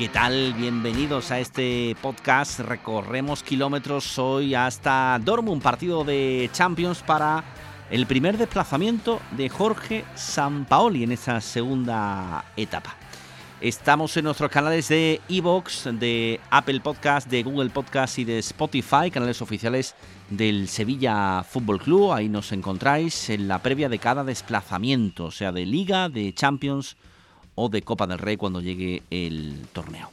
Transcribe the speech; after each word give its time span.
¿Qué 0.00 0.08
tal? 0.08 0.54
Bienvenidos 0.54 1.30
a 1.30 1.40
este 1.40 1.94
podcast. 2.00 2.60
Recorremos 2.60 3.42
kilómetros 3.42 4.18
hoy 4.18 4.54
hasta 4.54 5.20
Dortmund, 5.22 5.60
partido 5.60 6.04
de 6.04 6.48
Champions 6.54 7.02
para 7.02 7.44
el 7.90 8.06
primer 8.06 8.38
desplazamiento 8.38 9.20
de 9.32 9.50
Jorge 9.50 10.06
Sampaoli 10.14 11.04
en 11.04 11.12
esa 11.12 11.42
segunda 11.42 12.46
etapa. 12.56 12.96
Estamos 13.60 14.16
en 14.16 14.24
nuestros 14.24 14.50
canales 14.50 14.88
de 14.88 15.20
Evox, 15.28 15.90
de 15.92 16.40
Apple 16.48 16.80
Podcast, 16.80 17.28
de 17.28 17.42
Google 17.42 17.68
Podcast 17.68 18.18
y 18.18 18.24
de 18.24 18.38
Spotify, 18.38 19.10
canales 19.12 19.42
oficiales 19.42 19.94
del 20.30 20.68
Sevilla 20.68 21.42
Fútbol 21.42 21.78
Club. 21.78 22.12
Ahí 22.12 22.30
nos 22.30 22.52
encontráis 22.52 23.28
en 23.28 23.48
la 23.48 23.58
previa 23.58 23.90
de 23.90 23.98
cada 23.98 24.24
desplazamiento, 24.24 25.26
o 25.26 25.30
sea, 25.30 25.52
de 25.52 25.66
Liga, 25.66 26.08
de 26.08 26.32
Champions 26.32 26.96
o 27.54 27.68
de 27.68 27.82
Copa 27.82 28.06
del 28.06 28.18
Rey 28.18 28.36
cuando 28.36 28.60
llegue 28.60 29.02
el 29.10 29.66
torneo. 29.72 30.10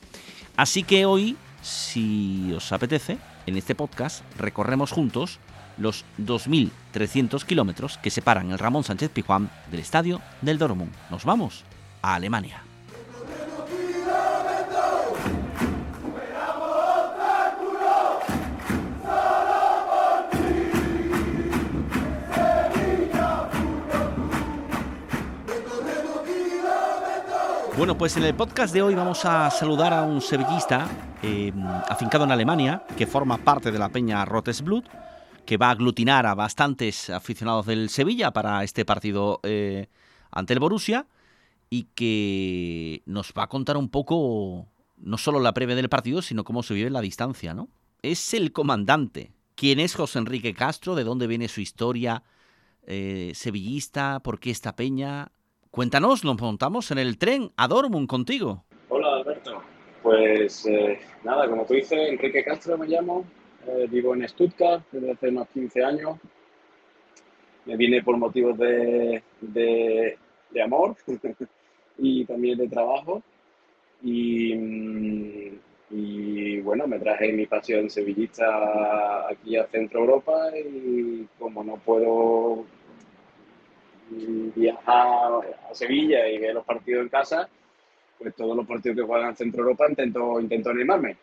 Así 0.56 0.84
que 0.84 1.06
hoy, 1.06 1.38
si 1.62 2.52
os 2.56 2.72
apetece, 2.72 3.18
en 3.46 3.58
este 3.58 3.76
podcast 3.76 4.24
recorremos 4.38 4.92
juntos 4.92 5.40
los 5.78 6.06
2.300 6.20 7.46
kilómetros 7.46 7.98
que 8.00 8.10
separan 8.10 8.52
el 8.52 8.60
Ramón 8.60 8.84
Sánchez 8.84 9.12
Pijuán 9.12 9.50
del 9.72 9.80
estadio 9.80 10.22
del 10.42 10.58
Dortmund. 10.58 10.92
Nos 11.10 11.24
vamos 11.24 11.64
a 12.02 12.16
Alemania. 12.16 12.67
Bueno, 27.78 27.95
pues 27.95 28.17
en 28.17 28.23
el 28.23 28.33
podcast 28.33 28.73
de 28.73 28.81
hoy 28.81 28.95
vamos 28.95 29.23
a 29.23 29.52
saludar 29.52 29.94
a 29.94 30.02
un 30.02 30.20
sevillista 30.20 30.89
eh, 31.22 31.53
afincado 31.88 32.23
en 32.23 32.31
Alemania, 32.31 32.84
que 32.97 33.06
forma 33.06 33.38
parte 33.38 33.72
de 33.72 33.78
la 33.78 33.89
peña 33.89 34.25
Rotesblut, 34.25 34.88
que 35.45 35.58
va 35.58 35.67
a 35.67 35.72
aglutinar 35.72 36.25
a 36.25 36.34
bastantes 36.34 37.11
aficionados 37.11 37.67
del 37.67 37.89
Sevilla 37.89 38.31
para 38.31 38.63
este 38.63 38.84
partido 38.84 39.40
eh, 39.44 39.90
ante 40.31 40.53
el 40.53 40.59
Borussia 40.59 41.06
y 41.69 41.84
que 41.94 43.03
nos 43.06 43.31
va 43.38 43.44
a 43.44 43.47
contar 43.47 43.78
un 43.78 43.90
poco 43.90 44.66
no 44.97 45.19
solo 45.19 45.40
la 45.40 45.53
previa 45.53 45.75
del 45.75 45.88
partido, 45.88 46.23
sino 46.23 46.44
cómo 46.44 46.63
se 46.63 46.73
vive 46.73 46.88
en 46.88 46.94
la 46.94 47.02
distancia, 47.02 47.53
¿no? 47.53 47.69
Es 48.02 48.34
el 48.34 48.53
comandante. 48.53 49.34
¿Quién 49.53 49.79
es 49.79 49.94
José 49.94 50.18
Enrique 50.18 50.56
Castro? 50.56 50.96
¿De 50.96 51.03
dónde 51.03 51.28
viene 51.28 51.47
su 51.47 51.62
historia 51.62 52.23
eh, 52.88 53.34
sevillista? 53.35 54.19
¿Por 54.22 54.40
qué 54.40 54.50
esta 54.50 54.75
peña? 54.75 55.31
Cuéntanos, 55.72 56.23
nos 56.23 56.41
montamos 56.41 56.91
en 56.91 56.97
el 56.97 57.17
tren 57.17 57.51
a 57.57 57.67
Dortmund 57.67 58.07
contigo. 58.07 58.63
Hola 58.89 59.17
Alberto, 59.17 59.61
pues 60.01 60.66
eh, 60.66 61.00
nada, 61.23 61.50
como 61.50 61.66
tú 61.66 61.73
dices, 61.73 62.09
Enrique 62.09 62.44
Castro 62.44 62.78
me 62.78 62.88
llamo, 62.88 63.25
eh, 63.67 63.88
vivo 63.89 64.16
en 64.16 64.28
Stuttgart 64.28 64.83
desde 64.91 65.11
hace 65.11 65.29
unos 65.29 65.47
15 65.50 65.83
años, 65.83 66.17
me 67.66 67.75
vine 67.75 68.01
por 68.01 68.17
motivos 68.17 68.57
de, 68.57 69.22
de, 69.41 70.17
de 70.51 70.61
amor 70.61 70.95
y 71.97 72.25
también 72.25 72.57
de 72.57 72.67
trabajo. 72.69 73.22
Y, 74.01 74.53
mm, 74.55 75.59
y, 75.89 76.59
bueno, 76.61 76.88
me 76.88 76.99
traje 76.99 77.31
mi 77.34 77.45
pasión 77.45 77.89
sevillista 77.89 79.28
aquí 79.29 79.57
a 79.57 79.67
Centro 79.67 80.01
Europa 80.01 80.49
y 80.57 81.28
como 81.39 81.63
no 81.63 81.78
puedo 81.78 82.66
viajar 84.09 85.41
a 85.69 85.73
Sevilla 85.73 86.28
y 86.28 86.38
ver 86.38 86.53
los 86.53 86.66
partidos 86.66 87.03
en 87.03 87.09
casa, 87.09 87.50
pues 88.18 88.35
todos 88.35 88.56
los 88.56 88.66
partidos 88.66 88.97
que 88.97 89.03
juegan 89.03 89.29
en 89.29 89.35
Centro 89.35 89.62
Europa 89.62 89.85
intento, 89.90 90.40
intento 90.40 90.69
animarme. 90.69 91.18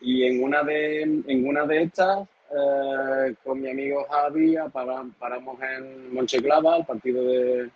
Y 0.00 0.24
en 0.24 0.42
una 0.42 0.62
de, 0.62 1.02
en 1.02 1.48
una 1.48 1.64
de 1.64 1.82
estas, 1.82 2.28
eh, 2.50 3.34
con 3.42 3.60
mi 3.60 3.70
amigo 3.70 4.04
Javi, 4.10 4.56
para, 4.72 5.04
paramos 5.18 5.58
en 5.62 6.14
Moncheclava, 6.14 6.78
el 6.78 6.84
partido 6.84 7.24
de, 7.24 7.70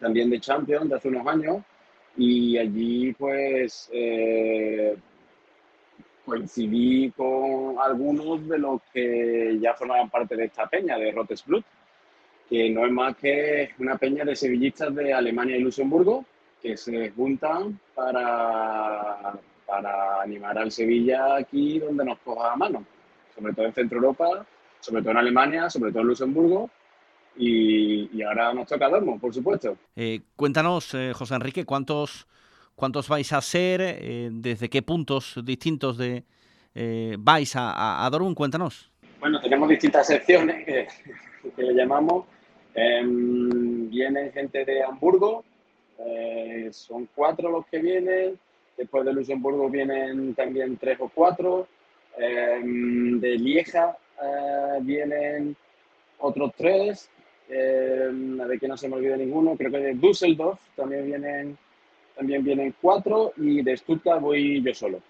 también 0.00 0.30
de 0.30 0.40
Champions 0.40 0.88
de 0.88 0.96
hace 0.96 1.08
unos 1.08 1.26
años, 1.26 1.62
y 2.16 2.56
allí 2.58 3.12
pues 3.14 3.90
eh, 3.92 4.96
coincidí 6.24 7.10
con 7.10 7.76
algunos 7.80 8.48
de 8.48 8.58
los 8.58 8.80
que 8.92 9.58
ya 9.60 9.74
formaban 9.74 10.10
parte 10.10 10.36
de 10.36 10.44
esta 10.44 10.66
peña, 10.66 10.96
de 10.96 11.10
Rotesblut 11.10 11.64
que 12.48 12.70
no 12.70 12.84
es 12.86 12.92
más 12.92 13.16
que 13.16 13.70
una 13.78 13.96
peña 13.96 14.24
de 14.24 14.36
sevillistas 14.36 14.94
de 14.94 15.12
Alemania 15.12 15.56
y 15.56 15.60
Luxemburgo 15.60 16.24
que 16.62 16.76
se 16.76 17.10
juntan 17.10 17.78
para, 17.94 19.34
para 19.66 20.22
animar 20.22 20.56
al 20.58 20.70
Sevilla 20.70 21.36
aquí 21.36 21.78
donde 21.78 22.04
nos 22.04 22.18
coja 22.20 22.52
a 22.52 22.56
mano, 22.56 22.84
sobre 23.34 23.52
todo 23.52 23.66
en 23.66 23.72
Centro 23.74 23.98
Europa, 23.98 24.46
sobre 24.80 25.02
todo 25.02 25.12
en 25.12 25.18
Alemania, 25.18 25.68
sobre 25.68 25.90
todo 25.90 26.02
en 26.02 26.08
Luxemburgo. 26.08 26.70
Y, 27.36 28.16
y 28.16 28.22
ahora 28.22 28.54
nos 28.54 28.68
toca 28.68 28.88
Dortmund, 28.88 29.20
por 29.20 29.34
supuesto. 29.34 29.76
Eh, 29.96 30.20
cuéntanos, 30.36 30.94
eh, 30.94 31.12
José 31.12 31.34
Enrique, 31.34 31.64
¿cuántos, 31.64 32.28
cuántos 32.76 33.08
vais 33.08 33.32
a 33.32 33.40
ser? 33.40 33.80
Eh, 33.82 34.28
¿Desde 34.30 34.70
qué 34.70 34.82
puntos 34.82 35.40
distintos 35.44 35.98
de 35.98 36.24
vais 37.18 37.56
a, 37.56 37.72
a, 37.72 38.06
a 38.06 38.10
Dortmund? 38.10 38.36
Cuéntanos. 38.36 38.90
Bueno, 39.18 39.40
tenemos 39.40 39.68
distintas 39.68 40.06
secciones 40.06 40.64
que, 40.64 40.86
que 41.56 41.62
le 41.62 41.74
llamamos. 41.74 42.26
Em, 42.74 43.88
vienen 43.88 44.32
gente 44.32 44.64
de 44.64 44.82
Hamburgo, 44.82 45.44
eh, 45.98 46.68
son 46.72 47.08
cuatro 47.14 47.50
los 47.50 47.66
que 47.66 47.78
vienen. 47.78 48.38
Después 48.76 49.04
de 49.04 49.12
Luxemburgo 49.12 49.68
vienen 49.70 50.34
también 50.34 50.76
tres 50.76 50.98
o 51.00 51.08
cuatro. 51.08 51.68
Em, 52.18 53.20
de 53.20 53.38
Lieja 53.38 53.96
eh, 54.22 54.78
vienen 54.82 55.56
otros 56.18 56.52
tres. 56.56 57.08
Em, 57.48 58.40
a 58.40 58.46
ver 58.46 58.58
que 58.58 58.68
no 58.68 58.76
se 58.76 58.88
me 58.88 58.96
olvide 58.96 59.16
ninguno. 59.16 59.56
Creo 59.56 59.70
que 59.70 59.78
de 59.78 59.94
Düsseldorf 59.94 60.60
también 60.74 61.06
vienen, 61.06 61.58
también 62.16 62.42
vienen 62.42 62.74
cuatro. 62.80 63.32
Y 63.36 63.62
de 63.62 63.76
Stuttgart 63.76 64.20
voy 64.20 64.62
yo 64.62 64.74
solo. 64.74 65.00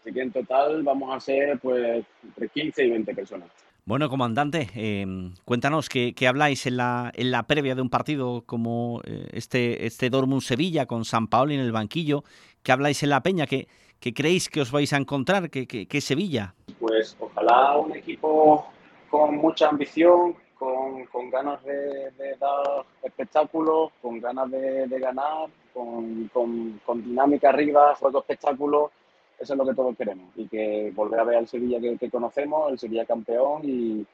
Así 0.00 0.12
que 0.12 0.20
en 0.20 0.32
total 0.32 0.82
vamos 0.82 1.14
a 1.16 1.20
ser 1.20 1.58
pues 1.58 2.04
entre 2.22 2.48
15 2.48 2.84
y 2.84 2.90
20 2.90 3.14
personas. 3.14 3.63
Bueno, 3.86 4.08
comandante, 4.08 4.70
eh, 4.76 5.04
cuéntanos 5.44 5.90
qué, 5.90 6.14
habláis 6.26 6.64
en 6.64 6.78
la, 6.78 7.12
en 7.14 7.30
la 7.30 7.42
previa 7.42 7.74
de 7.74 7.82
un 7.82 7.90
partido 7.90 8.42
como 8.46 9.02
eh, 9.04 9.28
este, 9.32 9.84
este 9.84 10.08
Dortmund-Sevilla 10.08 10.86
con 10.86 11.04
San 11.04 11.26
Paoli 11.28 11.54
en 11.54 11.60
el 11.60 11.70
banquillo. 11.70 12.22
¿Qué 12.62 12.72
habláis 12.72 13.02
en 13.02 13.10
la 13.10 13.22
peña? 13.22 13.44
¿Qué, 13.46 13.68
qué 14.00 14.14
creéis 14.14 14.48
que 14.48 14.62
os 14.62 14.72
vais 14.72 14.90
a 14.94 14.96
encontrar? 14.96 15.50
¿Qué, 15.50 15.66
qué, 15.66 16.00
Sevilla? 16.00 16.54
Pues 16.80 17.14
ojalá 17.20 17.76
un 17.76 17.94
equipo 17.94 18.64
con 19.10 19.36
mucha 19.36 19.68
ambición, 19.68 20.34
con, 20.58 21.04
con 21.12 21.28
ganas 21.28 21.62
de, 21.62 22.10
de, 22.12 22.36
dar 22.40 22.86
espectáculos, 23.02 23.92
con 24.00 24.18
ganas 24.18 24.50
de, 24.50 24.86
de 24.86 24.98
ganar, 24.98 25.50
con, 25.74 26.30
con, 26.32 26.80
con 26.86 27.04
dinámica 27.04 27.50
arriba, 27.50 27.94
juego 27.96 28.20
espectáculos 28.20 28.92
eso 29.38 29.52
es 29.52 29.58
lo 29.58 29.66
que 29.66 29.74
todos 29.74 29.96
queremos 29.96 30.26
y 30.36 30.46
que 30.48 30.92
volver 30.94 31.20
a 31.20 31.24
ver 31.24 31.36
al 31.36 31.48
Sevilla 31.48 31.80
que, 31.80 31.96
que 31.98 32.10
conocemos, 32.10 32.70
el 32.70 32.78
Sevilla 32.78 33.04
campeón 33.04 33.62
y, 33.64 34.06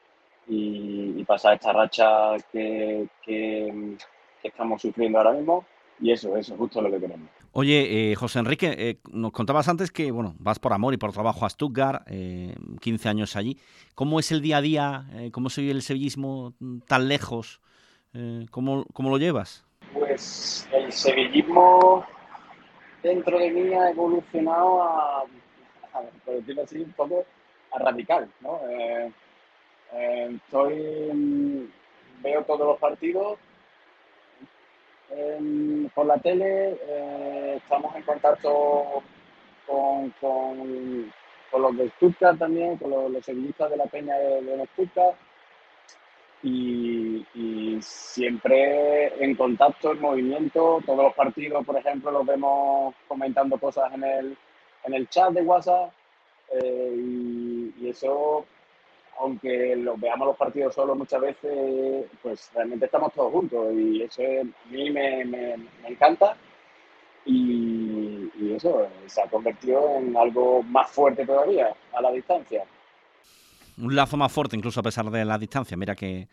y, 0.47 1.13
y 1.17 1.23
pasar 1.23 1.55
esta 1.55 1.71
racha 1.71 2.35
que, 2.51 3.07
que, 3.23 3.97
que, 4.41 4.47
estamos 4.47 4.81
sufriendo 4.81 5.17
ahora 5.17 5.33
mismo 5.33 5.65
y 5.99 6.11
eso, 6.11 6.35
eso 6.35 6.53
es 6.53 6.59
justo 6.59 6.81
lo 6.81 6.89
que 6.89 6.99
queremos. 6.99 7.29
Oye, 7.53 8.11
eh, 8.11 8.15
José 8.15 8.39
Enrique, 8.39 8.73
eh, 8.77 8.99
nos 9.11 9.31
contabas 9.31 9.67
antes 9.67 9.91
que 9.91 10.11
bueno, 10.11 10.35
vas 10.39 10.57
por 10.57 10.73
amor 10.73 10.93
y 10.93 10.97
por 10.97 11.11
trabajo 11.11 11.45
a 11.45 11.49
Stuttgart, 11.49 12.07
15 12.07 13.09
años 13.09 13.35
allí. 13.35 13.57
¿Cómo 13.93 14.19
es 14.19 14.31
el 14.31 14.41
día 14.41 14.57
a 14.57 14.61
día? 14.61 15.05
¿Cómo 15.31 15.49
se 15.49 15.61
vive 15.61 15.73
el 15.73 15.81
sevillismo 15.81 16.53
tan 16.87 17.07
lejos? 17.07 17.61
¿cómo, 18.49 18.85
¿Cómo 18.93 19.09
lo 19.09 19.17
llevas? 19.17 19.65
Pues 19.93 20.67
el 20.73 20.91
sevillismo 20.91 22.05
dentro 23.01 23.37
de 23.39 23.51
mí 23.51 23.73
ha 23.73 23.89
evolucionado 23.89 24.83
a, 24.83 25.23
por 26.25 26.35
decirlo 26.35 26.63
así, 26.63 26.79
un 26.79 26.91
poco 26.93 27.25
a 27.71 27.79
radical, 27.79 28.29
¿no? 28.41 28.59
Eh, 28.69 29.11
eh, 29.93 30.39
estoy, 30.45 31.69
veo 32.21 32.43
todos 32.43 32.67
los 32.67 32.79
partidos 32.79 33.37
por 35.93 36.05
la 36.05 36.17
tele, 36.19 36.79
eh, 36.87 37.55
estamos 37.57 37.93
en 37.95 38.03
contacto 38.03 39.03
con, 39.67 40.09
con, 40.21 41.11
los 41.51 41.77
de 41.77 41.89
Stuttgart 41.89 42.39
también, 42.39 42.77
con 42.77 42.91
los, 42.91 43.11
los 43.11 43.25
de 43.25 43.77
la 43.77 43.85
Peña 43.85 44.15
de, 44.15 44.41
de 44.41 44.65
Stuttgart 44.67 45.15
y, 46.43 47.00
siempre 47.81 49.23
en 49.23 49.35
contacto, 49.35 49.91
en 49.91 50.01
movimiento. 50.01 50.79
Todos 50.85 51.03
los 51.05 51.13
partidos, 51.13 51.65
por 51.65 51.77
ejemplo, 51.77 52.11
los 52.11 52.25
vemos 52.25 52.95
comentando 53.07 53.57
cosas 53.57 53.93
en 53.93 54.03
el, 54.03 54.37
en 54.85 54.93
el 54.93 55.07
chat 55.09 55.31
de 55.31 55.41
WhatsApp 55.41 55.91
eh, 56.53 56.93
y, 56.95 57.89
eso, 57.89 58.45
aunque 59.19 59.75
los 59.75 59.99
veamos 59.99 60.27
los 60.27 60.37
partidos 60.37 60.75
solos 60.75 60.97
muchas 60.97 61.21
veces, 61.21 62.05
pues 62.21 62.51
realmente 62.53 62.85
estamos 62.85 63.11
todos 63.13 63.31
juntos 63.31 63.73
y 63.73 64.01
eso 64.03 64.21
a 64.21 64.71
mí 64.71 64.89
me, 64.89 65.25
me, 65.25 65.55
encanta. 65.87 66.35
Y, 67.25 68.29
y, 68.39 68.53
eso 68.55 68.87
se 69.05 69.21
ha 69.21 69.27
convertido 69.27 69.97
en 69.97 70.15
algo 70.15 70.63
más 70.63 70.89
fuerte 70.91 71.25
todavía 71.25 71.73
a 71.93 72.01
la 72.01 72.11
distancia 72.11 72.65
un 73.77 73.95
lazo 73.95 74.17
más 74.17 74.31
fuerte, 74.31 74.55
incluso 74.55 74.79
a 74.79 74.83
pesar 74.83 75.09
de 75.09 75.25
la 75.25 75.37
distancia. 75.37 75.75
Mira 75.77 75.95
que, 75.95 76.27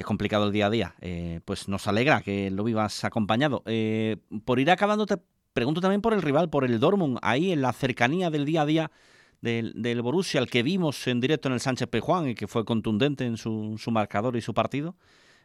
es 0.00 0.06
complicado 0.06 0.46
el 0.46 0.52
día 0.52 0.66
a 0.66 0.70
día. 0.70 0.94
Eh, 1.00 1.40
pues 1.44 1.68
nos 1.68 1.86
alegra 1.86 2.22
que 2.22 2.50
lo 2.50 2.64
vivas 2.64 3.04
acompañado. 3.04 3.62
Eh, 3.66 4.16
por 4.44 4.58
ir 4.58 4.70
acabando, 4.70 5.06
te 5.06 5.16
pregunto 5.52 5.80
también 5.80 6.00
por 6.00 6.14
el 6.14 6.22
rival, 6.22 6.48
por 6.48 6.64
el 6.64 6.80
Dortmund, 6.80 7.18
ahí 7.22 7.52
en 7.52 7.62
la 7.62 7.72
cercanía 7.72 8.30
del 8.30 8.44
día 8.44 8.62
a 8.62 8.66
día 8.66 8.90
del, 9.40 9.72
del 9.74 10.00
Borussia, 10.02 10.40
al 10.40 10.48
que 10.48 10.62
vimos 10.62 11.06
en 11.06 11.20
directo 11.20 11.48
en 11.48 11.54
el 11.54 11.60
Sánchez 11.60 11.88
Pejuán 11.88 12.28
y 12.28 12.34
que 12.34 12.46
fue 12.46 12.64
contundente 12.64 13.24
en 13.24 13.36
su, 13.36 13.76
marcador 13.90 14.36
y 14.36 14.40
su 14.40 14.54
partido. 14.54 14.94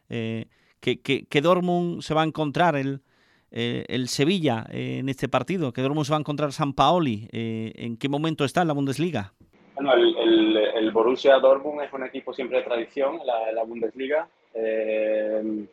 Eh, 0.08 0.46
¿qué, 0.80 1.00
qué, 1.00 1.40
Dortmund 1.42 2.00
se 2.00 2.14
va 2.14 2.22
a 2.22 2.24
encontrar 2.24 2.76
el, 2.76 3.02
el 3.50 4.08
Sevilla 4.08 4.66
en 4.70 5.08
este 5.08 5.28
partido? 5.28 5.72
¿Qué 5.72 5.82
Dortmund 5.82 6.06
se 6.06 6.12
va 6.12 6.16
a 6.16 6.20
encontrar 6.20 6.52
San 6.52 6.72
Paoli? 6.72 7.28
¿En 7.32 7.98
qué 7.98 8.08
momento 8.08 8.44
está 8.44 8.62
en 8.62 8.68
la 8.68 8.74
Bundesliga? 8.74 9.34
Bueno, 9.78 9.94
el, 9.94 10.56
el, 10.56 10.90
Borussia 10.90 11.38
Dortmund 11.38 11.82
es 11.82 11.92
un 11.92 12.02
equipo 12.02 12.32
siempre 12.32 12.58
de 12.58 12.64
tradición 12.64 13.20
en 13.20 13.54
la, 13.54 13.62
Bundesliga. 13.62 14.28
Eh, 14.54 15.66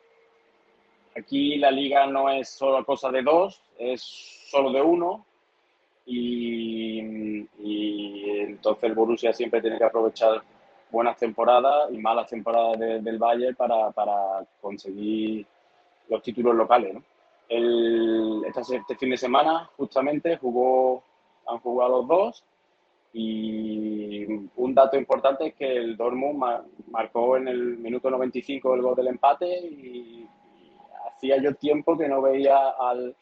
aquí 1.15 1.57
la 1.57 1.71
liga 1.71 2.05
no 2.07 2.29
es 2.29 2.49
solo 2.49 2.85
cosa 2.85 3.09
de 3.09 3.21
dos, 3.21 3.61
es 3.77 4.01
solo 4.49 4.71
de 4.71 4.81
uno. 4.81 5.25
Y, 6.07 6.99
entonces 7.57 8.83
el 8.83 8.93
Borussia 8.93 9.33
siempre 9.33 9.61
tiene 9.61 9.77
que 9.77 9.83
aprovechar 9.83 10.41
buenas 10.91 11.17
temporadas 11.17 11.91
y 11.91 11.97
malas 11.97 12.29
temporadas 12.29 12.79
del 12.79 13.17
Bayern 13.17 13.55
para, 13.55 14.45
conseguir 14.61 15.45
los 16.09 16.21
títulos 16.21 16.55
locales. 16.55 16.95
este 17.49 18.95
fin 18.95 19.09
de 19.09 19.17
semana 19.17 19.69
justamente 19.77 20.37
jugó, 20.37 21.03
han 21.47 21.59
jugado 21.59 21.97
los 21.97 22.07
dos 22.07 22.43
y 23.17 24.25
un 24.57 24.75
dato 24.75 24.97
importante 24.97 25.47
es 25.47 25.55
que 25.55 25.77
el 25.77 25.95
Dortmund 25.95 26.37
marcó 26.91 27.37
en 27.37 27.47
el 27.47 27.77
minuto 27.77 28.09
95 28.09 28.75
el 28.75 28.81
gol 28.81 28.93
del 28.93 29.07
empate 29.07 29.47
y, 29.47 30.27
hacía 31.07 31.37
yo 31.37 31.55
tiempo 31.55 31.97
que 31.97 32.09
no 32.09 32.21
veía 32.21 32.71
al, 32.77 33.15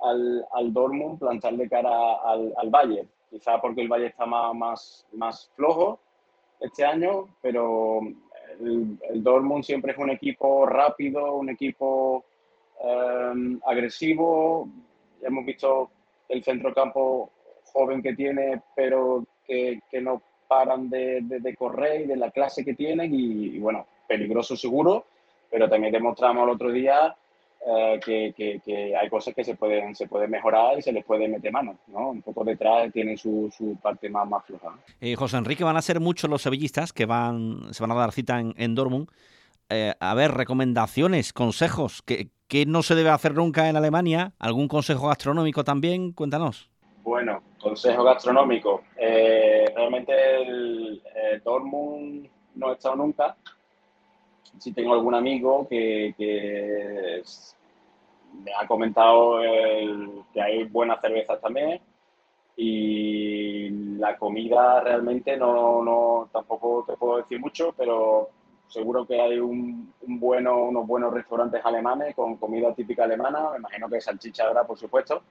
al, 0.00 0.46
al 0.52 0.72
Dortmund 0.72 1.18
plantar 1.18 1.54
de 1.54 1.68
cara 1.68 1.90
al, 2.24 2.54
al 2.56 2.70
Valle. 2.70 3.08
Quizá 3.30 3.60
porque 3.60 3.80
el 3.80 3.88
Valle 3.88 4.06
está 4.06 4.26
más, 4.26 4.54
más, 4.54 5.06
más 5.12 5.50
flojo 5.56 5.98
este 6.60 6.84
año, 6.84 7.26
pero 7.40 7.98
el, 8.60 8.96
el, 9.10 9.24
Dortmund 9.24 9.64
siempre 9.64 9.90
es 9.90 9.98
un 9.98 10.10
equipo 10.10 10.66
rápido, 10.66 11.34
un 11.34 11.48
equipo 11.48 12.24
eh, 12.80 13.58
agresivo. 13.66 14.68
Ya 15.20 15.26
hemos 15.26 15.44
visto 15.44 15.90
el 16.28 16.44
centrocampo 16.44 17.32
joven 17.72 18.02
que 18.02 18.14
tiene, 18.14 18.62
pero 18.76 19.24
que, 19.46 19.80
no 20.00 20.22
paran 20.48 20.88
de, 20.90 21.54
correr 21.58 22.02
y 22.02 22.06
de 22.06 22.16
la 22.16 22.30
clase 22.30 22.64
que 22.64 22.74
tienen 22.74 23.14
y, 23.14 23.58
bueno, 23.58 23.86
peligroso 24.06 24.56
seguro, 24.56 25.06
pero 25.50 25.68
también 25.68 25.92
demostramos 25.92 26.44
el 26.44 26.54
otro 26.54 26.70
día 26.70 27.14
eh, 27.66 28.00
que, 28.04 28.96
hay 29.00 29.08
cosas 29.08 29.34
que 29.34 29.44
se 29.44 29.54
pueden, 29.54 29.94
se 29.94 30.08
pueden 30.08 30.30
mejorar 30.30 30.78
y 30.78 30.82
se 30.82 30.92
les 30.92 31.04
puede 31.04 31.28
meter 31.28 31.52
mano, 31.52 31.78
¿no? 31.88 32.10
Un 32.10 32.22
poco 32.22 32.44
detrás 32.44 32.92
tienen 32.92 33.16
su, 33.16 33.50
parte 33.80 34.10
más, 34.10 34.28
más 34.28 34.44
floja. 34.44 34.76
Eh, 35.00 35.14
José 35.14 35.36
Enrique, 35.36 35.64
van 35.64 35.76
a 35.76 35.82
ser 35.82 36.00
muchos 36.00 36.28
los 36.28 36.42
sevillistas 36.42 36.92
que 36.92 37.06
van, 37.06 37.72
se 37.72 37.82
van 37.82 37.92
a 37.92 37.94
dar 37.94 38.12
cita 38.12 38.40
en, 38.40 38.54
en 38.56 38.74
Dortmund. 38.74 39.08
Eh, 39.68 39.94
a 40.00 40.14
ver, 40.14 40.32
recomendaciones, 40.32 41.32
consejos, 41.32 42.02
¿qué, 42.02 42.28
¿qué 42.46 42.66
no 42.66 42.82
se 42.82 42.94
debe 42.94 43.08
hacer 43.08 43.34
nunca 43.34 43.70
en 43.70 43.76
Alemania? 43.76 44.34
¿Algún 44.38 44.68
consejo 44.68 45.08
gastronómico 45.08 45.64
también? 45.64 46.12
Cuéntanos. 46.12 46.70
Bueno, 47.02 47.42
consejo 47.62 48.04
gastronómico. 48.04 48.82
Eh, 48.96 49.64
realmente 49.74 50.12
el, 50.42 51.02
Dortmund 51.44 52.28
no 52.56 52.70
he 52.70 52.72
estado 52.74 52.96
nunca. 52.96 53.36
Si 54.58 54.72
tengo 54.72 54.92
algún 54.92 55.14
amigo 55.14 55.66
que, 55.68 56.14
me 58.44 58.52
ha 58.58 58.66
comentado 58.66 59.40
que 60.32 60.40
hay 60.40 60.64
buenas 60.64 61.00
cervezas 61.00 61.40
también 61.40 61.80
y 62.56 63.70
la 63.98 64.16
comida 64.18 64.80
realmente 64.80 65.36
no, 65.36 65.82
no 65.82 66.28
tampoco 66.32 66.84
te 66.86 66.96
puedo 66.96 67.18
decir 67.18 67.40
mucho, 67.40 67.74
pero 67.76 68.30
seguro 68.68 69.06
que 69.06 69.20
hay 69.20 69.38
un, 69.38 69.92
bueno, 70.02 70.64
unos 70.64 70.86
buenos 70.86 71.12
restaurantes 71.12 71.64
alemanes 71.64 72.14
con 72.14 72.36
comida 72.36 72.74
típica 72.74 73.04
alemana, 73.04 73.50
me 73.52 73.58
imagino 73.58 73.88
que 73.88 74.00
salchicha 74.00 74.46
habrá, 74.46 74.64
por 74.64 74.78
supuesto, 74.78 75.22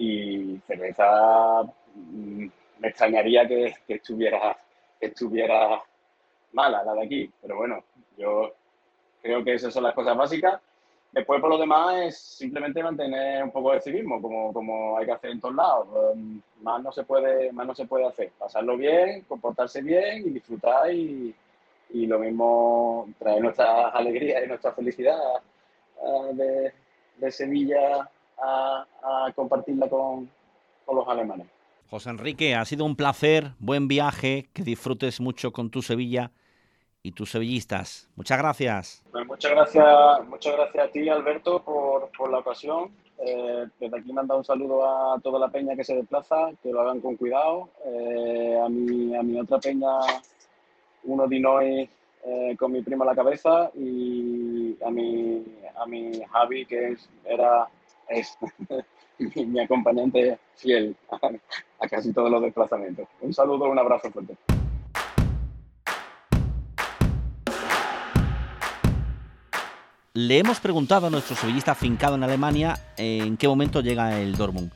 y 0.00 0.58
cerveza 0.66 1.62
mm, 1.94 2.46
me 2.78 2.88
extrañaría 2.88 3.46
que, 3.46 3.74
estuviera, 3.86 4.56
estuviera 4.98 5.82
mala 6.52 6.82
la 6.82 6.94
de 6.94 7.04
aquí, 7.04 7.30
pero 7.42 7.58
bueno, 7.58 7.84
yo 8.16 8.50
creo 9.20 9.44
que 9.44 9.52
esas 9.54 9.74
son 9.74 9.82
las 9.82 9.94
cosas 9.94 10.16
básicas. 10.16 10.58
Después, 11.12 11.38
por 11.40 11.50
lo 11.50 11.58
demás, 11.58 11.96
es 11.96 12.18
simplemente 12.18 12.82
mantener 12.82 13.44
un 13.44 13.50
poco 13.50 13.72
de 13.72 13.82
civismo, 13.82 14.22
como, 14.22 14.54
como 14.54 14.96
hay 14.96 15.04
que 15.04 15.12
hacer 15.12 15.32
en 15.32 15.40
todos 15.40 15.56
lados. 15.56 15.88
Um, 16.14 16.40
más 16.62 16.82
no 16.82 16.92
se 16.92 17.02
puede, 17.02 17.52
más 17.52 17.66
no 17.66 17.74
se 17.74 17.84
puede 17.84 18.06
hacer. 18.06 18.30
Pasarlo 18.38 18.78
bien, 18.78 19.22
comportarse 19.28 19.82
bien 19.82 20.22
y 20.26 20.30
disfrutar 20.30 20.90
y, 20.94 21.34
y 21.90 22.06
lo 22.06 22.20
mismo 22.20 23.06
traer 23.18 23.42
nuestra 23.42 23.88
alegría 23.88 24.42
y 24.42 24.48
nuestra 24.48 24.72
felicidad 24.72 25.18
uh, 26.00 26.34
de, 26.34 26.72
de 27.18 27.30
Sevilla 27.30 28.08
a, 28.42 28.86
compartirla 29.34 29.88
con, 29.88 30.30
los 30.92 31.06
alemanes. 31.06 31.46
José 31.88 32.10
Enrique, 32.10 32.54
ha 32.54 32.64
sido 32.64 32.84
un 32.84 32.96
placer, 32.96 33.52
buen 33.58 33.86
viaje, 33.86 34.48
que 34.52 34.62
disfrutes 34.62 35.20
mucho 35.20 35.52
con 35.52 35.70
tu 35.70 35.82
Sevilla 35.82 36.32
y 37.02 37.12
tus 37.12 37.30
sevillistas. 37.30 38.08
Muchas 38.16 38.38
gracias. 38.38 39.04
Pues 39.12 39.26
muchas 39.26 39.52
gracias, 39.52 40.28
muchas 40.28 40.56
gracias 40.56 40.88
a 40.88 40.90
ti, 40.90 41.08
Alberto, 41.08 41.62
por, 41.62 42.30
la 42.30 42.38
ocasión. 42.38 42.90
Eh, 43.18 43.66
desde 43.78 43.98
aquí 43.98 44.12
manda 44.12 44.34
un 44.34 44.44
saludo 44.44 44.84
a 44.84 45.20
toda 45.20 45.38
la 45.38 45.48
peña 45.48 45.76
que 45.76 45.84
se 45.84 45.94
desplaza, 45.94 46.50
que 46.62 46.72
lo 46.72 46.80
hagan 46.80 47.00
con 47.00 47.16
cuidado. 47.16 47.68
Eh, 47.84 48.60
a, 48.64 48.68
mi, 48.68 49.14
a 49.14 49.22
mi 49.22 49.38
otra 49.38 49.58
peña, 49.58 49.88
uno 51.04 51.26
de 51.28 51.46
hoy 51.46 51.90
eh, 52.22 52.54
con 52.58 52.72
mi 52.72 52.82
primo 52.82 53.04
a 53.04 53.06
la 53.06 53.14
cabeza 53.14 53.70
y 53.74 54.76
a 54.84 54.90
mi, 54.90 55.42
a 55.74 55.86
mi 55.86 56.20
Javi, 56.30 56.66
que 56.66 56.96
era 57.24 57.66
es 58.10 58.36
mi, 59.46 59.60
acompañante 59.60 60.38
fiel 60.56 60.96
a, 61.10 61.88
casi 61.88 62.12
todos 62.12 62.30
los 62.30 62.42
desplazamientos. 62.42 63.08
Un 63.20 63.32
saludo, 63.32 63.70
un 63.70 63.78
abrazo 63.78 64.10
fuerte. 64.10 64.36
Le 70.12 70.38
hemos 70.38 70.58
preguntado 70.58 71.06
a 71.06 71.10
nuestro 71.10 71.36
sevillista 71.36 71.74
fincado 71.74 72.16
en 72.16 72.24
Alemania 72.24 72.76
en 72.96 73.36
qué 73.36 73.46
momento 73.46 73.80
llega 73.80 74.20
el 74.20 74.36
Dortmund. 74.36 74.72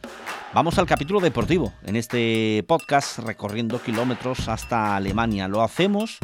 Vamos 0.54 0.78
al 0.78 0.86
capítulo 0.86 1.18
deportivo 1.18 1.72
en 1.84 1.96
este 1.96 2.64
podcast 2.68 3.18
recorriendo 3.18 3.82
kilómetros 3.82 4.48
hasta 4.48 4.94
Alemania. 4.94 5.48
Lo 5.48 5.62
hacemos 5.62 6.20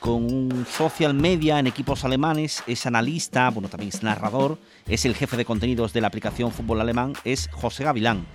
con 0.00 0.66
social 0.70 1.14
media 1.14 1.58
en 1.58 1.66
equipos 1.66 2.04
alemanes, 2.04 2.62
es 2.66 2.86
analista, 2.86 3.50
bueno, 3.50 3.68
también 3.68 3.90
es 3.90 4.02
narrador, 4.02 4.58
es 4.86 5.04
el 5.04 5.14
jefe 5.14 5.36
de 5.36 5.44
contenidos 5.44 5.92
de 5.92 6.00
la 6.00 6.08
aplicación 6.08 6.52
Fútbol 6.52 6.80
Alemán, 6.80 7.14
es 7.24 7.48
José 7.52 7.84
Gavilán, 7.84 8.26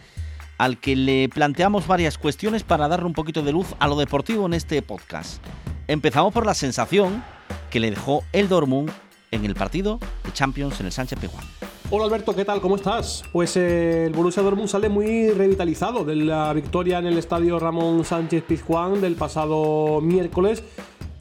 al 0.57 0.79
que 0.79 0.95
le 0.95 1.29
planteamos 1.29 1.87
varias 1.87 2.17
cuestiones 2.17 2.63
para 2.63 2.87
darle 2.87 3.05
un 3.05 3.13
poquito 3.13 3.41
de 3.41 3.51
luz 3.51 3.67
a 3.79 3.87
lo 3.87 3.95
deportivo 3.95 4.45
en 4.45 4.53
este 4.53 4.81
podcast. 4.81 5.43
Empezamos 5.87 6.33
por 6.33 6.45
la 6.45 6.53
sensación 6.53 7.23
que 7.69 7.79
le 7.79 7.89
dejó 7.89 8.23
el 8.33 8.49
Dortmund 8.49 8.91
en 9.31 9.45
el 9.45 9.55
partido 9.55 9.99
de 10.23 10.33
Champions 10.33 10.79
en 10.79 10.85
el 10.87 10.91
Sánchez 10.91 11.19
Pizjuán. 11.19 11.45
Hola 11.95 12.05
Alberto, 12.05 12.33
¿qué 12.33 12.43
tal? 12.43 12.59
¿Cómo 12.59 12.75
estás? 12.75 13.23
Pues 13.31 13.55
eh, 13.55 14.05
el 14.07 14.13
Borussia 14.13 14.41
Dortmund 14.41 14.67
sale 14.67 14.89
muy 14.89 15.29
revitalizado 15.29 16.03
de 16.03 16.15
la 16.15 16.51
victoria 16.53 16.97
en 16.97 17.05
el 17.05 17.19
estadio 17.19 17.59
Ramón 17.59 18.03
Sánchez 18.03 18.43
Pizjuán 18.45 18.99
del 18.99 19.15
pasado 19.15 20.01
miércoles. 20.01 20.63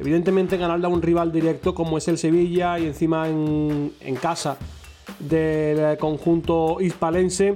Evidentemente 0.03 0.57
ganarle 0.57 0.87
a 0.87 0.89
un 0.89 1.01
rival 1.01 1.31
directo 1.31 1.77
como 1.77 1.97
es 1.97 2.09
el 2.09 2.19
Sevilla 2.19 2.77
y 2.77 2.87
encima 2.87 3.29
en, 3.29 3.93
casa 4.21 4.57
del 5.21 5.97
conjunto 5.97 6.81
hispalense 6.81 7.55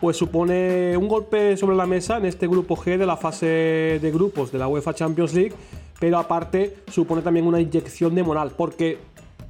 pues 0.00 0.16
supone 0.16 0.96
un 0.96 1.08
golpe 1.08 1.56
sobre 1.56 1.74
la 1.74 1.86
mesa 1.86 2.18
en 2.18 2.26
este 2.26 2.46
grupo 2.46 2.76
G 2.76 2.98
de 2.98 3.04
la 3.04 3.16
fase 3.16 3.98
de 4.00 4.10
grupos 4.12 4.52
de 4.52 4.58
la 4.58 4.68
UEFA 4.68 4.94
Champions 4.94 5.34
League, 5.34 5.52
pero 5.98 6.18
aparte 6.18 6.76
supone 6.88 7.20
también 7.20 7.48
una 7.48 7.60
inyección 7.60 8.14
de 8.14 8.22
moral, 8.22 8.52
porque 8.56 8.98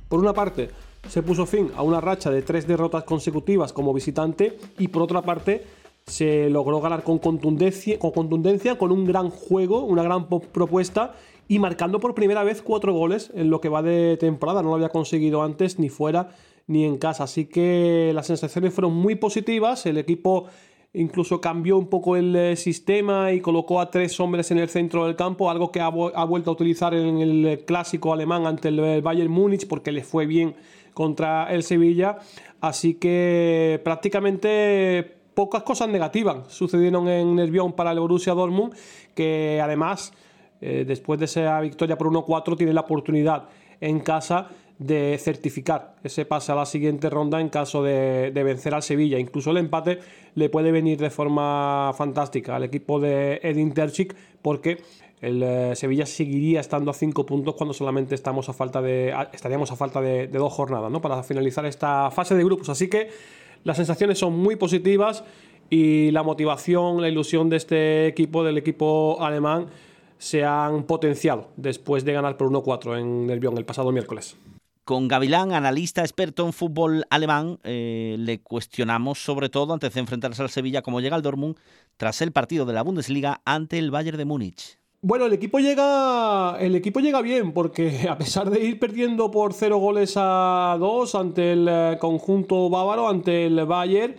por 0.08 0.18
una 0.18 0.32
parte 0.32 0.70
se 1.06 1.22
puso 1.22 1.44
fin 1.44 1.70
a 1.76 1.82
una 1.82 2.00
racha 2.00 2.30
de 2.30 2.40
tres 2.40 2.66
derrotas 2.66 3.04
consecutivas 3.04 3.74
como 3.74 3.92
visitante 3.92 4.56
y 4.78 4.88
por 4.88 5.02
otra 5.02 5.20
parte 5.20 5.66
se 6.06 6.48
logró 6.48 6.80
ganar 6.80 7.02
con 7.02 7.18
contundencia, 7.18 7.98
con 7.98 8.90
un 8.90 9.04
gran 9.04 9.28
juego, 9.28 9.84
una 9.84 10.02
gran 10.02 10.26
propuesta 10.28 11.12
y 11.48 11.58
marcando 11.58 11.98
por 11.98 12.14
primera 12.14 12.44
vez 12.44 12.62
cuatro 12.62 12.92
goles 12.92 13.32
en 13.34 13.50
lo 13.50 13.60
que 13.60 13.70
va 13.70 13.82
de 13.82 14.16
temporada. 14.18 14.62
No 14.62 14.68
lo 14.68 14.74
había 14.74 14.90
conseguido 14.90 15.42
antes 15.42 15.78
ni 15.78 15.88
fuera 15.88 16.30
ni 16.66 16.84
en 16.84 16.98
casa. 16.98 17.24
Así 17.24 17.46
que 17.46 18.12
las 18.14 18.26
sensaciones 18.26 18.74
fueron 18.74 18.94
muy 18.94 19.14
positivas. 19.14 19.86
El 19.86 19.96
equipo 19.96 20.46
incluso 20.92 21.40
cambió 21.40 21.78
un 21.78 21.88
poco 21.88 22.16
el 22.16 22.36
eh, 22.36 22.56
sistema 22.56 23.32
y 23.32 23.40
colocó 23.40 23.80
a 23.80 23.90
tres 23.90 24.18
hombres 24.20 24.50
en 24.50 24.58
el 24.58 24.68
centro 24.68 25.06
del 25.06 25.16
campo, 25.16 25.50
algo 25.50 25.72
que 25.72 25.80
ha, 25.80 25.88
vuelto 25.88 26.50
a 26.50 26.52
utilizar 26.52 26.94
en 26.94 27.18
el 27.18 27.64
clásico 27.66 28.12
alemán 28.12 28.46
ante 28.46 28.68
el 28.68 29.02
Bayern 29.02 29.30
Múnich 29.30 29.66
porque 29.66 29.92
le 29.92 30.02
fue 30.02 30.26
bien 30.26 30.54
contra 30.94 31.52
el 31.52 31.62
Sevilla. 31.62 32.18
Así 32.60 32.94
que 32.94 33.80
prácticamente 33.84 35.16
pocas 35.34 35.62
cosas 35.62 35.88
negativas 35.88 36.52
sucedieron 36.52 37.06
en 37.08 37.36
Nervión 37.36 37.72
para 37.72 37.92
el 37.92 38.00
Borussia 38.00 38.34
Dortmund, 38.34 38.74
que 39.14 39.60
además, 39.62 40.12
eh, 40.60 40.84
después 40.86 41.18
de 41.18 41.26
esa 41.26 41.60
victoria 41.60 41.96
por 41.96 42.08
1-4, 42.08 42.56
tiene 42.56 42.72
la 42.72 42.82
oportunidad 42.82 43.48
en 43.80 44.00
casa 44.00 44.48
de 44.78 45.18
certificar 45.18 45.96
ese 46.04 46.24
pase 46.24 46.52
a 46.52 46.54
la 46.54 46.64
siguiente 46.64 47.10
ronda 47.10 47.40
en 47.40 47.48
caso 47.48 47.82
de, 47.82 48.30
vencer 48.32 48.74
al 48.74 48.82
Sevilla. 48.82 49.18
Incluso 49.18 49.50
el 49.50 49.56
empate 49.56 49.98
le 50.34 50.48
puede 50.48 50.70
venir 50.70 50.98
de 50.98 51.10
forma 51.10 51.92
fantástica 51.96 52.56
al 52.56 52.64
equipo 52.64 53.00
de 53.00 53.40
Edin 53.42 53.74
Terzic 53.74 54.14
porque 54.40 54.78
el 55.20 55.42
eh, 55.42 55.74
Sevilla 55.74 56.06
seguiría 56.06 56.60
estando 56.60 56.92
a 56.92 56.94
5 56.94 57.26
puntos 57.26 57.56
cuando 57.56 57.74
solamente 57.74 58.14
estamos 58.14 58.48
a 58.48 58.52
falta 58.52 58.80
de, 58.80 59.12
estaríamos 59.32 59.72
a 59.72 59.76
falta 59.76 60.00
de, 60.00 60.28
dos 60.28 60.52
jornadas 60.52 60.92
¿no? 60.92 61.00
para 61.00 61.24
finalizar 61.24 61.66
esta 61.66 62.10
fase 62.12 62.36
de 62.36 62.44
grupos. 62.44 62.68
Así 62.68 62.88
que 62.88 63.10
las 63.64 63.76
sensaciones 63.76 64.18
son 64.18 64.38
muy 64.38 64.54
positivas 64.54 65.24
y 65.70 66.12
la 66.12 66.22
motivación, 66.22 67.02
la 67.02 67.08
ilusión 67.08 67.50
de 67.50 67.56
este 67.56 68.06
equipo, 68.06 68.44
del 68.44 68.58
equipo 68.58 69.18
alemán, 69.20 69.66
se 70.18 70.44
han 70.44 70.84
potenciado 70.84 71.48
después 71.56 72.04
de 72.04 72.12
ganar 72.12 72.36
por 72.36 72.50
1-4 72.50 72.98
en 72.98 73.26
Nervión 73.26 73.56
el 73.56 73.64
pasado 73.64 73.92
miércoles. 73.92 74.36
Con 74.84 75.06
Gavilán, 75.06 75.52
analista 75.52 76.00
experto 76.00 76.46
en 76.46 76.54
fútbol 76.54 77.04
alemán, 77.10 77.58
eh, 77.62 78.16
le 78.18 78.40
cuestionamos 78.40 79.22
sobre 79.22 79.50
todo 79.50 79.74
antes 79.74 79.92
de 79.92 80.00
enfrentarse 80.00 80.40
al 80.40 80.48
Sevilla 80.48 80.80
cómo 80.80 81.00
llega 81.00 81.14
el 81.14 81.22
Dortmund 81.22 81.56
tras 81.98 82.22
el 82.22 82.32
partido 82.32 82.64
de 82.64 82.72
la 82.72 82.82
Bundesliga 82.82 83.42
ante 83.44 83.78
el 83.78 83.90
Bayern 83.90 84.16
de 84.16 84.24
Múnich. 84.24 84.78
Bueno, 85.00 85.26
el 85.26 85.32
equipo 85.32 85.60
llega. 85.60 86.56
El 86.58 86.74
equipo 86.74 86.98
llega 87.00 87.20
bien, 87.20 87.52
porque 87.52 88.06
a 88.10 88.18
pesar 88.18 88.50
de 88.50 88.64
ir 88.64 88.78
perdiendo 88.78 89.30
por 89.30 89.52
cero 89.52 89.78
goles 89.78 90.14
a 90.16 90.76
dos 90.80 91.14
ante 91.14 91.52
el 91.52 91.68
eh, 91.68 91.98
conjunto 92.00 92.68
bávaro, 92.68 93.08
ante 93.08 93.46
el 93.46 93.64
Bayern, 93.64 94.16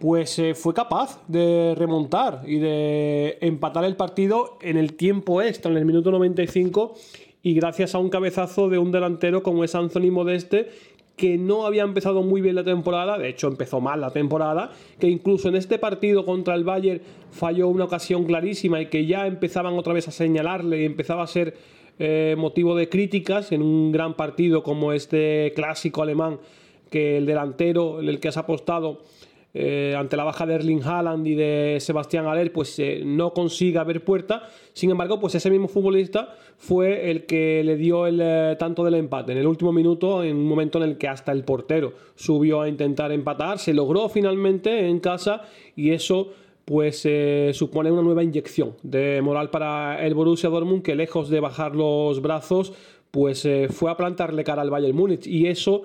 pues 0.00 0.38
eh, 0.38 0.54
fue 0.54 0.72
capaz 0.72 1.22
de 1.28 1.74
remontar 1.76 2.42
y 2.46 2.58
de 2.58 3.36
empatar 3.42 3.84
el 3.84 3.96
partido 3.96 4.58
en 4.62 4.78
el 4.78 4.94
tiempo 4.94 5.42
extra, 5.42 5.70
en 5.70 5.76
el 5.76 5.84
minuto 5.84 6.10
95, 6.10 6.94
y 7.42 7.54
gracias 7.54 7.94
a 7.94 7.98
un 7.98 8.08
cabezazo 8.08 8.70
de 8.70 8.78
un 8.78 8.92
delantero 8.92 9.42
como 9.42 9.62
es 9.62 9.74
Anthony 9.74 10.10
Modeste, 10.10 10.70
que 11.16 11.36
no 11.36 11.66
había 11.66 11.82
empezado 11.82 12.22
muy 12.22 12.40
bien 12.40 12.54
la 12.54 12.64
temporada, 12.64 13.18
de 13.18 13.28
hecho 13.28 13.46
empezó 13.46 13.82
mal 13.82 14.00
la 14.00 14.10
temporada, 14.10 14.72
que 14.98 15.06
incluso 15.06 15.50
en 15.50 15.56
este 15.56 15.78
partido 15.78 16.24
contra 16.24 16.54
el 16.54 16.64
Bayern 16.64 17.02
falló 17.30 17.68
una 17.68 17.84
ocasión 17.84 18.24
clarísima 18.24 18.80
y 18.80 18.86
que 18.86 19.04
ya 19.04 19.26
empezaban 19.26 19.74
otra 19.74 19.92
vez 19.92 20.08
a 20.08 20.12
señalarle 20.12 20.80
y 20.80 20.86
empezaba 20.86 21.24
a 21.24 21.26
ser 21.26 21.54
eh, 21.98 22.36
motivo 22.38 22.74
de 22.74 22.88
críticas 22.88 23.52
en 23.52 23.60
un 23.60 23.92
gran 23.92 24.14
partido 24.14 24.62
como 24.62 24.94
este 24.94 25.52
clásico 25.54 26.00
alemán, 26.00 26.38
que 26.90 27.18
el 27.18 27.26
delantero, 27.26 28.00
el 28.00 28.18
que 28.18 28.28
has 28.28 28.38
apostado, 28.38 29.02
eh, 29.52 29.94
ante 29.98 30.16
la 30.16 30.22
baja 30.22 30.46
de 30.46 30.54
Erling 30.54 30.82
Haaland 30.82 31.26
y 31.26 31.34
de 31.34 31.78
Sebastián 31.80 32.26
Aller, 32.26 32.52
pues 32.52 32.78
eh, 32.78 33.02
no 33.04 33.32
consiga 33.32 33.82
ver 33.82 34.04
puerta. 34.04 34.48
Sin 34.72 34.90
embargo, 34.90 35.18
pues 35.18 35.34
ese 35.34 35.50
mismo 35.50 35.66
futbolista 35.66 36.36
fue 36.56 37.10
el 37.10 37.26
que 37.26 37.62
le 37.64 37.76
dio 37.76 38.06
el 38.06 38.20
eh, 38.22 38.56
tanto 38.58 38.84
del 38.84 38.94
empate 38.94 39.32
en 39.32 39.38
el 39.38 39.46
último 39.46 39.72
minuto, 39.72 40.22
en 40.22 40.36
un 40.36 40.46
momento 40.46 40.78
en 40.78 40.84
el 40.88 40.98
que 40.98 41.08
hasta 41.08 41.32
el 41.32 41.44
portero 41.44 41.94
subió 42.14 42.60
a 42.60 42.68
intentar 42.68 43.10
empatar. 43.10 43.58
Se 43.58 43.74
logró 43.74 44.08
finalmente 44.08 44.88
en 44.88 45.00
casa 45.00 45.42
y 45.74 45.90
eso 45.90 46.32
pues 46.64 47.08
supone 47.52 47.90
una 47.90 48.02
nueva 48.02 48.22
inyección 48.22 48.76
de 48.84 49.20
moral 49.22 49.50
para 49.50 50.06
el 50.06 50.14
Borussia 50.14 50.48
Dortmund 50.50 50.84
que 50.84 50.94
lejos 50.94 51.28
de 51.28 51.40
bajar 51.40 51.74
los 51.74 52.22
brazos 52.22 52.74
pues 53.10 53.48
fue 53.70 53.90
a 53.90 53.96
plantarle 53.96 54.44
cara 54.44 54.62
al 54.62 54.70
Bayern 54.70 54.96
Múnich 54.96 55.26
y 55.26 55.48
eso 55.48 55.82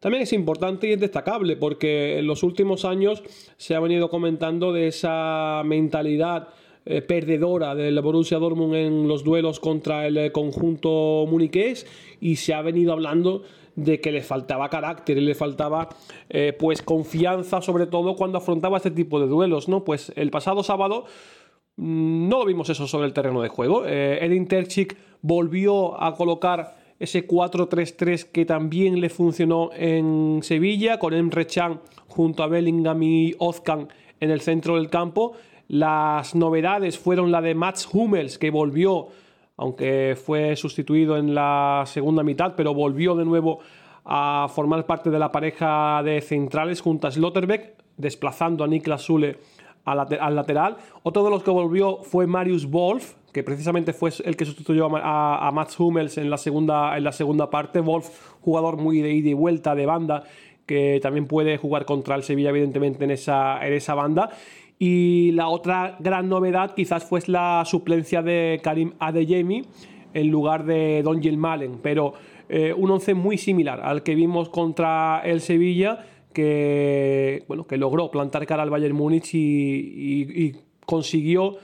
también 0.00 0.22
es 0.22 0.32
importante 0.32 0.88
y 0.88 0.92
es 0.92 1.00
destacable 1.00 1.56
porque 1.56 2.18
en 2.18 2.26
los 2.26 2.42
últimos 2.42 2.84
años 2.84 3.22
se 3.58 3.74
ha 3.74 3.80
venido 3.80 4.08
comentando 4.08 4.72
de 4.72 4.88
esa 4.88 5.62
mentalidad 5.64 6.48
eh, 6.86 7.02
perdedora 7.02 7.74
del 7.74 8.00
Borussia 8.00 8.38
Dortmund 8.38 8.74
en 8.74 9.06
los 9.06 9.22
duelos 9.22 9.60
contra 9.60 10.06
el 10.06 10.16
eh, 10.16 10.32
conjunto 10.32 11.26
muniqués 11.28 11.86
y 12.18 12.36
se 12.36 12.54
ha 12.54 12.62
venido 12.62 12.94
hablando 12.94 13.42
de 13.76 14.00
que 14.00 14.10
le 14.10 14.22
faltaba 14.22 14.70
carácter 14.70 15.18
y 15.18 15.20
le 15.20 15.34
faltaba 15.34 15.90
eh, 16.30 16.56
pues 16.58 16.80
confianza 16.80 17.60
sobre 17.60 17.86
todo 17.86 18.16
cuando 18.16 18.38
afrontaba 18.38 18.78
este 18.78 18.90
tipo 18.90 19.20
de 19.20 19.26
duelos, 19.26 19.68
¿no? 19.68 19.84
Pues 19.84 20.10
el 20.16 20.30
pasado 20.30 20.62
sábado 20.62 21.04
mm, 21.76 22.28
no 22.30 22.46
vimos 22.46 22.70
eso 22.70 22.86
sobre 22.86 23.06
el 23.06 23.12
terreno 23.12 23.42
de 23.42 23.50
juego. 23.50 23.84
Edin 23.84 24.48
Terzic 24.48 24.96
volvió 25.20 26.02
a 26.02 26.14
colocar 26.14 26.79
ese 27.00 27.26
4-3-3 27.26 28.26
que 28.30 28.44
también 28.44 29.00
le 29.00 29.08
funcionó 29.08 29.70
en 29.72 30.40
Sevilla, 30.42 30.98
con 30.98 31.14
Emre 31.14 31.46
Can 31.46 31.80
junto 32.06 32.42
a 32.42 32.46
Bellingham 32.46 33.02
y 33.02 33.34
Ozcan 33.38 33.88
en 34.20 34.30
el 34.30 34.42
centro 34.42 34.76
del 34.76 34.90
campo. 34.90 35.32
Las 35.66 36.34
novedades 36.34 36.98
fueron 36.98 37.32
la 37.32 37.40
de 37.40 37.54
Mats 37.54 37.88
Hummels, 37.90 38.38
que 38.38 38.50
volvió, 38.50 39.08
aunque 39.56 40.16
fue 40.22 40.54
sustituido 40.56 41.16
en 41.16 41.34
la 41.34 41.84
segunda 41.86 42.22
mitad, 42.22 42.54
pero 42.54 42.74
volvió 42.74 43.14
de 43.14 43.24
nuevo 43.24 43.60
a 44.04 44.48
formar 44.54 44.84
parte 44.84 45.08
de 45.10 45.18
la 45.18 45.32
pareja 45.32 46.02
de 46.02 46.20
centrales 46.20 46.82
junto 46.82 47.06
a 47.06 47.10
Slotterbeck, 47.10 47.76
desplazando 47.96 48.62
a 48.62 48.66
Niklas 48.66 49.02
Sule 49.02 49.38
al 49.90 50.36
lateral. 50.36 50.76
Otro 51.02 51.24
de 51.24 51.30
los 51.30 51.42
que 51.42 51.50
volvió 51.50 51.98
fue 52.02 52.26
Marius 52.26 52.70
Wolf, 52.70 53.14
que 53.32 53.42
precisamente 53.42 53.92
fue 53.92 54.10
el 54.24 54.36
que 54.36 54.44
sustituyó 54.44 54.88
a, 54.96 55.50
Mats 55.52 55.78
Hummels 55.78 56.18
en 56.18 56.30
la, 56.30 56.38
segunda, 56.38 56.96
en 56.96 57.04
la 57.04 57.12
segunda 57.12 57.50
parte. 57.50 57.80
Wolf, 57.80 58.08
jugador 58.40 58.76
muy 58.76 59.00
de 59.00 59.12
ida 59.12 59.30
y 59.30 59.34
vuelta, 59.34 59.74
de 59.74 59.86
banda, 59.86 60.24
que 60.66 61.00
también 61.02 61.26
puede 61.26 61.56
jugar 61.56 61.84
contra 61.84 62.16
el 62.16 62.22
Sevilla, 62.22 62.50
evidentemente, 62.50 63.04
en 63.04 63.10
esa, 63.12 63.64
en 63.66 63.72
esa 63.72 63.94
banda. 63.94 64.30
Y 64.78 65.32
la 65.32 65.48
otra 65.48 65.96
gran 66.00 66.28
novedad 66.28 66.74
quizás 66.74 67.04
fue 67.04 67.20
la 67.26 67.64
suplencia 67.66 68.22
de 68.22 68.60
Karim 68.62 68.94
Adeyemi 68.98 69.64
en 70.14 70.30
lugar 70.30 70.64
de 70.64 71.02
Don 71.02 71.20
Malen, 71.38 71.78
pero 71.82 72.14
eh, 72.48 72.74
un 72.76 72.90
once 72.90 73.14
muy 73.14 73.38
similar 73.38 73.80
al 73.80 74.02
que 74.02 74.14
vimos 74.14 74.48
contra 74.48 75.20
el 75.24 75.40
Sevilla, 75.40 76.06
que, 76.32 77.44
bueno, 77.48 77.66
que 77.66 77.76
logró 77.76 78.10
plantar 78.10 78.46
cara 78.46 78.62
al 78.62 78.70
Bayern 78.70 78.94
Múnich 78.94 79.30
y 79.34 80.54
consiguió 80.86 81.58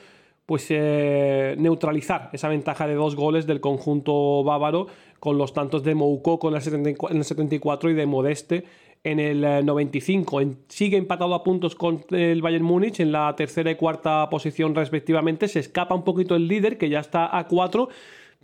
pues 0.46 0.66
eh, 0.70 1.56
neutralizar 1.58 2.30
esa 2.32 2.48
ventaja 2.48 2.86
de 2.86 2.94
dos 2.94 3.16
goles 3.16 3.46
del 3.46 3.60
conjunto 3.60 4.44
bávaro 4.44 4.86
con 5.18 5.36
los 5.36 5.52
tantos 5.52 5.82
de 5.82 5.96
Moukoko 5.96 6.48
en 6.48 6.86
el, 6.86 7.24
74 7.24 7.90
y 7.90 7.94
de 7.94 8.06
Modeste 8.06 8.64
en 9.02 9.18
el 9.18 9.66
95. 9.66 10.40
Eh, 10.40 10.48
sigue 10.68 10.96
empatado 10.96 11.34
a 11.34 11.42
puntos 11.42 11.74
con 11.74 12.04
el 12.10 12.42
Bayern 12.42 12.64
Múnich 12.64 13.00
en 13.00 13.10
la 13.10 13.34
tercera 13.34 13.72
y 13.72 13.74
cuarta 13.74 14.30
posición 14.30 14.74
respectivamente. 14.76 15.48
Se 15.48 15.58
escapa 15.58 15.96
un 15.96 16.04
poquito 16.04 16.36
el 16.36 16.46
líder 16.46 16.78
que 16.78 16.88
ya 16.88 17.00
está 17.00 17.36
a 17.36 17.48
cuatro, 17.48 17.88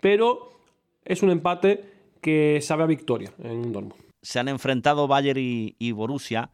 pero 0.01 0.51
es 1.05 1.23
un 1.23 1.31
empate 1.31 1.85
que 2.21 2.59
sabe 2.63 2.83
a 2.83 2.87
victoria 2.87 3.33
en 3.45 3.73
Dortmund. 3.73 4.02
Se 4.23 4.39
han 4.39 4.49
enfrentado 4.49 5.09
Bayern 5.09 5.41
y, 5.41 5.93
Borussia 5.93 6.51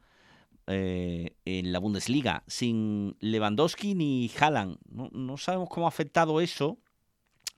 eh, 0.67 1.37
en 1.45 1.73
la 1.73 1.79
Bundesliga 1.79 2.43
sin 2.47 3.17
Lewandowski 3.21 3.95
ni 3.95 4.31
Haaland. 4.39 4.79
No, 4.91 5.37
sabemos 5.37 5.69
cómo 5.69 5.87
ha 5.87 5.89
afectado 5.89 6.41
eso 6.41 6.79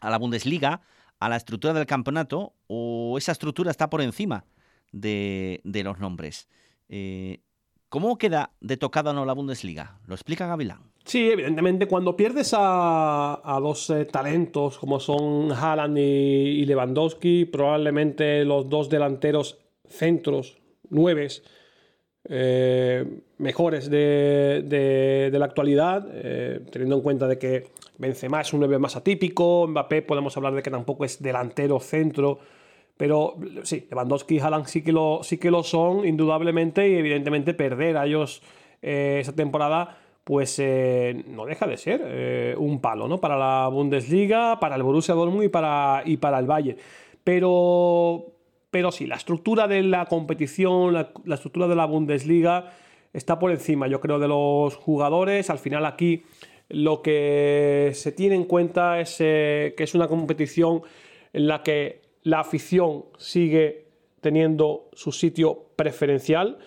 a 0.00 0.10
la 0.10 0.18
Bundesliga, 0.18 0.82
a 1.18 1.28
la 1.28 1.36
estructura 1.36 1.74
del 1.74 1.86
campeonato, 1.86 2.54
o 2.66 3.16
esa 3.18 3.32
estructura 3.32 3.70
está 3.70 3.88
por 3.88 4.02
encima 4.02 4.44
de, 4.92 5.60
los 5.64 5.98
nombres. 5.98 6.48
Eh, 6.88 7.40
¿Cómo 7.88 8.18
queda 8.18 8.52
de 8.60 8.76
tocada 8.76 9.12
no 9.12 9.24
la 9.24 9.32
Bundesliga? 9.32 9.98
¿Lo 10.06 10.14
explica 10.14 10.46
Gavilán? 10.46 10.90
Sí, 11.04 11.30
evidentemente, 11.30 11.88
cuando 11.88 12.16
pierdes 12.16 12.54
a, 12.56 13.58
dos 13.60 13.90
eh, 13.90 14.04
talentos 14.04 14.78
como 14.78 15.00
son 15.00 15.50
Haaland 15.50 15.98
y, 15.98 16.64
Lewandowski, 16.66 17.46
probablemente 17.46 18.44
los 18.44 18.68
dos 18.68 18.88
delanteros 18.88 19.58
centros, 19.90 20.58
nueves, 20.88 21.42
eh, 22.28 23.04
mejores 23.38 23.88
de, 23.90 25.30
la 25.32 25.44
actualidad, 25.44 26.06
eh, 26.12 26.60
teniendo 26.70 26.96
en 26.96 27.02
cuenta 27.02 27.26
de 27.26 27.38
que 27.38 27.68
Benzema 27.98 28.40
es 28.40 28.52
un 28.52 28.60
nueve 28.60 28.78
más 28.78 28.96
atípico, 28.96 29.66
Mbappé 29.66 30.02
podemos 30.02 30.36
hablar 30.36 30.54
de 30.54 30.62
que 30.62 30.70
tampoco 30.70 31.04
es 31.04 31.22
delantero 31.22 31.80
centro, 31.80 32.38
pero 32.96 33.36
sí, 33.62 33.86
Lewandowski 33.90 34.36
y 34.36 34.38
Haaland 34.40 34.66
sí 34.66 34.82
que 34.82 34.92
lo, 34.92 35.20
sí 35.22 35.38
que 35.38 35.50
lo 35.50 35.62
son, 35.62 36.06
indudablemente, 36.06 36.88
y 36.88 36.96
evidentemente 36.96 37.54
perder 37.54 37.96
a 37.96 38.04
ellos 38.04 38.42
eh, 38.82 39.18
esa 39.20 39.34
temporada, 39.34 39.96
pues 40.22 40.58
eh, 40.58 41.24
no 41.26 41.46
deja 41.46 41.66
de 41.66 41.78
ser 41.78 42.56
un 42.58 42.80
palo, 42.82 43.08
¿no? 43.08 43.18
Para 43.18 43.38
la 43.38 43.68
Bundesliga, 43.68 44.60
para 44.60 44.76
el 44.76 44.82
Borussia 44.82 45.14
Dortmund 45.14 45.44
y 45.44 45.48
para, 45.48 46.02
y 46.04 46.18
para 46.18 46.38
el 46.38 46.46
Bayern. 46.46 46.78
Pero, 47.24 48.26
pero 48.70 48.92
sí, 48.92 49.06
la 49.06 49.16
estructura 49.16 49.66
de 49.66 49.82
la 49.82 50.06
competición, 50.06 50.92
la, 50.92 51.12
estructura 51.34 51.66
de 51.66 51.76
la 51.76 51.86
Bundesliga 51.86 52.72
está 53.12 53.38
por 53.38 53.50
encima, 53.50 53.88
yo 53.88 54.00
creo, 54.00 54.18
de 54.18 54.28
los 54.28 54.76
jugadores. 54.76 55.50
Al 55.50 55.58
final 55.58 55.86
aquí 55.86 56.22
lo 56.68 57.02
que 57.02 57.90
se 57.94 58.12
tiene 58.12 58.36
en 58.36 58.44
cuenta 58.44 59.00
es 59.00 59.16
que 59.18 59.74
es 59.76 59.94
una 59.94 60.06
competición 60.06 60.82
en 61.32 61.48
la 61.48 61.62
que 61.62 62.02
la 62.22 62.40
afición 62.40 63.06
sigue 63.18 63.86
teniendo 64.20 64.88
su 64.92 65.12
sitio 65.12 65.64
preferencial, 65.76 66.58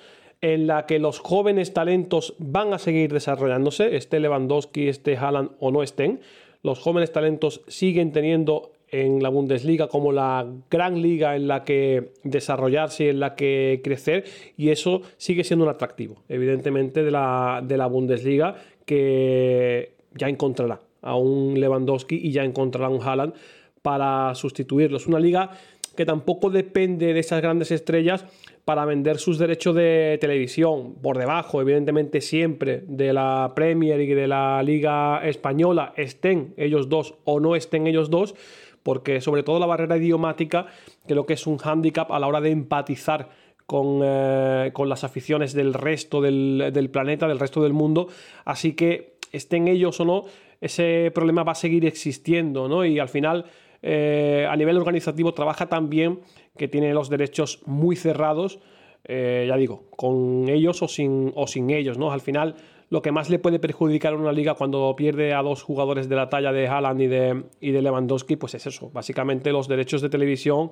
en 0.42 0.68
la 0.68 0.86
que 0.86 1.00
los 1.00 1.20
jóvenes 1.20 1.74
talentos 1.74 2.36
van 2.38 2.74
a 2.74 2.80
seguir 2.80 3.14
desarrollándose, 3.14 3.96
esté 3.96 4.20
Lewandowski, 4.20 4.90
esté 4.90 5.16
Haaland 5.16 5.52
o 5.60 5.72
no 5.72 5.84
estén. 5.84 6.20
Los 6.64 6.80
jóvenes 6.80 7.14
talentos 7.14 7.62
siguen 7.68 8.12
teniendo 8.12 8.73
en 8.94 9.22
la 9.24 9.30
Bundesliga 9.30 9.88
como 9.88 10.12
la 10.12 10.48
gran 10.70 11.02
liga 11.02 11.36
en 11.36 11.48
la 11.48 11.64
que 11.64 12.12
desarrollarse 12.24 13.06
y 13.06 13.10
en 13.10 13.20
la 13.20 13.36
que 13.36 13.82
crecer 13.84 14.24
y 14.56 14.70
eso 14.70 15.02
sigue 15.18 15.44
siendo 15.44 15.66
un 15.66 15.72
atractivo 15.72 16.24
evidentemente 16.30 17.04
de 17.04 17.12
la, 17.12 17.64
de 17.66 17.76
la 17.76 17.88
Bundesliga 17.88 18.56
que 18.86 19.94
ya 20.16 20.30
encontrará 20.30 20.80
a 21.02 21.16
un 21.16 21.60
Lewandowski 21.60 22.16
y 22.16 22.32
ya 22.32 22.44
encontrará 22.44 22.90
un 22.90 23.02
Haaland 23.02 23.34
para 23.82 24.34
sustituirlos. 24.36 25.08
Una 25.08 25.20
liga 25.20 25.52
que 25.96 26.06
tampoco 26.06 26.50
depende 26.50 27.14
de 27.14 27.20
esas 27.20 27.42
grandes 27.42 27.72
estrellas 27.72 28.26
para 28.66 28.86
vender 28.86 29.18
sus 29.18 29.38
derechos 29.38 29.76
de 29.76 30.18
televisión, 30.22 30.96
por 31.02 31.18
debajo, 31.18 31.62
evidentemente, 31.62 32.22
siempre 32.22 32.84
de 32.88 33.12
la 33.14 33.52
Premier 33.56 34.00
y 34.00 34.14
de 34.14 34.28
la 34.28 34.64
Liga 34.64 35.22
Española, 35.28 35.94
estén 35.98 36.54
ellos 36.58 36.88
dos 36.88 37.16
o 37.26 37.40
no 37.40 37.56
estén 37.56 37.86
ellos 37.88 38.10
dos, 38.10 38.36
porque 38.84 39.22
sobre 39.22 39.44
todo 39.44 39.60
la 39.60 39.66
barrera 39.66 39.98
idiomática 39.98 40.68
creo 41.08 41.25
que 41.25 41.34
es 41.34 41.48
un 41.48 41.58
hándicap 41.58 42.12
a 42.12 42.20
la 42.20 42.28
hora 42.28 42.42
de 42.42 42.52
empatizar 42.52 43.30
con, 43.66 44.02
eh, 44.04 44.72
las 44.86 45.04
aficiones 45.04 45.54
del 45.54 45.74
resto 45.74 46.22
del, 46.22 46.90
planeta, 46.92 47.28
del 47.28 47.40
resto 47.40 47.63
del 47.63 47.74
mundo, 47.74 48.08
así 48.46 48.74
que 48.74 49.18
estén 49.32 49.68
ellos 49.68 50.00
o 50.00 50.06
no, 50.06 50.25
ese 50.62 51.12
problema 51.13 51.44
va 51.44 51.54
a 51.54 51.56
seguir 51.56 51.86
existiendo, 51.86 52.68
¿no? 52.68 52.86
Y 52.86 53.00
al 53.00 53.10
final 53.10 53.46
eh, 53.82 54.48
a 54.50 54.56
nivel 54.56 54.78
organizativo 54.78 55.34
trabaja 55.34 55.68
tan 55.68 55.89
bien 55.89 56.19
que 56.58 56.67
tiene 56.67 56.93
los 56.93 57.10
derechos 57.10 57.62
muy 57.65 57.96
cerrados, 57.96 58.60
eh, 59.06 59.46
ya 59.48 59.58
digo, 59.58 59.86
con 59.89 60.48
ellos 60.48 60.82
o 60.82 60.88
sin, 60.88 61.34
o 61.36 61.48
sin 61.48 61.69
ellos, 61.69 61.98
¿no? 61.98 62.12
Al 62.12 62.22
final, 62.22 62.56
lo 62.93 63.01
que 63.01 63.12
más 63.12 63.32
le 63.32 63.39
puede 63.39 63.58
perjudicar 63.58 64.13
a 64.13 64.17
una 64.17 64.32
liga 64.32 64.53
cuando 64.53 64.95
pierde 64.95 65.34
a 65.34 65.41
dos 65.41 65.63
jugadores 65.63 66.08
de 66.10 66.15
la 66.15 66.29
talla 66.29 66.51
de 66.51 66.67
Haaland 66.67 67.01
y 67.01 67.08
de, 67.08 67.43
y 67.60 67.71
de 67.71 67.82
Lewandowski, 67.82 68.36
pues 68.36 68.53
es 68.53 68.67
eso, 68.67 68.91
básicamente 68.93 69.51
los 69.51 69.67
derechos 69.67 70.03
de 70.03 70.10
televisión 70.10 70.69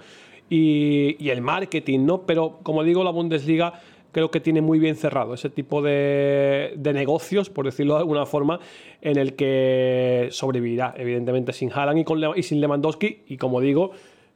y, 0.48 1.30
el 1.32 1.42
marketing, 1.42 2.06
¿no? 2.06 2.22
Pero 2.28 2.60
como 2.62 2.84
digo, 2.84 3.04
la 3.04 3.10
Bundesliga 3.10 3.74
creo 4.12 4.30
que 4.30 4.40
tiene 4.40 4.62
muy 4.62 4.78
bien 4.78 4.98
cerrado 4.98 5.34
ese 5.34 5.50
tipo 5.50 5.82
de, 5.82 6.78
negocios, 6.94 7.50
por 7.50 7.66
decirlo 7.66 7.96
de 7.96 8.02
alguna 8.02 8.28
forma, 8.28 8.60
en 9.02 9.18
el 9.18 9.36
que 9.36 10.28
sobrevivirá, 10.30 10.94
evidentemente, 10.98 11.54
sin 11.54 11.74
Haaland 11.74 11.98
y, 11.98 12.04
con 12.04 12.22
y 12.36 12.44
sin 12.44 12.62
Lewandowski. 12.62 13.24
Y 13.30 13.38
como 13.38 13.62
digo, 13.62 13.94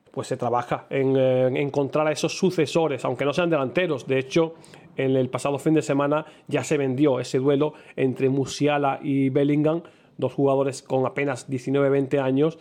pues 0.09 0.27
se 0.27 0.37
trabaja 0.37 0.87
en, 0.89 1.15
encontrar 1.55 2.07
a 2.07 2.11
esos 2.11 2.35
sucesores, 2.35 3.05
aunque 3.05 3.25
no 3.25 3.33
sean 3.33 3.51
delanteros. 3.51 4.07
De 4.07 4.17
hecho, 4.17 4.55
en 4.97 5.15
el 5.15 5.29
pasado 5.29 5.57
fin 5.57 5.73
de 5.73 5.81
semana 5.81 6.25
ya 6.47 6.63
se 6.63 6.77
vendió 6.77 7.19
ese 7.19 7.39
duelo 7.39 7.73
entre 7.95 8.29
Musiala 8.29 8.99
y 9.01 9.29
Bellingham, 9.29 9.83
dos 10.17 10.33
jugadores 10.33 10.81
con 10.81 11.05
apenas 11.05 11.49
19-20 11.49 12.21
años, 12.21 12.57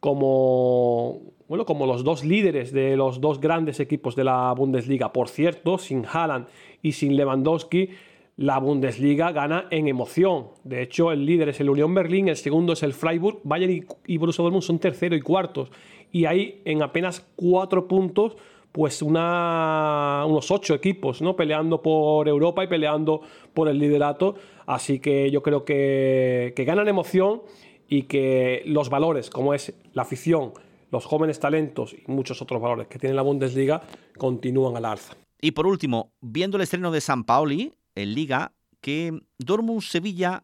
como 0.00 1.20
bueno, 1.48 1.66
como 1.66 1.86
los 1.86 2.04
dos 2.04 2.24
líderes 2.24 2.72
de 2.72 2.96
los 2.96 3.20
dos 3.20 3.40
grandes 3.40 3.78
equipos 3.78 4.16
de 4.16 4.24
la 4.24 4.52
Bundesliga. 4.52 5.12
Por 5.12 5.28
cierto, 5.28 5.78
sin 5.78 6.06
Haaland 6.06 6.46
y 6.82 6.92
sin 6.92 7.16
Lewandowski, 7.16 7.90
la 8.36 8.58
Bundesliga 8.58 9.30
gana 9.30 9.66
en 9.70 9.86
emoción. 9.86 10.48
De 10.64 10.82
hecho, 10.82 11.12
el 11.12 11.24
líder 11.24 11.50
es 11.50 11.60
el 11.60 11.70
Unión 11.70 11.94
Berlín, 11.94 12.28
el 12.28 12.36
segundo 12.36 12.72
es 12.72 12.82
el 12.82 12.94
Freiburg, 12.94 13.40
Bayern 13.44 13.86
y 14.06 14.16
Borussia 14.16 14.42
Dortmund 14.42 14.64
son 14.64 14.78
tercero 14.78 15.14
y 15.14 15.20
cuartos. 15.20 15.70
Y 16.10 16.24
hay 16.24 16.62
en 16.64 16.82
apenas 16.82 17.26
cuatro 17.36 17.86
puntos, 17.86 18.36
pues 18.74 19.02
una, 19.02 20.24
unos 20.26 20.50
ocho 20.50 20.74
equipos, 20.74 21.22
¿no? 21.22 21.36
Peleando 21.36 21.80
por 21.80 22.26
Europa 22.26 22.64
y 22.64 22.66
peleando 22.66 23.20
por 23.54 23.68
el 23.68 23.78
liderato. 23.78 24.34
Así 24.66 24.98
que 24.98 25.30
yo 25.30 25.44
creo 25.44 25.64
que, 25.64 26.52
ganan 26.66 26.88
emoción 26.88 27.42
y 27.88 28.02
que 28.02 28.64
los 28.66 28.90
valores, 28.90 29.30
como 29.30 29.54
es 29.54 29.72
la 29.92 30.02
afición, 30.02 30.54
los 30.90 31.04
jóvenes 31.04 31.38
talentos 31.38 31.94
y 31.94 32.02
muchos 32.10 32.42
otros 32.42 32.60
valores 32.60 32.88
que 32.88 32.98
tiene 32.98 33.14
la 33.14 33.22
Bundesliga 33.22 33.80
continúan 34.18 34.76
al 34.76 34.86
alza. 34.86 35.14
Y 35.40 35.52
por 35.52 35.68
último, 35.68 36.10
viendo 36.20 36.56
el 36.56 36.64
estreno 36.64 36.90
de 36.90 37.00
San 37.00 37.22
Paoli 37.22 37.74
en 37.94 38.12
Liga, 38.12 38.54
que 38.80 39.20
Dortmund 39.38 39.82
Sevilla 39.82 40.42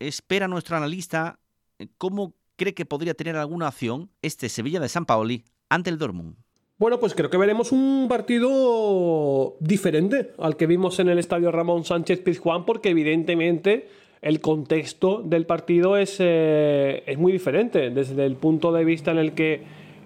espera 0.00 0.48
nuestro 0.48 0.76
analista 0.76 1.38
cómo 1.96 2.34
cree 2.56 2.74
que 2.74 2.84
podría 2.84 3.14
tener 3.14 3.36
alguna 3.36 3.68
acción 3.68 4.10
este 4.20 4.50
Sevilla 4.50 4.80
de 4.80 4.90
San 4.90 5.06
Paoli 5.06 5.44
ante 5.70 5.88
el 5.88 5.96
Dortmund. 5.96 6.36
Bueno, 6.80 6.98
pues 6.98 7.14
creo 7.14 7.28
que 7.28 7.36
veremos 7.36 7.72
un 7.72 8.06
partido 8.08 9.54
diferente 9.60 10.30
al 10.38 10.56
que 10.56 10.66
vimos 10.66 10.98
en 10.98 11.10
el 11.10 11.18
estadio 11.18 11.52
Ramón 11.52 11.84
Sánchez 11.84 12.22
Pizjuán, 12.22 12.64
porque 12.64 12.88
evidentemente 12.88 13.86
el 14.22 14.40
contexto 14.40 15.20
del 15.22 15.44
partido 15.44 15.98
es, 15.98 16.16
eh, 16.20 17.02
es 17.04 17.18
muy 17.18 17.32
diferente 17.32 17.90
desde 17.90 18.24
el 18.24 18.36
punto 18.36 18.72
de 18.72 18.86
vista 18.86 19.10
en 19.10 19.18
el 19.18 19.34
que 19.34 19.62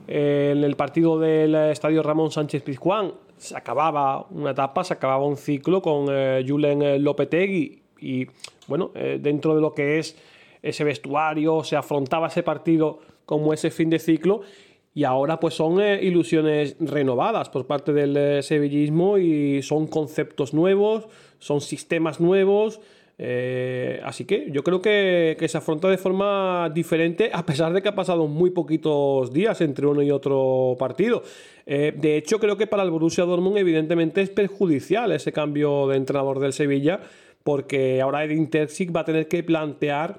en 0.08 0.64
el 0.64 0.74
partido 0.74 1.20
del 1.20 1.54
estadio 1.54 2.02
Ramón 2.02 2.32
Sánchez 2.32 2.64
Pizjuán. 2.64 3.12
Se 3.37 3.56
acababa 3.56 4.26
una 4.30 4.50
etapa, 4.50 4.82
se 4.82 4.94
acababa 4.94 5.24
un 5.24 5.37
ciclo 5.37 5.80
con 5.80 6.06
eh, 6.10 6.44
Julen 6.44 6.82
eh, 6.82 6.98
Lopetegui 6.98 7.82
y 8.00 8.26
bueno, 8.66 8.90
eh, 8.96 9.20
dentro 9.22 9.54
de 9.54 9.60
lo 9.60 9.74
que 9.74 10.00
es 10.00 10.16
ese 10.60 10.82
vestuario 10.82 11.62
se 11.62 11.76
afrontaba 11.76 12.26
ese 12.26 12.42
partido 12.42 12.98
como 13.26 13.52
ese 13.52 13.70
fin 13.70 13.90
de 13.90 14.00
ciclo 14.00 14.40
y 14.94 15.04
ahora 15.04 15.40
pues 15.40 15.54
son 15.54 15.80
ilusiones 15.80 16.76
renovadas 16.78 17.50
por 17.50 17.66
parte 17.66 17.92
del 17.92 18.42
sevillismo 18.42 19.18
y 19.18 19.62
son 19.62 19.87
conceptos 19.88 20.54
nuevos, 20.54 21.09
son 21.38 21.61
sistemas 21.61 22.20
nuevos, 22.20 22.80
eh, 23.16 24.00
así 24.04 24.24
que 24.24 24.48
yo 24.50 24.64
creo 24.64 24.83
que, 24.83 25.37
se 25.46 25.59
afronta 25.59 25.88
de 25.88 25.98
forma 25.98 26.70
diferente, 26.74 27.30
a 27.33 27.46
pesar 27.46 27.72
de 27.72 27.80
que 27.80 27.88
ha 27.88 27.94
pasado 27.94 28.26
muy 28.26 28.50
poquitos 28.50 29.33
días 29.33 29.61
entre 29.61 29.87
uno 29.87 30.02
y 30.02 30.11
otro 30.11 30.76
partido. 30.78 31.22
Eh, 31.66 31.94
de 31.96 32.16
hecho, 32.16 32.38
creo 32.38 32.57
que 32.57 32.66
para 32.66 32.83
el 32.83 32.90
Borussia 32.90 33.24
Dortmund, 33.24 33.59
evidentemente, 33.59 34.20
es 34.20 34.30
perjudicial 34.30 35.12
ese 35.12 35.33
cambio 35.33 35.87
de 35.87 35.96
entrenador 35.96 36.40
del 36.40 36.52
Sevilla, 36.52 37.00
porque 37.44 38.00
ahora 38.00 38.24
Edin 38.24 38.50
Terzic 38.50 38.94
va 38.94 39.00
a 39.00 39.04
tener 39.04 39.28
que 39.28 39.42
plantear 39.42 40.18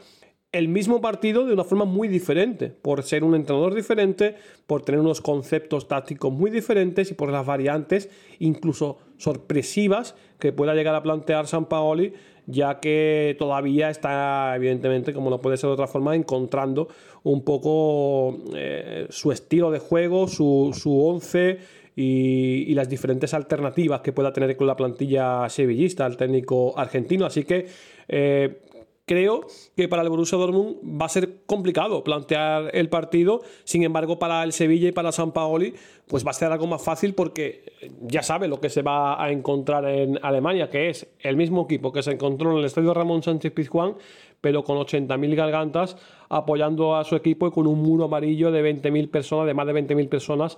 el 0.57 0.67
mismo 0.67 1.01
partido 1.01 1.45
de 1.45 1.53
una 1.53 1.63
forma 1.63 1.85
muy 1.85 2.07
diferente, 2.07 2.69
por 2.69 3.03
ser 3.03 3.23
un 3.23 3.35
entrenador 3.35 3.75
diferente, 3.75 4.35
por 4.67 4.83
tener 4.83 5.01
unos 5.01 5.21
conceptos 5.21 5.87
tácticos 5.87 6.31
muy 6.31 6.49
diferentes 6.51 7.11
y 7.11 7.13
por 7.13 7.31
las 7.31 7.45
variantes 7.45 8.09
incluso 8.39 8.97
sorpresivas 9.17 10.15
que 10.39 10.53
pueda 10.53 10.73
llegar 10.73 10.95
a 10.95 11.03
plantear 11.03 11.47
San 11.47 11.65
Paoli 11.65 12.13
ya 12.47 12.79
que 12.79 13.35
todavía 13.39 13.89
está, 13.89 14.55
evidentemente, 14.55 15.13
como 15.13 15.29
no 15.29 15.41
puede 15.41 15.57
ser 15.57 15.69
de 15.69 15.73
otra 15.73 15.87
forma, 15.87 16.15
encontrando 16.15 16.87
un 17.23 17.43
poco 17.43 18.37
eh, 18.55 19.07
su 19.09 19.31
estilo 19.31 19.71
de 19.71 19.79
juego, 19.79 20.27
su, 20.27 20.71
su 20.79 21.03
once 21.03 21.57
y, 21.95 22.73
las 22.75 22.89
diferentes 22.89 23.33
alternativas 23.33 24.01
que 24.01 24.11
pueda 24.11 24.33
tener 24.33 24.55
con 24.57 24.67
la 24.67 24.75
plantilla 24.75 25.49
sevillista, 25.49 26.05
el 26.05 26.17
técnico 26.17 26.77
argentino. 26.77 27.25
Así 27.25 27.43
que 27.43 27.67
eh, 28.07 28.61
creo 29.05 29.45
que 29.75 29.87
para 29.87 30.01
el 30.01 30.09
Borussia 30.09 30.37
Dortmund 30.37 30.77
va 30.99 31.05
a 31.05 31.09
ser 31.09 31.43
complicado 31.45 32.03
plantear 32.03 32.71
el 32.73 32.89
partido. 32.89 33.41
Sin 33.63 33.83
embargo, 33.83 34.19
para 34.19 34.43
el 34.43 34.51
Sevilla 34.51 34.89
y 34.89 34.91
para 34.91 35.11
San 35.11 35.31
Paoli, 35.31 35.75
pues 36.07 36.25
va 36.25 36.31
a 36.31 36.33
ser 36.33 36.51
algo 36.51 36.67
más 36.67 36.83
fácil 36.83 37.13
porque 37.13 37.63
ya 38.01 38.23
sabe 38.23 38.47
lo 38.47 38.59
que 38.59 38.69
se 38.69 38.81
va 38.81 39.23
a 39.23 39.31
encontrar 39.31 39.85
en 39.85 40.19
Alemania, 40.23 40.69
que 40.69 40.89
es 40.89 41.07
el 41.19 41.37
mismo 41.37 41.63
equipo 41.63 41.91
que 41.91 42.03
se 42.03 42.11
encontró 42.11 42.51
en 42.51 42.57
el 42.57 42.65
estadio 42.65 42.93
Ramón 42.93 43.21
Sánchez 43.21 43.51
Pizjuán, 43.53 43.95
pero 44.41 44.63
con 44.63 44.77
80.000 44.77 45.35
gargantas 45.35 45.97
apoyando 46.29 46.95
a 46.95 47.03
su 47.03 47.15
equipo 47.15 47.47
y 47.47 47.51
con 47.51 47.67
un 47.67 47.81
muro 47.81 48.05
amarillo 48.05 48.51
de 48.51 48.63
20.000 48.63 49.09
personas, 49.09 49.45
de 49.47 49.53
más 49.53 49.67
de 49.67 49.73
20.000 49.73 50.09
personas 50.09 50.57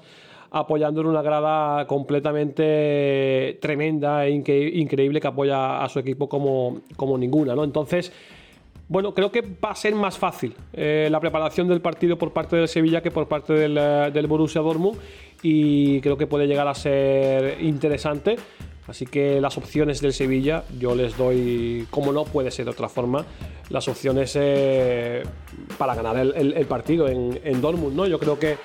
apoyando 0.51 1.01
en 1.01 1.07
una 1.07 1.21
grada 1.21 1.85
completamente 1.87 3.57
tremenda 3.61 4.25
e 4.25 4.31
increíble 4.31 5.19
que 5.19 5.27
apoya 5.27 5.83
a 5.83 5.89
su 5.89 5.99
equipo 5.99 6.29
como, 6.29 6.81
como 6.95 7.17
ninguna, 7.17 7.55
¿no? 7.55 7.63
Entonces, 7.63 8.11
bueno, 8.89 9.13
creo 9.13 9.31
que 9.31 9.41
va 9.41 9.71
a 9.71 9.75
ser 9.75 9.95
más 9.95 10.17
fácil 10.17 10.55
eh, 10.71 11.09
la 11.11 11.19
preparación 11.19 11.67
del 11.67 11.81
partido 11.81 12.17
por 12.17 12.31
parte 12.31 12.55
del 12.55 12.69
Sevilla 12.69 13.01
que 13.01 13.11
por 13.11 13.27
parte 13.27 13.53
del, 13.53 13.77
eh, 13.77 14.11
del 14.13 14.27
Borussia 14.27 14.61
Dortmund 14.61 14.97
y 15.43 15.99
creo 15.99 16.17
que 16.17 16.25
puede 16.25 16.47
llegar 16.47 16.67
a 16.67 16.73
ser 16.73 17.61
interesante. 17.61 18.37
Así 18.87 19.05
que 19.05 19.41
las 19.41 19.57
opciones 19.57 19.99
del 19.99 20.13
Sevilla 20.13 20.63
yo 20.79 20.95
les 20.95 21.17
doy, 21.17 21.85
como 21.89 22.13
no 22.13 22.23
puede 22.23 22.51
ser 22.51 22.63
de 22.63 22.71
otra 22.71 22.87
forma, 22.87 23.25
las 23.69 23.89
opciones 23.89 24.37
eh, 24.39 25.23
para 25.77 25.93
ganar 25.93 26.15
el, 26.17 26.65
partido 26.67 27.09
en, 27.09 27.37
en, 27.43 27.59
Dortmund. 27.59 27.97
¿no? 27.97 28.07
Yo 28.07 28.17
creo 28.17 28.39
que 28.39 28.55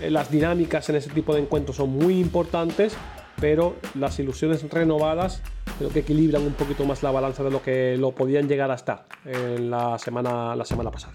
las 0.00 0.30
dinámicas 0.30 0.88
en 0.88 0.96
ese 0.96 1.10
tipo 1.10 1.34
de 1.34 1.40
encuentros 1.40 1.76
son 1.76 1.90
muy 1.90 2.18
importantes, 2.18 2.96
pero 3.40 3.76
las 3.94 4.18
ilusiones 4.18 4.68
renovadas 4.68 5.42
creo 5.78 5.90
que 5.90 6.00
equilibran 6.00 6.42
un 6.42 6.54
poquito 6.54 6.84
más 6.84 7.02
la 7.02 7.10
balanza 7.10 7.42
de 7.42 7.50
lo 7.50 7.62
que 7.62 7.96
lo 7.96 8.12
podían 8.12 8.48
llegar 8.48 8.70
a 8.70 8.74
estar 8.74 9.06
en 9.24 9.70
la 9.70 9.98
semana, 9.98 10.56
la 10.56 10.64
semana 10.64 10.90
pasada. 10.90 11.14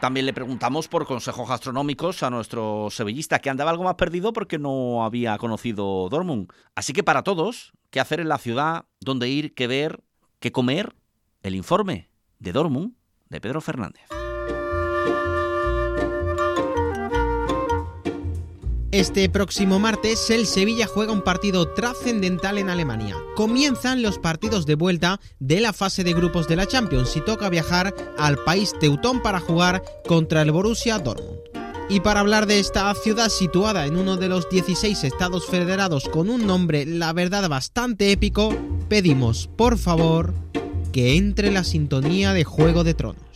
También 0.00 0.26
le 0.26 0.32
preguntamos 0.32 0.86
por 0.86 1.06
consejos 1.06 1.48
gastronómicos 1.48 2.22
a 2.22 2.30
nuestro 2.30 2.86
sevillista, 2.90 3.40
que 3.40 3.50
andaba 3.50 3.72
algo 3.72 3.82
más 3.82 3.96
perdido 3.96 4.32
porque 4.32 4.56
no 4.56 5.04
había 5.04 5.36
conocido 5.38 6.08
Dortmund. 6.08 6.52
Así 6.76 6.92
que 6.92 7.02
para 7.02 7.24
todos, 7.24 7.72
¿qué 7.90 7.98
hacer 7.98 8.20
en 8.20 8.28
la 8.28 8.38
ciudad? 8.38 8.84
¿Dónde 9.00 9.28
ir? 9.28 9.54
¿Qué 9.54 9.66
ver? 9.66 10.04
¿Qué 10.38 10.52
comer? 10.52 10.94
El 11.42 11.56
informe 11.56 12.10
de 12.38 12.52
Dortmund 12.52 12.94
de 13.28 13.40
Pedro 13.40 13.60
Fernández. 13.60 14.17
Este 18.90 19.28
próximo 19.28 19.78
martes 19.78 20.30
el 20.30 20.46
Sevilla 20.46 20.86
juega 20.86 21.12
un 21.12 21.20
partido 21.20 21.74
trascendental 21.74 22.56
en 22.56 22.70
Alemania. 22.70 23.16
Comienzan 23.36 24.00
los 24.00 24.18
partidos 24.18 24.64
de 24.64 24.76
vuelta 24.76 25.20
de 25.40 25.60
la 25.60 25.74
fase 25.74 26.04
de 26.04 26.14
grupos 26.14 26.48
de 26.48 26.56
la 26.56 26.66
Champions 26.66 27.14
y 27.14 27.20
toca 27.20 27.50
viajar 27.50 27.94
al 28.16 28.38
país 28.44 28.72
teutón 28.80 29.20
para 29.20 29.40
jugar 29.40 29.82
contra 30.06 30.40
el 30.40 30.52
Borussia 30.52 30.98
Dortmund. 30.98 31.38
Y 31.90 32.00
para 32.00 32.20
hablar 32.20 32.46
de 32.46 32.60
esta 32.60 32.94
ciudad 32.94 33.28
situada 33.28 33.84
en 33.84 33.98
uno 33.98 34.16
de 34.16 34.30
los 34.30 34.48
16 34.48 35.04
estados 35.04 35.44
federados 35.46 36.08
con 36.08 36.30
un 36.30 36.46
nombre, 36.46 36.86
la 36.86 37.12
verdad, 37.12 37.46
bastante 37.46 38.10
épico, 38.10 38.56
pedimos, 38.88 39.50
por 39.54 39.76
favor, 39.76 40.32
que 40.92 41.16
entre 41.16 41.50
la 41.50 41.64
sintonía 41.64 42.32
de 42.32 42.44
Juego 42.44 42.84
de 42.84 42.94
Tronos. 42.94 43.27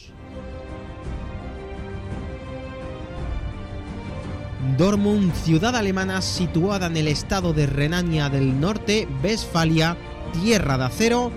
Dortmund, 4.63 5.35
ciudad 5.35 5.75
alemana 5.75 6.23
situada 6.23 6.87
en 6.87 6.97
el 6.97 7.09
estado 7.09 7.53
de 7.53 7.67
Renania 7.67 8.29
del 8.29 8.61
Norte, 8.61 9.09
Westfalia, 9.21 9.97
tierra 10.33 10.79
de 10.79 10.85
acero 10.85 11.33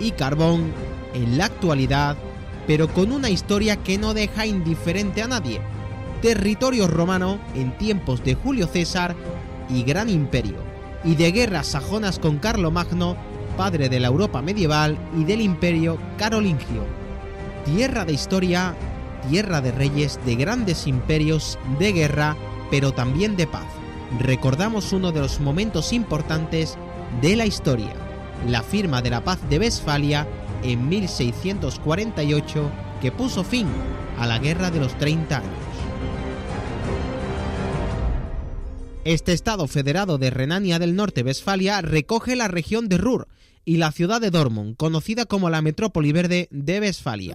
y 0.00 0.10
carbón 0.10 0.72
en 1.14 1.38
la 1.38 1.44
actualidad, 1.44 2.16
pero 2.66 2.88
con 2.88 3.12
una 3.12 3.30
historia 3.30 3.76
que 3.76 3.98
no 3.98 4.14
deja 4.14 4.46
indiferente 4.46 5.22
a 5.22 5.28
nadie. 5.28 5.60
Territorio 6.22 6.88
romano 6.88 7.38
en 7.54 7.78
tiempos 7.78 8.24
de 8.24 8.34
Julio 8.34 8.66
César 8.66 9.14
y 9.70 9.84
Gran 9.84 10.10
Imperio, 10.10 10.56
y 11.04 11.14
de 11.14 11.30
guerras 11.30 11.68
sajonas 11.68 12.18
con 12.18 12.38
Carlomagno, 12.38 13.16
padre 13.56 13.88
de 13.88 14.00
la 14.00 14.08
Europa 14.08 14.42
medieval 14.42 14.98
y 15.16 15.22
del 15.22 15.40
Imperio 15.40 15.98
carolingio. 16.18 16.84
Tierra 17.64 18.04
de 18.04 18.12
historia, 18.12 18.74
tierra 19.30 19.60
de 19.60 19.70
reyes, 19.70 20.18
de 20.26 20.34
grandes 20.34 20.88
imperios, 20.88 21.60
de 21.78 21.92
guerra, 21.92 22.36
pero 22.70 22.92
también 22.92 23.36
de 23.36 23.46
paz. 23.46 23.66
Recordamos 24.20 24.92
uno 24.92 25.12
de 25.12 25.20
los 25.20 25.40
momentos 25.40 25.92
importantes 25.92 26.76
de 27.20 27.36
la 27.36 27.46
historia, 27.46 27.92
la 28.46 28.62
firma 28.62 29.02
de 29.02 29.10
la 29.10 29.24
paz 29.24 29.38
de 29.48 29.58
Westfalia 29.58 30.26
en 30.62 30.88
1648 30.88 32.70
que 33.00 33.12
puso 33.12 33.44
fin 33.44 33.66
a 34.18 34.26
la 34.26 34.38
Guerra 34.38 34.70
de 34.70 34.80
los 34.80 34.96
30 34.98 35.38
años. 35.38 35.50
Este 39.04 39.32
Estado 39.32 39.68
federado 39.68 40.18
de 40.18 40.30
Renania 40.30 40.80
del 40.80 40.96
Norte-Westfalia 40.96 41.80
recoge 41.80 42.34
la 42.34 42.48
región 42.48 42.88
de 42.88 42.98
Ruhr, 42.98 43.28
y 43.66 43.78
la 43.78 43.90
ciudad 43.90 44.20
de 44.20 44.30
Dortmund, 44.30 44.76
conocida 44.76 45.26
como 45.26 45.50
la 45.50 45.60
metrópoli 45.60 46.12
verde 46.12 46.48
de 46.52 46.80
Westfalia. 46.80 47.34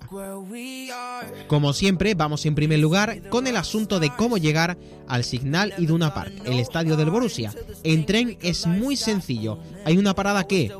Como 1.47 1.73
siempre, 1.73 2.15
vamos 2.15 2.45
en 2.45 2.55
primer 2.55 2.79
lugar 2.79 3.27
con 3.29 3.47
el 3.47 3.57
asunto 3.57 3.99
de 3.99 4.09
cómo 4.15 4.37
llegar 4.37 4.77
al 5.09 5.25
Signal 5.25 5.73
Iduna 5.77 6.13
Park, 6.13 6.33
el 6.45 6.59
estadio 6.59 6.95
del 6.95 7.09
Borussia. 7.09 7.53
En 7.83 8.05
tren 8.05 8.37
es 8.41 8.65
muy 8.65 8.95
sencillo. 8.95 9.59
Hay 9.83 9.97
una 9.97 10.15
parada 10.15 10.47
que, 10.47 10.73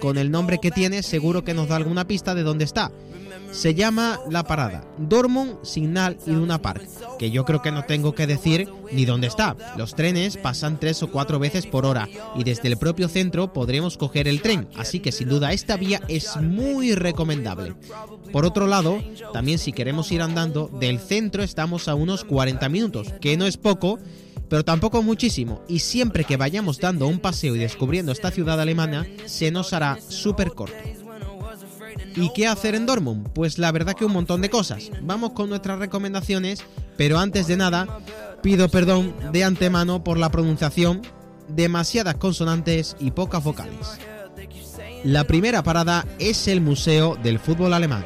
con 0.00 0.18
el 0.18 0.30
nombre 0.30 0.58
que 0.62 0.70
tiene, 0.70 1.02
seguro 1.02 1.42
que 1.42 1.52
nos 1.52 1.68
da 1.68 1.76
alguna 1.76 2.06
pista 2.06 2.36
de 2.36 2.44
dónde 2.44 2.64
está 2.64 2.92
se 3.52 3.74
llama 3.74 4.18
La 4.30 4.44
Parada, 4.44 4.84
Dortmund, 4.98 5.62
Signal 5.62 6.16
y 6.26 6.32
Duna 6.32 6.60
Park, 6.60 6.88
que 7.18 7.30
yo 7.30 7.44
creo 7.44 7.62
que 7.62 7.70
no 7.70 7.84
tengo 7.84 8.14
que 8.14 8.26
decir 8.26 8.68
ni 8.90 9.04
dónde 9.04 9.26
está. 9.26 9.56
Los 9.76 9.94
trenes 9.94 10.36
pasan 10.36 10.80
tres 10.80 11.02
o 11.02 11.10
cuatro 11.10 11.38
veces 11.38 11.66
por 11.66 11.86
hora 11.86 12.08
y 12.34 12.44
desde 12.44 12.68
el 12.68 12.78
propio 12.78 13.08
centro 13.08 13.52
podremos 13.52 13.96
coger 13.96 14.26
el 14.26 14.42
tren, 14.42 14.68
así 14.76 15.00
que 15.00 15.12
sin 15.12 15.28
duda 15.28 15.52
esta 15.52 15.76
vía 15.76 16.00
es 16.08 16.36
muy 16.36 16.94
recomendable. 16.94 17.74
Por 18.32 18.44
otro 18.44 18.66
lado, 18.66 19.02
también 19.32 19.58
si 19.58 19.72
queremos 19.72 20.10
ir 20.12 20.22
andando, 20.22 20.68
del 20.80 20.98
centro 20.98 21.42
estamos 21.42 21.88
a 21.88 21.94
unos 21.94 22.24
40 22.24 22.68
minutos, 22.68 23.12
que 23.20 23.36
no 23.36 23.46
es 23.46 23.56
poco, 23.56 23.98
pero 24.48 24.64
tampoco 24.64 25.02
muchísimo, 25.02 25.62
y 25.68 25.78
siempre 25.78 26.24
que 26.24 26.36
vayamos 26.36 26.78
dando 26.78 27.06
un 27.06 27.20
paseo 27.20 27.56
y 27.56 27.58
descubriendo 27.58 28.12
esta 28.12 28.30
ciudad 28.30 28.60
alemana, 28.60 29.06
se 29.26 29.50
nos 29.50 29.72
hará 29.72 29.98
súper 30.08 30.52
corto. 30.52 31.01
¿Y 32.14 32.32
qué 32.32 32.46
hacer 32.46 32.74
en 32.74 32.86
Dortmund? 32.86 33.28
Pues 33.32 33.58
la 33.58 33.72
verdad 33.72 33.94
que 33.94 34.04
un 34.04 34.12
montón 34.12 34.40
de 34.40 34.50
cosas. 34.50 34.90
Vamos 35.02 35.32
con 35.32 35.48
nuestras 35.48 35.78
recomendaciones, 35.78 36.64
pero 36.96 37.18
antes 37.18 37.46
de 37.46 37.56
nada, 37.56 38.00
pido 38.42 38.68
perdón 38.68 39.14
de 39.32 39.44
antemano 39.44 40.04
por 40.04 40.18
la 40.18 40.30
pronunciación, 40.30 41.02
demasiadas 41.48 42.16
consonantes 42.16 42.96
y 43.00 43.10
pocas 43.10 43.42
vocales. 43.42 43.98
La 45.04 45.24
primera 45.24 45.62
parada 45.62 46.06
es 46.18 46.48
el 46.48 46.60
Museo 46.60 47.16
del 47.22 47.38
Fútbol 47.38 47.72
Alemán. 47.72 48.04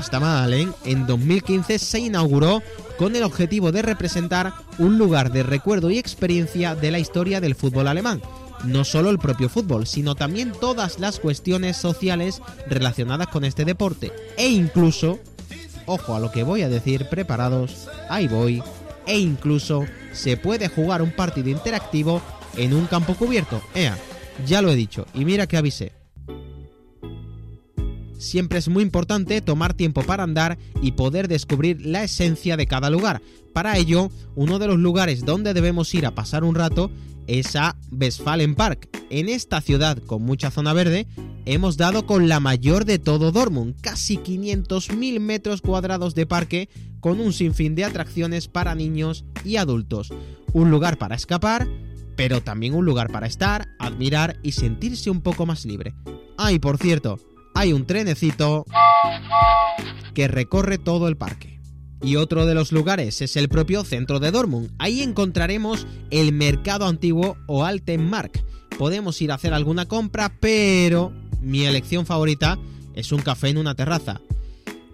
Está 0.00 0.20
mal, 0.20 0.52
¿eh? 0.52 0.68
En 0.84 1.06
2015 1.06 1.78
se 1.78 1.98
inauguró 1.98 2.62
con 2.98 3.16
el 3.16 3.22
objetivo 3.22 3.72
de 3.72 3.82
representar 3.82 4.52
un 4.78 4.98
lugar 4.98 5.32
de 5.32 5.42
recuerdo 5.42 5.90
y 5.90 5.98
experiencia 5.98 6.74
de 6.74 6.90
la 6.90 6.98
historia 6.98 7.40
del 7.40 7.54
fútbol 7.54 7.88
alemán. 7.88 8.20
No 8.64 8.84
solo 8.84 9.10
el 9.10 9.18
propio 9.18 9.48
fútbol, 9.48 9.86
sino 9.86 10.14
también 10.14 10.52
todas 10.52 10.98
las 10.98 11.18
cuestiones 11.18 11.76
sociales 11.76 12.42
relacionadas 12.68 13.28
con 13.28 13.44
este 13.44 13.64
deporte. 13.64 14.12
E 14.36 14.48
incluso, 14.48 15.18
ojo 15.86 16.14
a 16.14 16.20
lo 16.20 16.30
que 16.30 16.42
voy 16.42 16.62
a 16.62 16.68
decir, 16.68 17.08
preparados, 17.08 17.88
ahí 18.08 18.28
voy, 18.28 18.62
e 19.06 19.18
incluso 19.18 19.86
se 20.12 20.36
puede 20.36 20.68
jugar 20.68 21.00
un 21.00 21.12
partido 21.12 21.48
interactivo 21.48 22.20
en 22.56 22.74
un 22.74 22.86
campo 22.86 23.14
cubierto. 23.14 23.62
Ea, 23.74 23.96
ya 24.46 24.60
lo 24.60 24.70
he 24.70 24.76
dicho, 24.76 25.06
y 25.14 25.24
mira 25.24 25.46
que 25.46 25.56
avisé 25.56 25.99
siempre 28.20 28.58
es 28.58 28.68
muy 28.68 28.82
importante 28.82 29.40
tomar 29.40 29.74
tiempo 29.74 30.02
para 30.02 30.22
andar 30.22 30.58
y 30.82 30.92
poder 30.92 31.26
descubrir 31.26 31.84
la 31.84 32.04
esencia 32.04 32.56
de 32.56 32.66
cada 32.66 32.90
lugar. 32.90 33.22
Para 33.52 33.76
ello, 33.78 34.10
uno 34.36 34.58
de 34.58 34.68
los 34.68 34.78
lugares 34.78 35.24
donde 35.24 35.54
debemos 35.54 35.92
ir 35.94 36.06
a 36.06 36.14
pasar 36.14 36.44
un 36.44 36.54
rato 36.54 36.90
es 37.26 37.56
a 37.56 37.76
Westfalen 37.90 38.54
Park. 38.54 38.88
En 39.10 39.28
esta 39.28 39.60
ciudad 39.60 39.98
con 39.98 40.22
mucha 40.22 40.50
zona 40.50 40.72
verde 40.72 41.06
hemos 41.46 41.76
dado 41.76 42.06
con 42.06 42.28
la 42.28 42.40
mayor 42.40 42.84
de 42.84 42.98
todo 42.98 43.32
Dortmund, 43.32 43.80
casi 43.80 44.18
500.000 44.18 45.20
metros 45.20 45.62
cuadrados 45.62 46.14
de 46.14 46.26
parque 46.26 46.68
con 47.00 47.20
un 47.20 47.32
sinfín 47.32 47.74
de 47.74 47.84
atracciones 47.84 48.48
para 48.48 48.74
niños 48.74 49.24
y 49.44 49.56
adultos. 49.56 50.12
Un 50.52 50.70
lugar 50.70 50.98
para 50.98 51.14
escapar, 51.14 51.68
pero 52.16 52.42
también 52.42 52.74
un 52.74 52.84
lugar 52.84 53.10
para 53.10 53.26
estar, 53.26 53.68
admirar 53.78 54.36
y 54.42 54.52
sentirse 54.52 55.10
un 55.10 55.22
poco 55.22 55.46
más 55.46 55.64
libre. 55.64 55.94
Ah, 56.36 56.52
y 56.52 56.58
por 56.58 56.78
cierto, 56.78 57.18
hay 57.54 57.72
un 57.72 57.86
trenecito 57.86 58.64
que 60.14 60.28
recorre 60.28 60.78
todo 60.78 61.08
el 61.08 61.16
parque. 61.16 61.60
Y 62.02 62.16
otro 62.16 62.46
de 62.46 62.54
los 62.54 62.72
lugares 62.72 63.20
es 63.20 63.36
el 63.36 63.48
propio 63.48 63.84
centro 63.84 64.20
de 64.20 64.30
Dortmund. 64.30 64.70
Ahí 64.78 65.02
encontraremos 65.02 65.86
el 66.10 66.32
mercado 66.32 66.86
antiguo 66.86 67.36
o 67.46 67.64
Altenmark. 67.64 68.42
Podemos 68.78 69.20
ir 69.20 69.30
a 69.30 69.34
hacer 69.34 69.52
alguna 69.52 69.86
compra, 69.86 70.32
pero 70.40 71.12
mi 71.42 71.66
elección 71.66 72.06
favorita 72.06 72.58
es 72.94 73.12
un 73.12 73.20
café 73.20 73.48
en 73.48 73.58
una 73.58 73.74
terraza. 73.74 74.20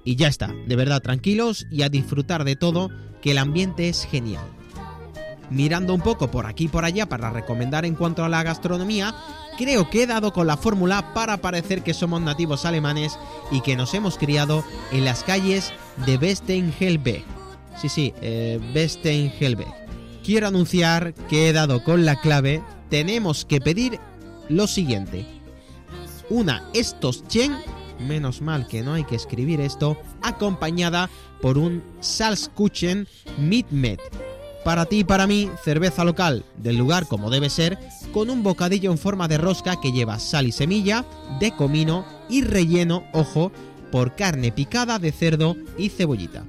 Y 0.04 0.16
ya 0.16 0.28
está, 0.28 0.52
de 0.66 0.76
verdad 0.76 1.02
tranquilos 1.02 1.66
y 1.70 1.82
a 1.82 1.88
disfrutar 1.88 2.44
de 2.44 2.56
todo, 2.56 2.90
que 3.22 3.32
el 3.32 3.38
ambiente 3.38 3.88
es 3.88 4.04
genial. 4.04 4.44
Mirando 5.50 5.94
un 5.94 6.00
poco 6.00 6.30
por 6.30 6.46
aquí 6.46 6.64
y 6.64 6.68
por 6.68 6.84
allá 6.84 7.08
para 7.08 7.30
recomendar 7.30 7.84
en 7.84 7.94
cuanto 7.94 8.24
a 8.24 8.28
la 8.28 8.42
gastronomía, 8.42 9.14
creo 9.56 9.88
que 9.88 10.02
he 10.02 10.06
dado 10.06 10.32
con 10.32 10.46
la 10.46 10.56
fórmula 10.56 11.14
para 11.14 11.36
parecer 11.38 11.82
que 11.82 11.94
somos 11.94 12.20
nativos 12.20 12.64
alemanes 12.64 13.18
y 13.50 13.60
que 13.60 13.76
nos 13.76 13.94
hemos 13.94 14.18
criado 14.18 14.64
en 14.92 15.04
las 15.04 15.22
calles 15.22 15.72
de 16.04 16.16
Westenhelbe. 16.16 17.24
Sí, 17.76 17.88
sí, 17.88 18.14
eh. 18.20 18.60
Quiero 20.24 20.48
anunciar 20.48 21.14
que 21.28 21.48
he 21.48 21.52
dado 21.52 21.84
con 21.84 22.04
la 22.04 22.16
clave. 22.16 22.62
Tenemos 22.90 23.44
que 23.44 23.60
pedir 23.60 24.00
lo 24.48 24.66
siguiente. 24.66 25.26
Una 26.28 26.68
estos 26.74 27.26
chen, 27.28 27.56
menos 28.00 28.42
mal 28.42 28.66
que 28.66 28.82
no 28.82 28.94
hay 28.94 29.04
que 29.04 29.14
escribir 29.14 29.60
esto, 29.60 29.96
acompañada 30.22 31.08
por 31.40 31.58
un 31.58 31.84
Salzkuchen 32.00 33.06
mit 33.38 33.70
Met. 33.70 34.00
Para 34.66 34.86
ti 34.86 34.98
y 34.98 35.04
para 35.04 35.28
mí, 35.28 35.48
cerveza 35.62 36.02
local 36.02 36.44
del 36.56 36.76
lugar 36.76 37.06
como 37.06 37.30
debe 37.30 37.50
ser, 37.50 37.78
con 38.12 38.30
un 38.30 38.42
bocadillo 38.42 38.90
en 38.90 38.98
forma 38.98 39.28
de 39.28 39.38
rosca 39.38 39.80
que 39.80 39.92
lleva 39.92 40.18
sal 40.18 40.48
y 40.48 40.50
semilla, 40.50 41.04
de 41.38 41.52
comino 41.52 42.04
y 42.28 42.42
relleno, 42.42 43.04
ojo, 43.12 43.52
por 43.92 44.16
carne 44.16 44.50
picada 44.50 44.98
de 44.98 45.12
cerdo 45.12 45.54
y 45.78 45.90
cebollita. 45.90 46.42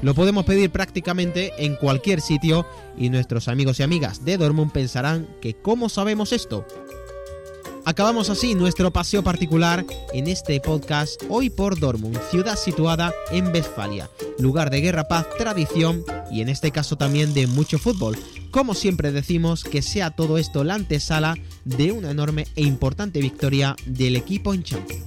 Lo 0.00 0.14
podemos 0.14 0.44
pedir 0.44 0.70
prácticamente 0.70 1.54
en 1.58 1.74
cualquier 1.74 2.20
sitio 2.20 2.64
y 2.96 3.10
nuestros 3.10 3.48
amigos 3.48 3.80
y 3.80 3.82
amigas 3.82 4.24
de 4.24 4.36
Dortmund 4.36 4.70
pensarán 4.70 5.26
que 5.40 5.54
¿cómo 5.54 5.88
sabemos 5.88 6.32
esto? 6.32 6.64
Acabamos 7.88 8.30
así 8.30 8.56
nuestro 8.56 8.92
paseo 8.92 9.22
particular 9.22 9.86
en 10.12 10.26
este 10.26 10.58
podcast 10.58 11.22
hoy 11.28 11.50
por 11.50 11.78
Dortmund, 11.78 12.18
ciudad 12.32 12.56
situada 12.56 13.14
en 13.30 13.46
Westfalia, 13.52 14.10
lugar 14.40 14.70
de 14.70 14.80
guerra, 14.80 15.06
paz, 15.06 15.28
tradición 15.38 16.04
y 16.28 16.40
en 16.40 16.48
este 16.48 16.72
caso 16.72 16.96
también 16.96 17.32
de 17.32 17.46
mucho 17.46 17.78
fútbol. 17.78 18.18
Como 18.50 18.74
siempre 18.74 19.12
decimos, 19.12 19.62
que 19.62 19.82
sea 19.82 20.10
todo 20.10 20.36
esto 20.36 20.64
la 20.64 20.74
antesala 20.74 21.36
de 21.64 21.92
una 21.92 22.10
enorme 22.10 22.48
e 22.56 22.62
importante 22.62 23.20
victoria 23.20 23.76
del 23.86 24.16
equipo 24.16 24.52
en 24.52 24.64
Champions. 24.64 25.04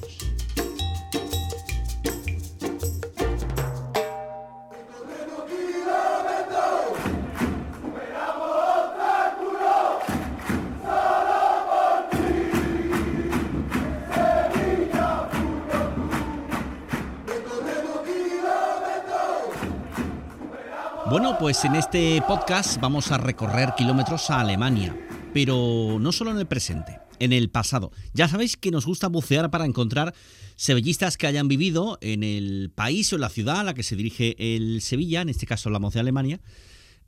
Bueno, 21.10 21.38
pues 21.40 21.66
en 21.66 21.76
este 21.76 22.22
podcast 22.28 22.80
vamos 22.80 23.12
a 23.12 23.18
recorrer 23.18 23.74
kilómetros 23.76 24.30
a 24.30 24.42
Alemania, 24.42 24.96
pero 25.34 25.98
no 26.00 26.12
solo 26.12 26.30
en 26.30 26.38
el 26.38 26.46
presente, 26.46 27.00
en 27.18 27.34
el 27.34 27.50
pasado. 27.50 27.92
Ya 28.14 28.28
sabéis 28.28 28.58
que 28.58 28.70
nos 28.70 28.86
gusta 28.86 29.08
bucear 29.08 29.50
para 29.50 29.66
encontrar 29.66 30.14
sevillistas 30.56 31.18
que 31.18 31.26
hayan 31.26 31.48
vivido 31.48 31.98
en 32.02 32.22
el 32.22 32.72
país 32.76 33.12
o 33.12 33.16
en 33.16 33.22
la 33.22 33.30
ciudad 33.30 33.60
a 33.62 33.64
la 33.64 33.74
que 33.74 33.82
se 33.82 33.96
dirige 33.96 34.36
el 34.56 34.82
Sevilla, 34.82 35.22
en 35.22 35.30
este 35.30 35.48
caso 35.48 35.72
la 35.72 35.80
de 35.80 36.00
Alemania, 36.00 36.42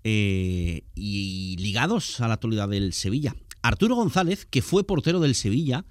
eh, 0.03 0.81
y 0.95 1.57
ligados 1.59 2.21
a 2.21 2.27
la 2.27 2.33
actualidad 2.33 2.69
del 2.69 2.93
Sevilla. 2.93 3.35
Arturo 3.61 3.93
González, 3.93 4.47
que 4.49 4.63
fue 4.63 4.83
portero 4.83 5.19
del 5.19 5.35
Sevilla, 5.35 5.85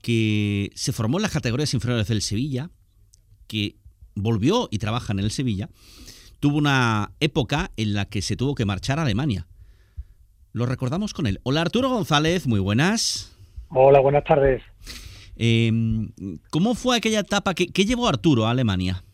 que 0.00 0.70
se 0.76 0.92
formó 0.92 1.18
en 1.18 1.22
las 1.22 1.32
categorías 1.32 1.74
inferiores 1.74 2.06
del 2.06 2.22
Sevilla, 2.22 2.70
que 3.48 3.78
volvió 4.14 4.68
y 4.70 4.78
trabaja 4.78 5.12
en 5.12 5.18
el 5.18 5.32
Sevilla, 5.32 5.70
tuvo 6.42 6.58
una 6.58 7.12
época 7.20 7.70
en 7.76 7.94
la 7.94 8.06
que 8.06 8.20
se 8.20 8.36
tuvo 8.36 8.56
que 8.56 8.64
marchar 8.64 8.98
a 8.98 9.02
Alemania. 9.02 9.46
Lo 10.52 10.66
recordamos 10.66 11.14
con 11.14 11.28
él. 11.28 11.38
Hola 11.44 11.60
Arturo 11.60 11.88
González, 11.88 12.48
muy 12.48 12.58
buenas. 12.58 13.38
Hola, 13.70 14.00
buenas 14.00 14.24
tardes. 14.24 14.60
Eh, 15.36 15.70
¿Cómo 16.50 16.74
fue 16.74 16.96
aquella 16.96 17.20
etapa? 17.20 17.54
¿Qué, 17.54 17.68
¿Qué, 17.68 17.84
llevó 17.84 18.08
Arturo 18.08 18.44
a 18.44 18.50
Alemania? 18.50 19.04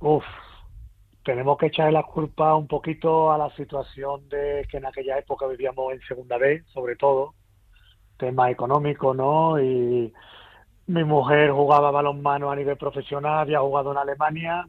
Uf, 0.00 0.24
tenemos 1.22 1.58
que 1.58 1.66
echarle 1.66 1.92
la 1.92 2.02
culpa 2.02 2.54
un 2.54 2.66
poquito 2.66 3.30
a 3.30 3.36
la 3.36 3.54
situación 3.56 4.26
de 4.30 4.66
que 4.70 4.78
en 4.78 4.86
aquella 4.86 5.18
época 5.18 5.46
vivíamos 5.46 5.92
en 5.92 6.00
Segunda 6.08 6.38
B, 6.38 6.64
sobre 6.72 6.96
todo, 6.96 7.34
tema 8.16 8.50
económico, 8.50 9.12
¿no? 9.12 9.60
Y 9.62 10.14
mi 10.86 11.04
mujer 11.04 11.50
jugaba 11.50 11.90
balonmano 11.90 12.50
a 12.50 12.56
nivel 12.56 12.78
profesional, 12.78 13.40
había 13.40 13.60
jugado 13.60 13.92
en 13.92 13.98
Alemania 13.98 14.66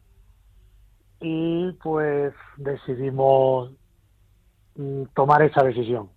y 1.20 1.72
pues 1.84 2.34
decidimos 2.58 3.72
mm, 4.76 5.04
tomar 5.16 5.42
esa 5.42 5.64
decisión, 5.64 6.10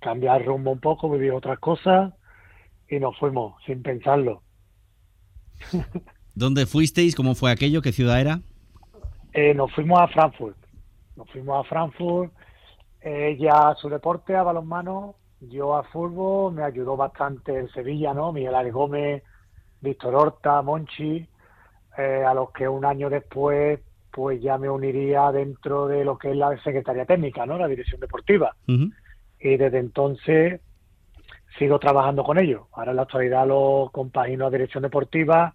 cambiar 0.00 0.44
rumbo 0.44 0.72
un 0.72 0.80
poco, 0.80 1.10
vivir 1.10 1.32
otras 1.32 1.58
cosas 1.58 2.12
y 2.88 2.98
nos 2.98 3.16
fuimos 3.18 3.62
sin 3.64 3.82
pensarlo. 3.82 4.42
¿Dónde 6.34 6.66
fuisteis? 6.66 7.14
¿Cómo 7.14 7.34
fue 7.34 7.50
aquello? 7.50 7.82
¿Qué 7.82 7.92
ciudad 7.92 8.20
era? 8.20 8.40
Eh, 9.32 9.54
nos 9.54 9.72
fuimos 9.72 10.00
a 10.00 10.08
Frankfurt. 10.08 10.56
Nos 11.16 11.28
fuimos 11.30 11.64
a 11.64 11.68
Frankfurt. 11.68 12.32
Ella 13.00 13.70
a 13.70 13.74
su 13.76 13.88
deporte, 13.88 14.34
a 14.36 14.42
balonmano, 14.42 15.16
yo 15.40 15.76
a 15.76 15.84
fútbol. 15.84 16.54
Me 16.54 16.62
ayudó 16.62 16.96
bastante 16.96 17.58
en 17.58 17.68
Sevilla, 17.70 18.14
¿no? 18.14 18.32
Miguel 18.32 18.54
Ari 18.54 18.70
Gómez, 18.70 19.22
Víctor 19.80 20.14
Horta, 20.14 20.62
Monchi, 20.62 21.26
eh, 21.96 22.24
a 22.24 22.34
los 22.34 22.50
que 22.52 22.68
un 22.68 22.84
año 22.84 23.10
después 23.10 23.80
pues 24.18 24.42
ya 24.42 24.58
me 24.58 24.68
uniría 24.68 25.30
dentro 25.30 25.86
de 25.86 26.04
lo 26.04 26.18
que 26.18 26.32
es 26.32 26.36
la 26.36 26.60
Secretaría 26.64 27.06
Técnica, 27.06 27.46
¿no? 27.46 27.56
La 27.56 27.68
Dirección 27.68 28.00
Deportiva. 28.00 28.56
Uh 28.66 28.72
-huh. 28.72 28.92
Y 29.38 29.56
desde 29.56 29.78
entonces 29.78 30.60
sigo 31.56 31.78
trabajando 31.78 32.24
con 32.24 32.36
ellos. 32.36 32.62
Ahora 32.72 32.90
en 32.90 32.96
la 32.96 33.02
actualidad 33.02 33.46
lo 33.46 33.90
compagino 33.92 34.46
a 34.46 34.50
Dirección 34.50 34.82
Deportiva 34.82 35.54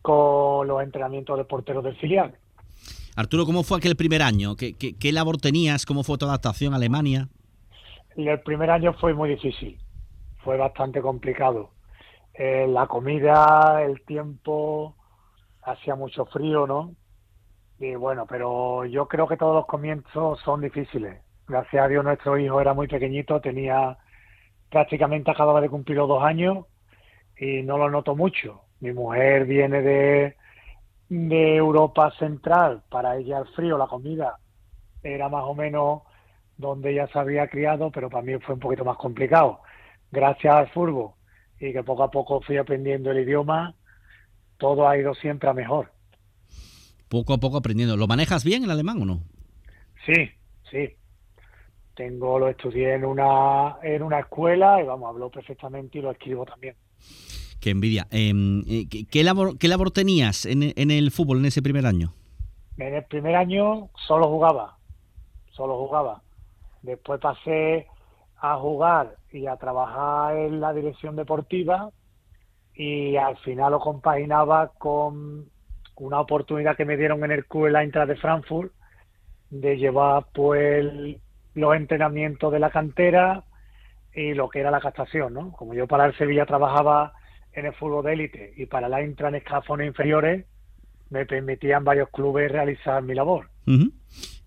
con 0.00 0.68
los 0.68 0.80
entrenamientos 0.80 1.36
de 1.36 1.44
porteros 1.44 1.82
del 1.82 1.96
filial. 1.96 2.36
Arturo, 3.16 3.46
¿cómo 3.46 3.64
fue 3.64 3.78
aquel 3.78 3.96
primer 3.96 4.22
año? 4.22 4.54
¿Qué, 4.54 4.74
qué, 4.74 4.96
qué 4.96 5.10
labor 5.10 5.38
tenías? 5.38 5.84
¿Cómo 5.84 6.04
fue 6.04 6.18
tu 6.18 6.26
adaptación 6.26 6.74
a 6.74 6.76
Alemania? 6.76 7.30
El 8.16 8.40
primer 8.42 8.70
año 8.70 8.92
fue 8.92 9.12
muy 9.12 9.28
difícil, 9.28 9.76
fue 10.44 10.56
bastante 10.56 11.00
complicado. 11.00 11.70
Eh, 12.34 12.64
la 12.68 12.86
comida, 12.86 13.82
el 13.82 14.02
tiempo, 14.02 14.94
hacía 15.64 15.96
mucho 15.96 16.26
frío, 16.26 16.68
¿no? 16.68 16.94
Bueno, 17.98 18.26
pero 18.28 18.84
yo 18.84 19.08
creo 19.08 19.26
que 19.26 19.36
todos 19.36 19.56
los 19.56 19.66
comienzos 19.66 20.38
son 20.42 20.60
difíciles. 20.60 21.20
Gracias 21.48 21.84
a 21.84 21.88
Dios 21.88 22.04
nuestro 22.04 22.38
hijo 22.38 22.60
era 22.60 22.74
muy 22.74 22.86
pequeñito, 22.86 23.40
tenía 23.40 23.98
prácticamente 24.70 25.32
acababa 25.32 25.60
de 25.60 25.68
cumplir 25.68 25.98
los 25.98 26.06
dos 26.08 26.22
años 26.22 26.66
y 27.36 27.62
no 27.64 27.78
lo 27.78 27.90
noto 27.90 28.14
mucho. 28.14 28.62
Mi 28.78 28.92
mujer 28.92 29.46
viene 29.46 29.82
de, 29.82 30.36
de 31.08 31.56
Europa 31.56 32.12
Central, 32.20 32.84
para 32.88 33.16
ella 33.16 33.38
el 33.38 33.48
frío, 33.48 33.76
la 33.76 33.88
comida 33.88 34.38
era 35.02 35.28
más 35.28 35.42
o 35.44 35.54
menos 35.54 36.02
donde 36.56 36.92
ella 36.92 37.08
se 37.08 37.18
había 37.18 37.48
criado, 37.48 37.90
pero 37.90 38.08
para 38.08 38.22
mí 38.22 38.38
fue 38.38 38.54
un 38.54 38.60
poquito 38.60 38.84
más 38.84 38.96
complicado. 38.96 39.60
Gracias 40.12 40.54
al 40.54 40.70
fútbol 40.70 41.14
y 41.58 41.72
que 41.72 41.82
poco 41.82 42.04
a 42.04 42.10
poco 42.12 42.40
fui 42.42 42.58
aprendiendo 42.58 43.10
el 43.10 43.18
idioma, 43.18 43.74
todo 44.56 44.88
ha 44.88 44.96
ido 44.96 45.14
siempre 45.14 45.50
a 45.50 45.52
mejor 45.52 45.90
poco 47.12 47.34
a 47.34 47.38
poco 47.38 47.58
aprendiendo. 47.58 47.94
¿Lo 47.98 48.06
manejas 48.06 48.42
bien 48.42 48.64
el 48.64 48.70
alemán 48.70 49.02
o 49.02 49.04
no? 49.04 49.20
Sí, 50.06 50.30
sí. 50.70 50.96
Tengo, 51.94 52.38
lo 52.38 52.48
estudié 52.48 52.94
en 52.94 53.04
una, 53.04 53.76
en 53.82 54.02
una 54.02 54.20
escuela 54.20 54.80
y 54.80 54.86
vamos, 54.86 55.10
hablo 55.10 55.28
perfectamente 55.28 55.98
y 55.98 56.00
lo 56.00 56.10
escribo 56.10 56.46
también. 56.46 56.74
Qué 57.60 57.68
envidia. 57.68 58.08
Eh, 58.10 58.86
¿qué, 59.10 59.24
labor, 59.24 59.58
¿Qué 59.58 59.68
labor 59.68 59.90
tenías 59.90 60.46
en, 60.46 60.72
en 60.74 60.90
el 60.90 61.10
fútbol 61.10 61.40
en 61.40 61.44
ese 61.44 61.60
primer 61.60 61.84
año? 61.84 62.14
En 62.78 62.94
el 62.94 63.04
primer 63.04 63.36
año 63.36 63.90
solo 64.08 64.28
jugaba, 64.28 64.78
solo 65.50 65.76
jugaba. 65.76 66.22
Después 66.80 67.20
pasé 67.20 67.88
a 68.38 68.56
jugar 68.56 69.16
y 69.30 69.46
a 69.46 69.56
trabajar 69.58 70.34
en 70.38 70.60
la 70.62 70.72
dirección 70.72 71.14
deportiva 71.14 71.90
y 72.74 73.16
al 73.16 73.36
final 73.36 73.72
lo 73.72 73.80
compaginaba 73.80 74.68
con 74.78 75.51
una 75.96 76.20
oportunidad 76.20 76.76
que 76.76 76.84
me 76.84 76.96
dieron 76.96 77.24
en 77.24 77.32
el 77.32 77.46
club 77.46 77.68
la 77.68 77.82
Eintracht 77.82 78.08
de 78.08 78.16
Frankfurt 78.16 78.72
de 79.50 79.76
llevar 79.76 80.26
pues 80.32 80.84
los 81.54 81.76
entrenamientos 81.76 82.52
de 82.52 82.58
la 82.58 82.70
cantera 82.70 83.44
y 84.14 84.34
lo 84.34 84.48
que 84.48 84.60
era 84.60 84.70
la 84.70 84.80
captación, 84.80 85.34
¿no? 85.34 85.52
Como 85.52 85.74
yo 85.74 85.86
para 85.86 86.06
el 86.06 86.16
Sevilla 86.16 86.46
trabajaba 86.46 87.12
en 87.52 87.66
el 87.66 87.74
fútbol 87.74 88.04
de 88.04 88.12
élite 88.14 88.54
y 88.56 88.66
para 88.66 88.88
la 88.88 89.00
Eintracht 89.00 89.34
en 89.34 89.40
escalafones 89.40 89.86
inferiores, 89.86 90.46
me 91.10 91.26
permitían 91.26 91.84
varios 91.84 92.08
clubes 92.08 92.50
realizar 92.50 93.02
mi 93.02 93.14
labor. 93.14 93.50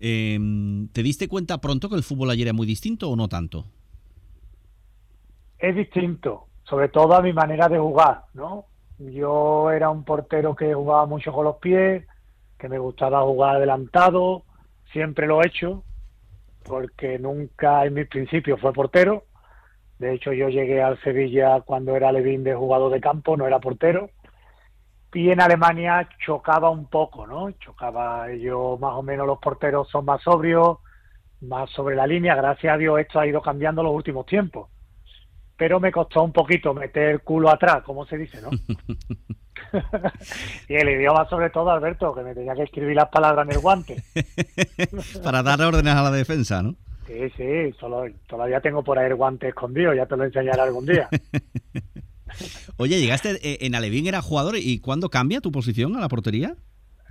Em, 0.00 0.88
¿Te 0.88 1.02
diste 1.02 1.28
cuenta 1.28 1.60
pronto 1.60 1.88
que 1.88 1.96
el 1.96 2.02
fútbol 2.02 2.30
ayer 2.30 2.48
era 2.48 2.52
muy 2.52 2.66
distinto 2.66 3.08
o 3.08 3.16
no 3.16 3.28
tanto? 3.28 3.66
Es 5.58 5.74
distinto, 5.74 6.48
sobre 6.64 6.88
todo 6.88 7.14
a 7.14 7.22
mi 7.22 7.32
manera 7.32 7.68
de 7.68 7.78
jugar, 7.78 8.24
¿no? 8.34 8.66
Yo 8.98 9.70
era 9.70 9.90
un 9.90 10.04
portero 10.04 10.56
que 10.56 10.72
jugaba 10.72 11.06
mucho 11.06 11.32
con 11.32 11.44
los 11.44 11.56
pies, 11.56 12.06
que 12.58 12.68
me 12.68 12.78
gustaba 12.78 13.22
jugar 13.22 13.56
adelantado, 13.56 14.44
siempre 14.92 15.26
lo 15.26 15.42
he 15.42 15.46
hecho, 15.46 15.84
porque 16.64 17.18
nunca 17.18 17.84
en 17.84 17.94
mis 17.94 18.08
principios 18.08 18.60
fue 18.60 18.72
portero. 18.72 19.24
De 19.98 20.14
hecho, 20.14 20.32
yo 20.32 20.48
llegué 20.48 20.82
al 20.82 21.00
Sevilla 21.02 21.60
cuando 21.60 21.96
era 21.96 22.12
Levín 22.12 22.44
de 22.44 22.54
jugador 22.54 22.92
de 22.92 23.00
campo, 23.00 23.36
no 23.36 23.46
era 23.46 23.60
portero. 23.60 24.10
Y 25.12 25.30
en 25.30 25.40
Alemania 25.40 26.08
chocaba 26.18 26.68
un 26.68 26.88
poco, 26.90 27.26
¿no? 27.26 27.50
Chocaba, 27.52 28.30
yo 28.34 28.76
más 28.78 28.94
o 28.96 29.02
menos 29.02 29.26
los 29.26 29.38
porteros 29.38 29.88
son 29.88 30.04
más 30.04 30.20
sobrios, 30.22 30.78
más 31.40 31.70
sobre 31.70 31.96
la 31.96 32.06
línea. 32.06 32.34
Gracias 32.34 32.74
a 32.74 32.76
Dios 32.76 33.00
esto 33.00 33.18
ha 33.18 33.26
ido 33.26 33.40
cambiando 33.40 33.82
los 33.82 33.94
últimos 33.94 34.26
tiempos. 34.26 34.68
Pero 35.56 35.80
me 35.80 35.90
costó 35.90 36.22
un 36.22 36.32
poquito 36.32 36.74
meter 36.74 37.10
el 37.10 37.20
culo 37.20 37.50
atrás, 37.50 37.82
como 37.82 38.06
se 38.06 38.18
dice, 38.18 38.40
¿no? 38.42 38.50
y 40.68 40.74
el 40.74 40.88
idioma 40.88 41.28
sobre 41.28 41.50
todo, 41.50 41.70
Alberto, 41.70 42.14
que 42.14 42.22
me 42.22 42.34
tenía 42.34 42.54
que 42.54 42.64
escribir 42.64 42.96
las 42.96 43.08
palabras 43.08 43.46
en 43.46 43.52
el 43.52 43.60
guante. 43.60 44.02
Para 45.22 45.42
dar 45.42 45.60
órdenes 45.62 45.94
a 45.94 46.02
la 46.02 46.10
defensa, 46.10 46.62
¿no? 46.62 46.74
Sí, 47.06 47.30
sí, 47.36 47.72
solo, 47.78 48.04
todavía 48.26 48.60
tengo 48.60 48.82
por 48.82 48.98
ahí 48.98 49.06
el 49.06 49.14
guante 49.14 49.48
escondido, 49.48 49.94
ya 49.94 50.06
te 50.06 50.16
lo 50.16 50.24
enseñaré 50.24 50.60
algún 50.60 50.86
día. 50.86 51.08
Oye, 52.76 53.00
llegaste 53.00 53.38
eh, 53.42 53.58
en 53.60 53.74
Alevín, 53.74 54.06
era 54.06 54.20
jugador, 54.20 54.56
¿y 54.56 54.80
cuándo 54.80 55.08
cambia 55.08 55.40
tu 55.40 55.52
posición 55.52 55.96
a 55.96 56.00
la 56.00 56.08
portería? 56.08 56.56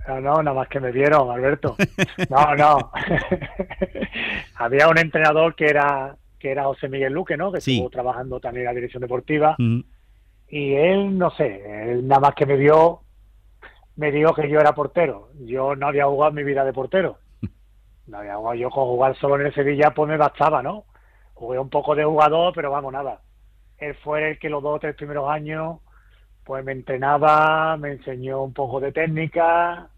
No, 0.06 0.20
no, 0.20 0.42
nada 0.42 0.54
más 0.54 0.68
que 0.68 0.78
me 0.78 0.92
vieron, 0.92 1.30
Alberto. 1.30 1.76
No, 2.30 2.54
no. 2.54 2.92
Había 4.54 4.88
un 4.88 4.98
entrenador 4.98 5.56
que 5.56 5.66
era 5.66 6.16
que 6.46 6.52
era 6.52 6.62
José 6.62 6.88
Miguel 6.88 7.12
Luque, 7.12 7.36
¿no? 7.36 7.50
Que 7.50 7.58
estuvo 7.58 7.90
trabajando 7.90 8.38
también 8.38 8.62
en 8.62 8.72
la 8.72 8.74
dirección 8.74 9.00
deportiva. 9.00 9.56
Y 10.48 10.74
él, 10.74 11.18
no 11.18 11.30
sé, 11.30 11.90
él 11.90 12.06
nada 12.06 12.20
más 12.20 12.34
que 12.36 12.46
me 12.46 12.56
vio, 12.56 13.00
me 13.96 14.12
dijo 14.12 14.32
que 14.32 14.48
yo 14.48 14.60
era 14.60 14.72
portero. 14.72 15.30
Yo 15.40 15.74
no 15.74 15.88
había 15.88 16.06
jugado 16.06 16.30
en 16.30 16.36
mi 16.36 16.44
vida 16.44 16.64
de 16.64 16.72
portero. 16.72 17.18
No 18.06 18.18
había 18.18 18.36
jugado 18.36 18.54
yo 18.54 18.70
con 18.70 18.84
jugar 18.84 19.16
solo 19.16 19.34
en 19.34 19.46
el 19.46 19.54
Sevilla, 19.54 19.90
pues 19.90 20.08
me 20.08 20.16
bastaba, 20.16 20.62
¿no? 20.62 20.84
Jugué 21.34 21.58
un 21.58 21.68
poco 21.68 21.96
de 21.96 22.04
jugador, 22.04 22.52
pero 22.54 22.70
vamos, 22.70 22.92
nada. 22.92 23.20
Él 23.78 23.96
fue 23.96 24.30
el 24.30 24.38
que 24.38 24.48
los 24.48 24.62
dos 24.62 24.76
o 24.76 24.78
tres 24.78 24.94
primeros 24.94 25.28
años, 25.28 25.80
pues 26.44 26.64
me 26.64 26.70
entrenaba, 26.70 27.76
me 27.76 27.90
enseñó 27.90 28.44
un 28.44 28.52
poco 28.52 28.78
de 28.78 28.92
técnica 28.92 29.88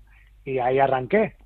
y 0.42 0.58
ahí 0.58 0.78
arranqué. 0.78 1.36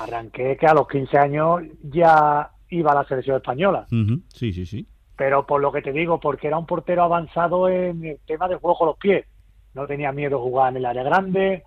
Arranqué 0.00 0.56
que 0.56 0.66
a 0.66 0.74
los 0.74 0.88
15 0.88 1.16
años 1.16 1.62
ya 1.84 2.50
iba 2.70 2.92
a 2.92 2.94
la 2.94 3.04
selección 3.08 3.36
española. 3.36 3.86
Sí, 4.34 4.52
sí, 4.52 4.66
sí. 4.66 4.86
Pero 5.16 5.46
por 5.46 5.60
lo 5.60 5.72
que 5.72 5.82
te 5.82 5.92
digo, 5.92 6.20
porque 6.20 6.46
era 6.46 6.58
un 6.58 6.66
portero 6.66 7.02
avanzado 7.02 7.68
en 7.68 8.04
el 8.04 8.18
tema 8.26 8.48
de 8.48 8.56
juego 8.56 8.78
con 8.78 8.86
los 8.88 8.96
pies. 8.98 9.26
No 9.74 9.86
tenía 9.86 10.12
miedo 10.12 10.40
jugar 10.40 10.70
en 10.70 10.78
el 10.78 10.86
área 10.86 11.02
grande, 11.02 11.64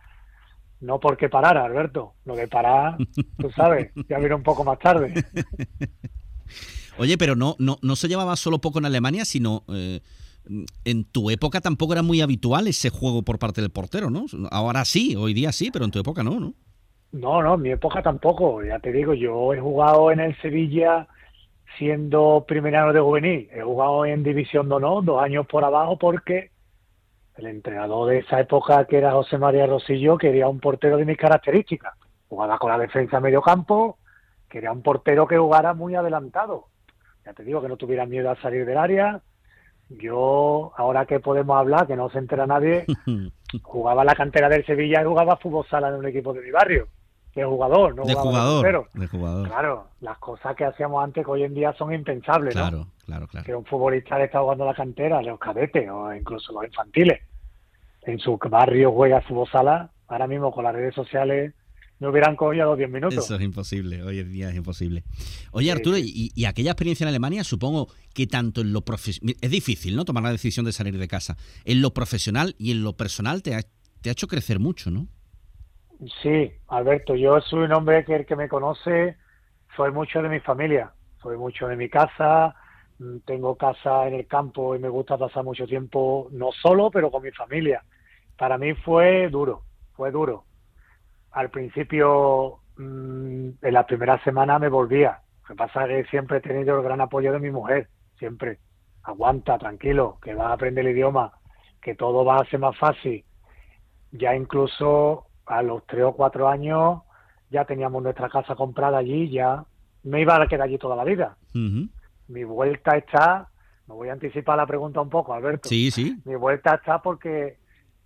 no 0.79 0.99
porque 0.99 1.29
parara, 1.29 1.65
Alberto. 1.65 2.13
Lo 2.25 2.35
que 2.35 2.47
parar, 2.47 2.97
tú 3.37 3.51
sabes, 3.51 3.91
ya 4.09 4.19
vino 4.19 4.35
un 4.35 4.43
poco 4.43 4.63
más 4.63 4.79
tarde. 4.79 5.13
Oye, 6.97 7.17
pero 7.17 7.35
no, 7.35 7.55
no, 7.59 7.77
no 7.81 7.95
se 7.95 8.07
llevaba 8.07 8.35
solo 8.35 8.59
poco 8.59 8.79
en 8.79 8.85
Alemania, 8.85 9.25
sino 9.25 9.63
eh, 9.69 10.01
en 10.83 11.03
tu 11.05 11.29
época 11.29 11.61
tampoco 11.61 11.93
era 11.93 12.01
muy 12.01 12.21
habitual 12.21 12.67
ese 12.67 12.89
juego 12.89 13.21
por 13.23 13.39
parte 13.39 13.61
del 13.61 13.69
portero, 13.69 14.09
¿no? 14.09 14.25
Ahora 14.49 14.85
sí, 14.85 15.15
hoy 15.15 15.33
día 15.33 15.51
sí, 15.51 15.71
pero 15.71 15.85
en 15.85 15.91
tu 15.91 15.99
época 15.99 16.23
no, 16.23 16.39
¿no? 16.39 16.53
No, 17.11 17.41
no, 17.41 17.55
en 17.55 17.61
mi 17.61 17.71
época 17.71 18.01
tampoco. 18.01 18.63
Ya 18.63 18.79
te 18.79 18.91
digo, 18.91 19.13
yo 19.13 19.53
he 19.53 19.59
jugado 19.59 20.11
en 20.11 20.21
el 20.21 20.39
Sevilla 20.41 21.07
siendo 21.77 22.45
primer 22.47 22.75
año 22.75 22.93
de 22.93 23.01
juvenil. 23.01 23.49
He 23.51 23.61
jugado 23.61 24.05
en 24.05 24.23
División 24.23 24.69
de 24.69 24.75
Honor, 24.75 25.03
dos 25.03 25.21
años 25.21 25.45
por 25.47 25.63
abajo, 25.63 25.97
porque 25.97 26.51
el 27.35 27.47
entrenador 27.47 28.09
de 28.09 28.19
esa 28.19 28.39
época, 28.39 28.85
que 28.85 28.97
era 28.97 29.11
José 29.11 29.37
María 29.37 29.67
Rosillo, 29.67 30.17
quería 30.17 30.47
un 30.47 30.59
portero 30.59 30.97
de 30.97 31.05
mis 31.05 31.17
características. 31.17 31.93
Jugaba 32.29 32.57
con 32.57 32.71
la 32.71 32.77
defensa 32.77 33.17
a 33.17 33.21
medio 33.21 33.41
campo, 33.41 33.97
quería 34.49 34.71
un 34.71 34.81
portero 34.81 35.27
que 35.27 35.37
jugara 35.37 35.73
muy 35.73 35.95
adelantado. 35.95 36.67
Ya 37.25 37.33
te 37.33 37.43
digo, 37.43 37.61
que 37.61 37.67
no 37.67 37.77
tuviera 37.77 38.05
miedo 38.05 38.31
a 38.31 38.41
salir 38.41 38.65
del 38.65 38.77
área. 38.77 39.21
Yo, 39.89 40.71
ahora 40.77 41.05
que 41.05 41.19
podemos 41.19 41.57
hablar, 41.57 41.87
que 41.87 41.97
no 41.97 42.09
se 42.09 42.19
entera 42.19 42.47
nadie, 42.47 42.85
jugaba 43.63 44.05
la 44.05 44.15
cantera 44.15 44.47
del 44.47 44.65
Sevilla 44.65 45.01
y 45.01 45.05
jugaba 45.05 45.35
fútbol 45.35 45.65
sala 45.69 45.89
en 45.89 45.95
un 45.95 46.07
equipo 46.07 46.33
de 46.33 46.41
mi 46.41 46.51
barrio 46.51 46.87
de 47.35 47.45
jugador, 47.45 47.95
no 47.95 48.03
de 48.03 48.13
jugador, 48.13 48.89
de 48.93 49.07
jugador. 49.07 49.47
Claro, 49.47 49.87
las 50.01 50.17
cosas 50.17 50.55
que 50.55 50.65
hacíamos 50.65 51.03
antes 51.03 51.23
que 51.23 51.31
hoy 51.31 51.43
en 51.43 51.53
día 51.53 51.73
son 51.77 51.93
impensables, 51.93 52.53
claro, 52.53 52.87
Claro, 53.05 53.27
claro, 53.27 53.45
Que 53.45 53.55
un 53.55 53.65
futbolista 53.65 54.17
le 54.17 54.25
está 54.25 54.41
jugando 54.41 54.65
la 54.65 54.73
cantera, 54.73 55.21
los 55.21 55.39
cadetes 55.39 55.89
o 55.89 56.13
incluso 56.13 56.53
los 56.53 56.65
infantiles. 56.65 57.21
En 58.03 58.19
su 58.19 58.37
barrio 58.37 58.91
juega 58.91 59.21
fútbol 59.21 59.47
sala, 59.49 59.91
ahora 60.07 60.27
mismo 60.27 60.51
con 60.51 60.63
las 60.63 60.73
redes 60.73 60.95
sociales 60.95 61.53
no 61.99 62.09
hubieran 62.09 62.35
cogido 62.35 62.65
los 62.65 62.77
10 62.77 62.89
minutos. 62.89 63.23
Eso 63.23 63.35
es 63.35 63.41
imposible, 63.41 64.01
hoy 64.01 64.19
en 64.19 64.31
día 64.31 64.49
es 64.49 64.55
imposible. 64.55 65.03
Oye, 65.51 65.71
Arturo, 65.71 65.97
y, 65.99 66.45
aquella 66.45 66.71
experiencia 66.71 67.03
en 67.03 67.09
Alemania, 67.09 67.43
supongo 67.43 67.89
que 68.13 68.25
tanto 68.25 68.61
en 68.61 68.73
lo 68.73 68.81
profesional, 68.81 69.35
es 69.39 69.51
difícil, 69.51 69.95
¿no? 69.95 70.03
Tomar 70.03 70.23
la 70.23 70.31
decisión 70.31 70.65
de 70.65 70.71
salir 70.71 70.97
de 70.97 71.07
casa. 71.07 71.37
En 71.63 71.81
lo 71.81 71.93
profesional 71.93 72.55
y 72.57 72.71
en 72.71 72.83
lo 72.83 72.93
personal 72.93 73.43
te 73.43 73.55
te 74.01 74.09
ha 74.09 74.11
hecho 74.13 74.27
crecer 74.27 74.59
mucho, 74.59 74.89
¿no? 74.89 75.07
Sí, 76.21 76.51
Alberto, 76.69 77.15
yo 77.15 77.39
soy 77.41 77.59
un 77.65 77.73
hombre 77.73 78.03
que 78.03 78.15
el 78.15 78.25
que 78.25 78.35
me 78.35 78.49
conoce 78.49 79.17
soy 79.75 79.91
mucho 79.91 80.21
de 80.23 80.29
mi 80.29 80.39
familia, 80.39 80.93
soy 81.21 81.37
mucho 81.37 81.67
de 81.67 81.75
mi 81.75 81.89
casa, 81.89 82.55
mm, 82.97 83.19
tengo 83.19 83.55
casa 83.55 84.07
en 84.07 84.15
el 84.15 84.27
campo 84.27 84.75
y 84.75 84.79
me 84.79 84.89
gusta 84.89 85.17
pasar 85.17 85.43
mucho 85.43 85.67
tiempo, 85.67 86.27
no 86.31 86.51
solo, 86.53 86.89
pero 86.89 87.11
con 87.11 87.21
mi 87.23 87.31
familia. 87.31 87.83
Para 88.35 88.57
mí 88.57 88.73
fue 88.73 89.29
duro, 89.29 89.63
fue 89.93 90.09
duro. 90.11 90.45
Al 91.31 91.51
principio, 91.51 92.61
mm, 92.77 93.49
en 93.61 93.73
la 93.73 93.85
primera 93.85 94.23
semana 94.23 94.59
me 94.59 94.69
volvía. 94.69 95.21
Lo 95.43 95.47
que 95.49 95.55
pasa 95.55 95.85
es 95.85 96.05
que 96.05 96.09
siempre 96.11 96.37
he 96.37 96.41
tenido 96.41 96.77
el 96.77 96.83
gran 96.83 97.01
apoyo 97.01 97.31
de 97.31 97.39
mi 97.39 97.51
mujer, 97.51 97.89
siempre. 98.17 98.59
Aguanta, 99.03 99.57
tranquilo, 99.59 100.19
que 100.21 100.33
vas 100.35 100.47
a 100.47 100.53
aprender 100.53 100.85
el 100.85 100.93
idioma, 100.93 101.33
que 101.81 101.95
todo 101.95 102.25
va 102.25 102.37
a 102.37 102.45
ser 102.45 102.59
más 102.59 102.77
fácil. 102.77 103.23
Ya 104.11 104.35
incluso 104.35 105.30
a 105.51 105.61
los 105.61 105.85
tres 105.85 106.03
o 106.03 106.13
cuatro 106.13 106.47
años 106.47 107.01
ya 107.49 107.65
teníamos 107.65 108.01
nuestra 108.01 108.29
casa 108.29 108.55
comprada 108.55 108.97
allí, 108.97 109.29
ya 109.29 109.65
me 110.03 110.21
iba 110.21 110.41
a 110.41 110.47
quedar 110.47 110.67
allí 110.67 110.77
toda 110.77 110.95
la 110.95 111.03
vida. 111.03 111.35
Mi 112.27 112.43
vuelta 112.45 112.95
está, 112.95 113.49
me 113.87 113.93
voy 113.93 114.07
a 114.07 114.13
anticipar 114.13 114.55
la 114.55 114.65
pregunta 114.65 115.01
un 115.01 115.09
poco, 115.09 115.33
Alberto. 115.33 115.67
Sí, 115.67 115.91
sí. 115.91 116.17
Mi 116.23 116.35
vuelta 116.35 116.75
está 116.75 117.01
porque 117.01 117.57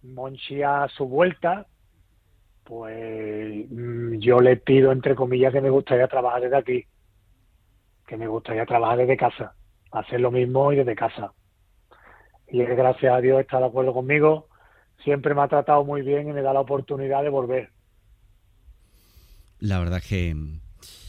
Monchi 0.02 0.64
a 0.64 0.88
su 0.88 1.08
vuelta, 1.08 1.68
pues 2.64 3.70
mm, 3.70 4.16
yo 4.16 4.40
le 4.40 4.58
pido, 4.58 4.92
entre 4.92 5.14
comillas, 5.14 5.54
que 5.54 5.62
me 5.62 5.70
gustaría 5.70 6.08
trabajar 6.08 6.42
desde 6.42 6.58
aquí, 6.58 6.86
que 8.08 8.18
me 8.18 8.28
gustaría 8.28 8.66
trabajar 8.66 8.98
desde 8.98 9.16
casa, 9.16 9.54
hacer 9.92 10.20
lo 10.22 10.32
mismo 10.32 10.74
y 10.74 10.78
desde 10.78 10.96
casa. 10.96 11.34
Y 12.48 12.62
él, 12.62 12.76
gracias 12.76 13.14
a 13.14 13.22
Dios, 13.22 13.40
está 13.42 13.60
de 13.60 13.68
acuerdo 13.68 13.94
conmigo 13.94 14.48
siempre 15.04 15.34
me 15.34 15.42
ha 15.42 15.48
tratado 15.48 15.84
muy 15.84 16.02
bien 16.02 16.30
y 16.30 16.34
me 16.34 16.42
da 16.42 16.54
la 16.54 16.62
oportunidad 16.62 17.24
de 17.24 17.30
volver. 17.30 17.70
La 19.60 19.80
verdad 19.80 20.02
que, 20.02 20.36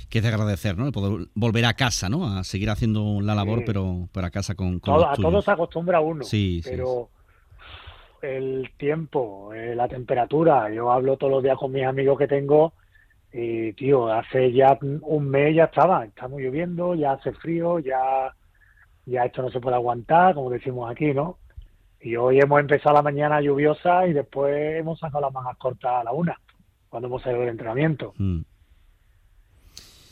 que 0.09 0.19
es 0.19 0.25
de 0.25 0.31
agradecer, 0.31 0.77
¿no? 0.79 0.91
poder 0.93 1.29
volver 1.35 1.65
a 1.65 1.75
casa, 1.75 2.09
¿no? 2.09 2.27
A 2.27 2.45
seguir 2.45 2.71
haciendo 2.71 3.21
la 3.21 3.35
labor, 3.35 3.63
pero, 3.65 4.09
pero 4.13 4.27
a 4.27 4.31
casa 4.31 4.55
con, 4.55 4.79
con 4.79 5.03
A 5.05 5.15
todos 5.15 5.45
se 5.45 5.51
acostumbra 5.51 6.01
uno. 6.01 6.25
Sí, 6.25 6.63
pero 6.65 7.11
el 8.23 8.71
tiempo, 8.77 9.53
eh, 9.53 9.75
la 9.75 9.89
temperatura, 9.89 10.71
yo 10.71 10.91
hablo 10.91 11.17
todos 11.17 11.33
los 11.33 11.43
días 11.43 11.59
con 11.59 11.73
mis 11.73 11.85
amigos 11.85 12.19
que 12.19 12.29
tengo 12.29 12.73
y, 13.33 13.73
tío, 13.75 14.09
hace 14.09 14.53
ya 14.53 14.79
un 14.81 15.29
mes 15.29 15.55
ya 15.55 15.65
estaba, 15.65 16.05
estamos 16.05 16.41
lloviendo, 16.41 16.95
ya 16.95 17.13
hace 17.13 17.33
frío, 17.33 17.79
ya, 17.79 18.35
ya 19.05 19.25
esto 19.25 19.43
no 19.43 19.51
se 19.51 19.61
puede 19.61 19.77
aguantar, 19.77 20.35
como 20.35 20.51
decimos 20.51 20.91
aquí, 20.91 21.13
¿no? 21.13 21.39
Y 22.07 22.15
hoy 22.15 22.39
hemos 22.39 22.61
empezado 22.61 22.95
la 22.95 23.03
mañana 23.03 23.41
lluviosa 23.41 24.07
y 24.07 24.13
después 24.13 24.55
hemos 24.79 24.97
sacado 25.01 25.23
las 25.23 25.33
mangas 25.33 25.57
cortas 25.57 25.91
a 25.93 26.05
la 26.05 26.13
una, 26.13 26.41
cuando 26.89 27.09
hemos 27.09 27.21
salido 27.21 27.41
del 27.41 27.51
entrenamiento. 27.51 28.15
Mm. 28.17 28.43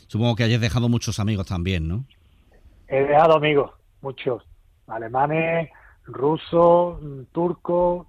Supongo 0.07 0.35
que 0.35 0.43
hayas 0.43 0.59
dejado 0.59 0.89
muchos 0.89 1.21
amigos 1.21 1.47
también, 1.47 1.87
¿no? 1.87 2.03
He 2.89 3.01
dejado 3.01 3.37
amigos, 3.37 3.71
muchos, 4.01 4.43
alemanes, 4.87 5.69
rusos, 6.03 6.99
turcos, 7.31 8.07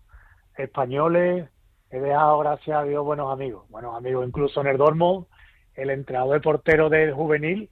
españoles. 0.57 1.49
He 1.89 2.01
dejado, 2.01 2.41
gracias 2.41 2.77
a 2.77 2.83
Dios, 2.83 3.05
buenos 3.05 3.33
amigos. 3.33 3.71
Buenos 3.71 3.95
amigos, 3.95 4.27
incluso 4.27 4.63
en 4.63 4.67
el 4.67 4.79
Dormo, 4.79 5.29
el 5.77 5.91
entrenador 5.91 6.35
de 6.35 6.41
portero 6.41 6.91
del 6.91 7.15
juvenil, 7.15 7.71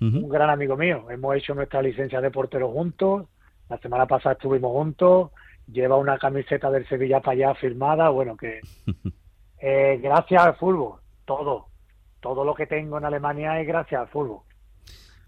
un 0.00 0.28
gran 0.28 0.50
amigo 0.50 0.76
mío. 0.76 1.10
Hemos 1.10 1.34
hecho 1.34 1.56
nuestra 1.56 1.82
licencia 1.82 2.20
de 2.20 2.30
portero 2.30 2.70
juntos. 2.70 3.26
La 3.68 3.76
semana 3.78 4.06
pasada 4.06 4.34
estuvimos 4.34 4.70
juntos. 4.70 5.32
Lleva 5.70 5.96
una 5.96 6.18
camiseta 6.18 6.70
del 6.70 6.88
Sevilla 6.88 7.20
para 7.20 7.32
allá 7.32 7.54
firmada. 7.54 8.08
Bueno, 8.08 8.36
que 8.36 8.60
eh, 9.60 10.00
gracias 10.02 10.42
al 10.42 10.56
fútbol, 10.56 11.00
todo. 11.24 11.66
Todo 12.20 12.44
lo 12.44 12.54
que 12.54 12.66
tengo 12.66 12.98
en 12.98 13.04
Alemania 13.04 13.60
es 13.60 13.66
gracias 13.66 14.00
al 14.00 14.08
fútbol. 14.08 14.40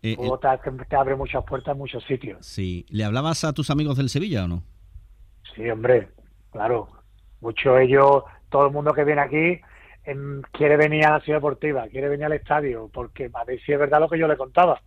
Eh, 0.03 0.16
Fútbol 0.16 0.41
te, 0.41 0.84
te 0.86 0.97
abre 0.97 1.14
muchas 1.14 1.45
puertas 1.45 1.72
en 1.72 1.78
muchos 1.78 2.03
sitios. 2.05 2.45
Sí. 2.45 2.86
¿Le 2.88 3.05
hablabas 3.05 3.45
a 3.45 3.53
tus 3.53 3.68
amigos 3.68 3.99
del 3.99 4.09
Sevilla 4.09 4.45
o 4.45 4.49
no? 4.49 4.62
Sí, 5.55 5.68
hombre, 5.68 6.09
claro. 6.53 6.88
Muchos 7.41 7.78
ellos, 7.80 8.22
todo 8.49 8.66
el 8.66 8.72
mundo 8.72 8.95
que 8.95 9.05
viene 9.05 9.20
aquí 9.20 9.61
em, 10.05 10.42
quiere 10.53 10.76
venir 10.76 11.05
a 11.07 11.12
la 11.12 11.20
ciudad 11.20 11.38
deportiva, 11.38 11.86
quiere 11.88 12.09
venir 12.09 12.26
al 12.26 12.32
estadio, 12.32 12.90
porque 12.92 13.30
a 13.32 13.44
ver 13.44 13.61
si 13.61 13.72
es 13.72 13.78
verdad 13.78 14.01
lo 14.01 14.09
que 14.09 14.18
yo 14.18 14.26
le 14.28 14.36
contaba. 14.36 14.80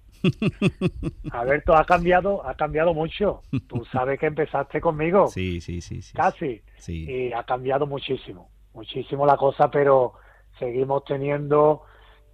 A 1.32 1.44
ver, 1.44 1.64
todo 1.64 1.76
ha 1.78 1.86
cambiado, 1.86 2.46
ha 2.48 2.56
cambiado 2.56 2.94
mucho. 2.94 3.42
Tú 3.68 3.84
sabes 3.92 4.20
que 4.20 4.28
empezaste 4.28 4.80
conmigo, 4.82 5.28
Sí, 5.28 5.60
sí, 5.62 5.82
sí. 5.82 6.02
sí. 6.02 6.14
casi, 6.16 6.62
Sí. 6.78 7.06
y 7.10 7.34
ha 7.34 7.44
cambiado 7.44 7.86
muchísimo, 7.88 8.50
muchísimo 8.74 9.26
la 9.26 9.38
cosa, 9.38 9.70
pero 9.70 10.14
seguimos 10.60 11.04
teniendo 11.06 11.82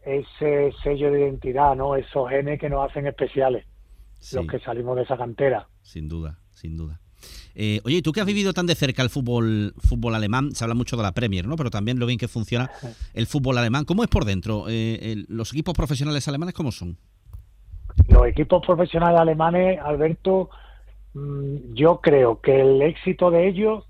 ese 0.03 0.71
sello 0.83 1.11
de 1.11 1.21
identidad, 1.21 1.75
¿no? 1.75 1.95
Esos 1.95 2.29
genes 2.29 2.59
que 2.59 2.69
nos 2.69 2.89
hacen 2.89 3.07
especiales, 3.07 3.65
sí, 4.19 4.35
los 4.37 4.47
que 4.47 4.59
salimos 4.59 4.95
de 4.95 5.03
esa 5.03 5.17
cantera. 5.17 5.67
Sin 5.81 6.07
duda, 6.07 6.39
sin 6.51 6.77
duda. 6.77 6.99
Eh, 7.55 7.81
oye, 7.83 7.97
¿y 7.97 8.01
tú 8.01 8.11
que 8.11 8.21
has 8.21 8.25
vivido 8.27 8.53
tan 8.53 8.65
de 8.65 8.75
cerca 8.75 9.01
el 9.03 9.09
fútbol, 9.09 9.73
fútbol 9.77 10.15
alemán? 10.15 10.51
Se 10.53 10.63
habla 10.63 10.75
mucho 10.75 10.95
de 10.97 11.03
la 11.03 11.11
Premier, 11.11 11.47
¿no? 11.47 11.55
Pero 11.55 11.69
también 11.69 11.99
lo 11.99 12.05
bien 12.05 12.17
que 12.19 12.27
funciona 12.27 12.69
el 13.13 13.27
fútbol 13.27 13.57
alemán. 13.57 13.85
¿Cómo 13.85 14.03
es 14.03 14.09
por 14.09 14.25
dentro? 14.25 14.65
Eh, 14.69 14.99
el- 15.11 15.25
¿Los 15.29 15.51
equipos 15.53 15.73
profesionales 15.73 16.27
alemanes 16.27 16.53
cómo 16.55 16.71
son? 16.71 16.97
los 18.07 18.25
equipos 18.27 18.65
profesionales 18.65 19.19
alemanes, 19.19 19.79
Alberto, 19.83 20.49
mm, 21.13 21.73
yo 21.73 21.99
creo 22.01 22.39
que 22.39 22.61
el 22.61 22.81
éxito 22.81 23.29
de 23.29 23.47
ellos 23.47 23.85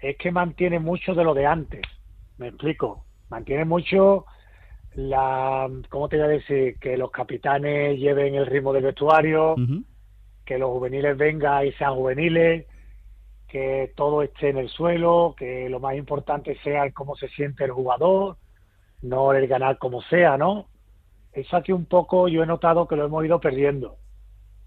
es 0.00 0.16
que 0.16 0.32
mantiene 0.32 0.78
mucho 0.80 1.14
de 1.14 1.22
lo 1.22 1.32
de 1.32 1.46
antes. 1.46 1.82
Me 2.38 2.48
explico. 2.48 3.04
Mantiene 3.30 3.64
mucho 3.64 4.26
la, 4.94 5.70
¿cómo 5.88 6.08
te 6.08 6.16
voy 6.16 6.24
a 6.26 6.28
decir? 6.28 6.76
Que 6.80 6.96
los 6.96 7.10
capitanes 7.10 7.98
lleven 7.98 8.34
el 8.34 8.46
ritmo 8.46 8.72
del 8.72 8.82
vestuario, 8.84 9.54
que 10.44 10.58
los 10.58 10.70
juveniles 10.70 11.16
vengan 11.16 11.66
y 11.66 11.72
sean 11.72 11.94
juveniles, 11.94 12.66
que 13.52 13.92
todo 13.94 14.22
esté 14.22 14.48
en 14.48 14.56
el 14.56 14.70
suelo, 14.70 15.34
que 15.36 15.68
lo 15.68 15.78
más 15.78 15.94
importante 15.94 16.58
sea 16.64 16.84
el 16.84 16.94
cómo 16.94 17.14
se 17.16 17.28
siente 17.28 17.64
el 17.64 17.70
jugador, 17.70 18.38
no 19.02 19.34
el 19.34 19.46
ganar 19.46 19.76
como 19.76 20.00
sea, 20.00 20.38
¿no? 20.38 20.68
Eso 21.34 21.58
aquí 21.58 21.70
un 21.70 21.84
poco 21.84 22.28
yo 22.28 22.42
he 22.42 22.46
notado 22.46 22.88
que 22.88 22.96
lo 22.96 23.04
hemos 23.04 23.22
ido 23.26 23.40
perdiendo, 23.40 23.98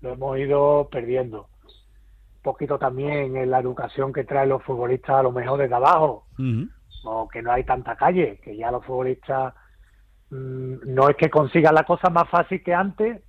lo 0.01 0.13
hemos 0.13 0.37
ido 0.37 0.87
perdiendo. 0.91 1.49
Un 1.63 2.41
poquito 2.43 2.77
también 2.77 3.35
en 3.35 3.49
la 3.49 3.59
educación 3.59 4.13
que 4.13 4.23
traen 4.23 4.49
los 4.49 4.61
futbolistas 4.61 5.15
a 5.15 5.23
lo 5.23 5.31
mejor 5.31 5.59
desde 5.59 5.73
abajo, 5.73 6.27
o 7.05 7.27
que 7.27 7.41
no 7.41 7.51
hay 7.51 7.63
tanta 7.63 7.95
calle, 7.95 8.39
que 8.43 8.55
ya 8.55 8.69
los 8.69 8.85
futbolistas 8.85 9.55
mm, 10.29 10.93
no 10.93 11.09
es 11.09 11.15
que 11.15 11.31
consigan 11.31 11.73
la 11.73 11.85
cosa 11.85 12.11
más 12.11 12.29
fácil 12.29 12.61
que 12.61 12.75
antes, 12.75 13.19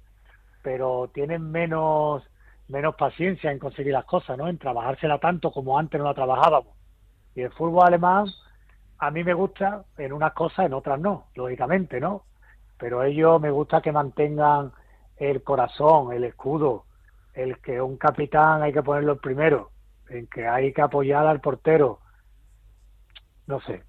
pero 0.63 1.11
tienen 1.15 1.51
menos 1.51 2.23
menos 2.69 2.95
paciencia 2.97 3.51
en 3.51 3.59
conseguir 3.59 3.93
las 3.93 4.05
cosas, 4.05 4.37
¿no? 4.37 4.49
En 4.49 4.59
trabajársela 4.59 5.19
tanto 5.19 5.51
como 5.51 5.79
antes 5.79 5.99
no 5.99 6.07
la 6.07 6.15
trabajábamos. 6.15 6.75
Y 7.35 7.43
el 7.43 7.53
fútbol 7.53 7.87
alemán 7.87 8.27
a 8.99 9.11
mí 9.11 9.23
me 9.25 9.35
gusta 9.35 9.85
en 9.99 10.13
unas 10.13 10.33
cosas, 10.33 10.67
en 10.67 10.75
otras 10.75 10.99
no, 10.99 11.27
lógicamente, 11.35 12.01
¿no? 12.01 12.25
Pero 12.79 13.03
ellos 13.03 13.41
me 13.41 13.51
gusta 13.51 13.81
que 13.81 13.93
mantengan 13.93 14.73
el 15.17 15.43
corazón, 15.43 16.13
el 16.13 16.25
escudo, 16.25 16.85
el 17.35 17.59
que 17.59 17.81
un 17.81 17.97
capitán 17.97 18.63
hay 18.63 18.73
que 18.73 18.83
ponerlo 18.83 19.21
primero, 19.21 19.71
en 20.09 20.27
que 20.27 20.47
hay 20.47 20.73
que 20.73 20.83
apoyar 20.83 21.27
al 21.27 21.41
portero, 21.41 22.01
no 23.47 23.61
sé. 23.61 23.83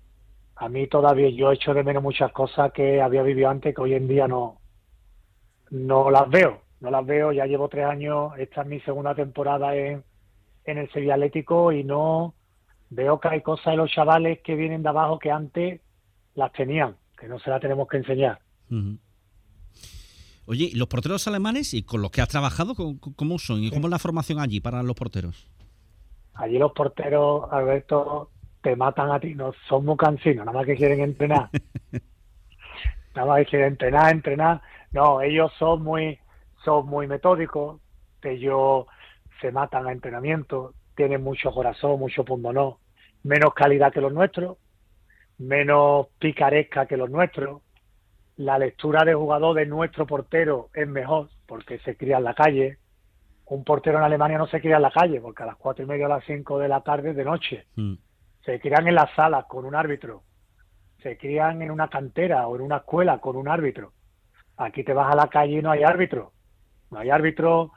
A 0.56 0.70
mí 0.70 0.88
todavía 0.88 1.30
yo 1.30 1.52
echo 1.52 1.74
de 1.74 1.84
menos 1.84 2.04
muchas 2.04 2.32
cosas 2.32 2.72
que 2.72 3.02
había 3.02 3.22
vivido 3.22 3.50
antes 3.50 3.76
que 3.76 3.82
hoy 3.82 3.94
en 3.94 4.08
día 4.08 4.28
no, 4.28 4.60
no 5.70 6.10
las 6.10 6.30
veo. 6.30 6.62
No 6.80 6.92
las 6.92 7.06
veo, 7.06 7.32
ya 7.32 7.46
llevo 7.46 7.70
tres 7.70 7.86
años, 7.86 8.34
esta 8.38 8.62
es 8.62 8.68
mi 8.68 8.80
segunda 8.82 9.16
temporada 9.16 9.76
en, 9.76 10.04
en 10.66 10.78
el 10.78 10.92
Sevilla 10.92 11.16
Atlético 11.16 11.72
y 11.72 11.84
no 11.84 12.36
veo 12.90 13.20
que 13.20 13.28
hay 13.30 13.42
cosas 13.42 13.74
de 13.74 13.78
los 13.78 13.92
chavales 13.92 14.40
que 14.44 14.56
vienen 14.56 14.84
de 14.84 14.90
abajo 14.90 15.20
que 15.20 15.32
antes 15.32 15.82
las 16.36 16.52
tenían, 16.54 16.96
que 17.20 17.28
no 17.28 17.40
se 17.40 17.50
las 17.50 17.60
tenemos 17.60 17.88
que 17.88 17.98
enseñar. 17.98 18.40
Oye, 20.46 20.70
¿y 20.72 20.76
los 20.76 20.88
porteros 20.88 21.28
alemanes 21.28 21.74
y 21.74 21.84
con 21.84 22.02
los 22.02 22.12
que 22.12 22.22
has 22.22 22.30
trabajado, 22.30 22.76
cómo, 22.76 23.00
cómo 23.16 23.40
son? 23.40 23.64
¿Y 23.64 23.72
cómo 23.72 23.88
es 23.88 23.92
la 23.92 24.00
formación 24.00 24.40
allí 24.40 24.60
para 24.60 24.84
los 24.84 24.96
porteros? 24.96 25.50
Allí 26.36 26.60
los 26.60 26.72
porteros, 26.72 27.52
Alberto, 27.52 28.30
te 28.62 28.76
matan 28.76 29.12
a 29.12 29.20
ti, 29.20 29.34
no 29.34 29.54
son 29.68 29.86
muy 29.86 29.98
cansinos, 29.98 30.46
nada 30.46 30.58
más 30.58 30.66
que 30.66 30.76
quieren 30.76 31.02
entrenar. 31.02 31.50
nada 33.16 33.28
más 33.28 33.40
que 33.40 33.46
quieren 33.46 33.70
entrenar, 33.70 34.14
entrenar. 34.14 34.62
No, 34.92 35.22
ellos 35.22 35.52
son 35.58 35.84
muy, 35.84 36.20
son 36.64 36.88
muy 36.88 37.08
metódicos, 37.08 37.82
ellos 38.24 38.86
se 39.42 39.52
matan 39.52 39.88
a 39.88 39.92
entrenamiento, 39.92 40.74
tienen 40.96 41.24
mucho 41.24 41.52
corazón, 41.52 42.00
mucho 42.00 42.26
pundonor, 42.26 42.78
menos 43.24 43.54
calidad 43.54 43.94
que 43.94 44.02
los 44.02 44.14
nuestros, 44.14 44.58
menos 45.38 46.08
picaresca 46.20 46.86
que 46.86 46.98
los 46.98 47.10
nuestros. 47.10 47.62
La 48.36 48.60
lectura 48.60 49.04
de 49.04 49.16
jugador 49.16 49.56
de 49.56 49.66
nuestro 49.66 50.06
portero 50.06 50.70
es 50.74 50.88
mejor 50.88 51.30
porque 51.48 51.80
se 51.80 51.98
cría 51.98 52.18
en 52.18 52.24
la 52.24 52.36
calle, 52.36 52.78
un 53.48 53.64
portero 53.64 53.98
en 53.98 54.04
Alemania 54.04 54.38
no 54.38 54.48
se 54.48 54.60
cría 54.60 54.76
en 54.76 54.82
la 54.82 54.92
calle, 54.92 55.22
porque 55.22 55.44
a 55.44 55.46
las 55.46 55.56
cuatro 55.56 55.84
y 55.84 55.88
media 55.88 56.06
o 56.06 56.10
las 56.10 56.24
cinco 56.26 56.60
de 56.60 56.68
la 56.68 56.82
tarde 56.82 57.14
de 57.14 57.24
noche. 57.24 57.66
Mm. 57.76 57.94
Se 58.44 58.60
crían 58.60 58.88
en 58.88 58.96
las 58.96 59.14
salas 59.16 59.46
con 59.46 59.66
un 59.66 59.74
árbitro. 59.74 60.24
Se 61.02 61.18
crían 61.18 61.62
en 61.62 61.72
una 61.72 61.88
cantera 61.90 62.48
o 62.48 62.56
en 62.56 62.62
una 62.62 62.78
escuela 62.78 63.20
con 63.20 63.38
un 63.38 63.48
árbitro. 63.48 63.94
Aquí 64.58 64.84
te 64.84 64.94
vas 64.94 65.12
a 65.12 65.16
la 65.16 65.28
calle 65.30 65.60
y 65.60 65.62
no 65.62 65.72
hay 65.72 65.84
árbitro. 65.84 66.34
No 66.92 67.00
hay 67.00 67.10
árbitro. 67.10 67.72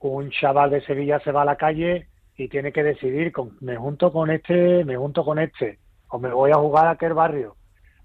Un 0.00 0.30
chaval 0.30 0.70
de 0.70 0.80
Sevilla 0.82 1.20
se 1.20 1.32
va 1.32 1.42
a 1.42 1.44
la 1.44 1.56
calle 1.56 2.08
y 2.36 2.48
tiene 2.48 2.72
que 2.72 2.82
decidir, 2.82 3.32
con, 3.32 3.56
me 3.60 3.76
junto 3.76 4.12
con 4.12 4.30
este, 4.30 4.84
me 4.84 4.96
junto 4.96 5.24
con 5.24 5.38
este, 5.38 5.78
o 6.08 6.18
me 6.18 6.32
voy 6.32 6.50
a 6.50 6.56
jugar 6.56 6.86
a 6.86 6.92
aquel 6.92 7.12
barrio, 7.12 7.56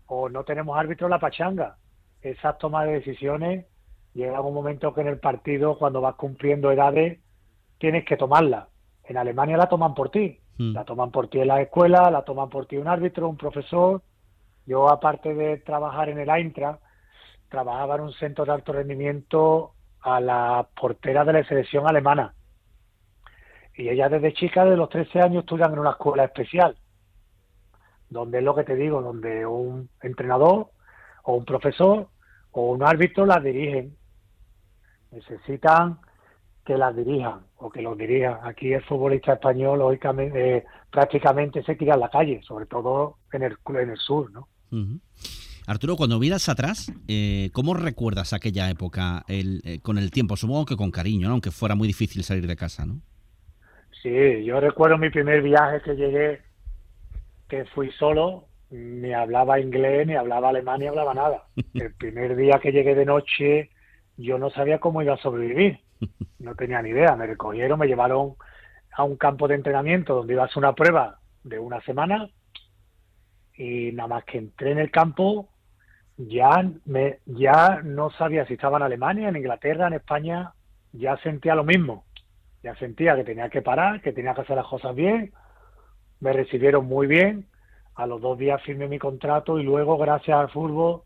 o 0.07 0.27
no 0.27 0.43
tenemos 0.43 0.77
árbitro 0.77 1.07
en 1.07 1.11
la 1.11 1.19
pachanga. 1.19 1.77
Esas 2.21 2.57
tomas 2.57 2.85
de 2.85 2.93
decisiones 2.93 3.65
llega 4.13 4.41
un 4.41 4.53
momento 4.53 4.93
que 4.93 5.01
en 5.01 5.07
el 5.07 5.19
partido, 5.19 5.77
cuando 5.77 6.01
vas 6.01 6.15
cumpliendo 6.15 6.71
edades, 6.71 7.19
tienes 7.77 8.03
que 8.05 8.17
tomarla. 8.17 8.67
En 9.05 9.17
Alemania 9.17 9.57
la 9.57 9.69
toman 9.69 9.93
por 9.93 10.09
ti. 10.09 10.39
Mm. 10.57 10.73
La 10.73 10.83
toman 10.83 11.11
por 11.11 11.27
ti 11.29 11.39
en 11.39 11.47
la 11.47 11.61
escuela, 11.61 12.09
la 12.09 12.23
toman 12.23 12.49
por 12.49 12.65
ti 12.65 12.77
un 12.77 12.87
árbitro, 12.87 13.29
un 13.29 13.37
profesor. 13.37 14.01
Yo, 14.65 14.89
aparte 14.89 15.33
de 15.33 15.57
trabajar 15.57 16.09
en 16.09 16.19
el 16.19 16.29
Eintracht, 16.29 16.81
trabajaba 17.49 17.95
en 17.95 18.01
un 18.01 18.13
centro 18.13 18.45
de 18.45 18.51
alto 18.51 18.73
rendimiento 18.73 19.74
a 20.05 20.21
la 20.21 20.67
portera 20.79 21.25
de 21.25 21.33
la 21.33 21.43
selección 21.45 21.87
alemana. 21.87 22.35
Y 23.73 23.89
ella 23.89 24.07
desde 24.07 24.33
chica, 24.33 24.63
de 24.63 24.77
los 24.77 24.87
13 24.89 25.19
años, 25.19 25.43
estudian 25.43 25.73
en 25.73 25.79
una 25.79 25.91
escuela 25.91 26.23
especial, 26.23 26.77
donde 28.09 28.37
es 28.37 28.43
lo 28.43 28.53
que 28.55 28.63
te 28.63 28.75
digo, 28.75 29.01
donde 29.01 29.47
un 29.47 29.89
entrenador 30.01 30.67
o 31.23 31.33
un 31.33 31.43
profesor 31.43 32.07
o 32.51 32.71
un 32.71 32.83
árbitro 32.83 33.25
las 33.25 33.43
dirigen. 33.43 33.97
Necesitan 35.11 35.99
que 36.63 36.77
las 36.77 36.95
dirijan 36.95 37.41
o 37.57 37.71
que 37.71 37.81
los 37.81 37.97
dirijan. 37.97 38.37
Aquí 38.43 38.73
el 38.73 38.83
futbolista 38.83 39.33
español 39.33 39.79
lógicamente, 39.79 40.57
eh, 40.57 40.65
prácticamente 40.91 41.63
se 41.63 41.75
tira 41.75 41.95
en 41.95 42.01
la 42.01 42.09
calle, 42.09 42.41
sobre 42.43 42.67
todo 42.67 43.17
en 43.33 43.41
el, 43.41 43.57
en 43.69 43.89
el 43.89 43.97
sur, 43.97 44.31
¿no? 44.31 44.47
Arturo, 45.67 45.95
cuando 45.95 46.19
miras 46.19 46.47
atrás, 46.47 46.91
eh, 47.07 47.49
¿cómo 47.53 47.73
recuerdas 47.73 48.33
aquella 48.33 48.69
época 48.69 49.23
el- 49.27 49.61
eh, 49.65 49.79
con 49.81 49.97
el 49.97 50.11
tiempo? 50.11 50.35
Supongo 50.37 50.65
que 50.65 50.75
con 50.75 50.91
cariño, 50.91 51.27
¿no? 51.27 51.33
aunque 51.33 51.51
fuera 51.51 51.73
muy 51.75 51.87
difícil 51.87 52.23
salir 52.23 52.45
de 52.45 52.55
casa, 52.55 52.85
¿no? 52.85 53.01
Sí, 54.03 54.43
yo 54.45 54.59
recuerdo 54.59 54.97
mi 54.99 55.09
primer 55.09 55.41
viaje 55.41 55.81
que 55.83 55.95
llegué, 55.95 56.41
que 57.49 57.65
fui 57.65 57.91
solo, 57.93 58.45
ni 58.69 59.11
hablaba 59.13 59.59
inglés, 59.59 60.05
ni 60.05 60.13
hablaba 60.15 60.49
alemán, 60.49 60.79
ni 60.81 60.87
hablaba 60.87 61.13
nada. 61.15 61.43
El 61.73 61.93
primer 61.95 62.35
día 62.35 62.59
que 62.61 62.71
llegué 62.71 62.93
de 62.93 63.05
noche, 63.05 63.71
yo 64.17 64.37
no 64.37 64.51
sabía 64.51 64.79
cómo 64.79 65.01
iba 65.01 65.15
a 65.15 65.21
sobrevivir. 65.21 65.79
No 66.37 66.53
tenía 66.55 66.81
ni 66.83 66.89
idea. 66.89 67.15
Me 67.15 67.25
recogieron, 67.25 67.79
me 67.79 67.87
llevaron 67.87 68.35
a 68.91 69.03
un 69.03 69.17
campo 69.17 69.47
de 69.47 69.55
entrenamiento 69.55 70.13
donde 70.13 70.33
iba 70.33 70.43
a 70.43 70.45
hacer 70.45 70.57
una 70.59 70.73
prueba 70.75 71.19
de 71.43 71.57
una 71.57 71.81
semana 71.81 72.29
y 73.57 73.91
nada 73.93 74.07
más 74.09 74.25
que 74.25 74.37
entré 74.37 74.71
en 74.71 74.79
el 74.79 74.91
campo 74.91 75.49
ya 76.17 76.63
me 76.85 77.19
ya 77.25 77.81
no 77.83 78.09
sabía 78.11 78.45
si 78.45 78.53
estaba 78.53 78.77
en 78.77 78.83
Alemania, 78.83 79.29
en 79.29 79.35
Inglaterra, 79.35 79.87
en 79.87 79.93
España, 79.93 80.53
ya 80.93 81.17
sentía 81.17 81.55
lo 81.55 81.63
mismo. 81.63 82.05
Ya 82.63 82.75
sentía 82.75 83.15
que 83.15 83.23
tenía 83.23 83.49
que 83.49 83.61
parar, 83.61 84.01
que 84.01 84.11
tenía 84.11 84.33
que 84.33 84.41
hacer 84.41 84.55
las 84.55 84.67
cosas 84.67 84.95
bien. 84.95 85.33
Me 86.19 86.33
recibieron 86.33 86.85
muy 86.85 87.05
bien. 87.05 87.47
A 87.95 88.07
los 88.07 88.21
dos 88.21 88.37
días 88.37 88.61
firmé 88.63 88.87
mi 88.87 88.99
contrato 88.99 89.59
y 89.59 89.63
luego, 89.63 89.97
gracias 89.97 90.37
al 90.37 90.49
fútbol, 90.49 91.03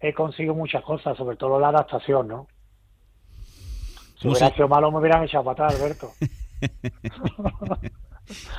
he 0.00 0.12
conseguido 0.12 0.54
muchas 0.54 0.82
cosas, 0.82 1.16
sobre 1.16 1.36
todo 1.36 1.60
la 1.60 1.68
adaptación, 1.68 2.28
¿no? 2.28 2.48
Si 4.18 4.28
hubiera 4.28 4.50
sido 4.50 4.68
malo 4.68 4.90
me 4.90 4.98
hubieran 4.98 5.24
echado 5.24 5.44
para 5.44 5.66
atrás, 5.66 5.80
Alberto. 5.80 6.10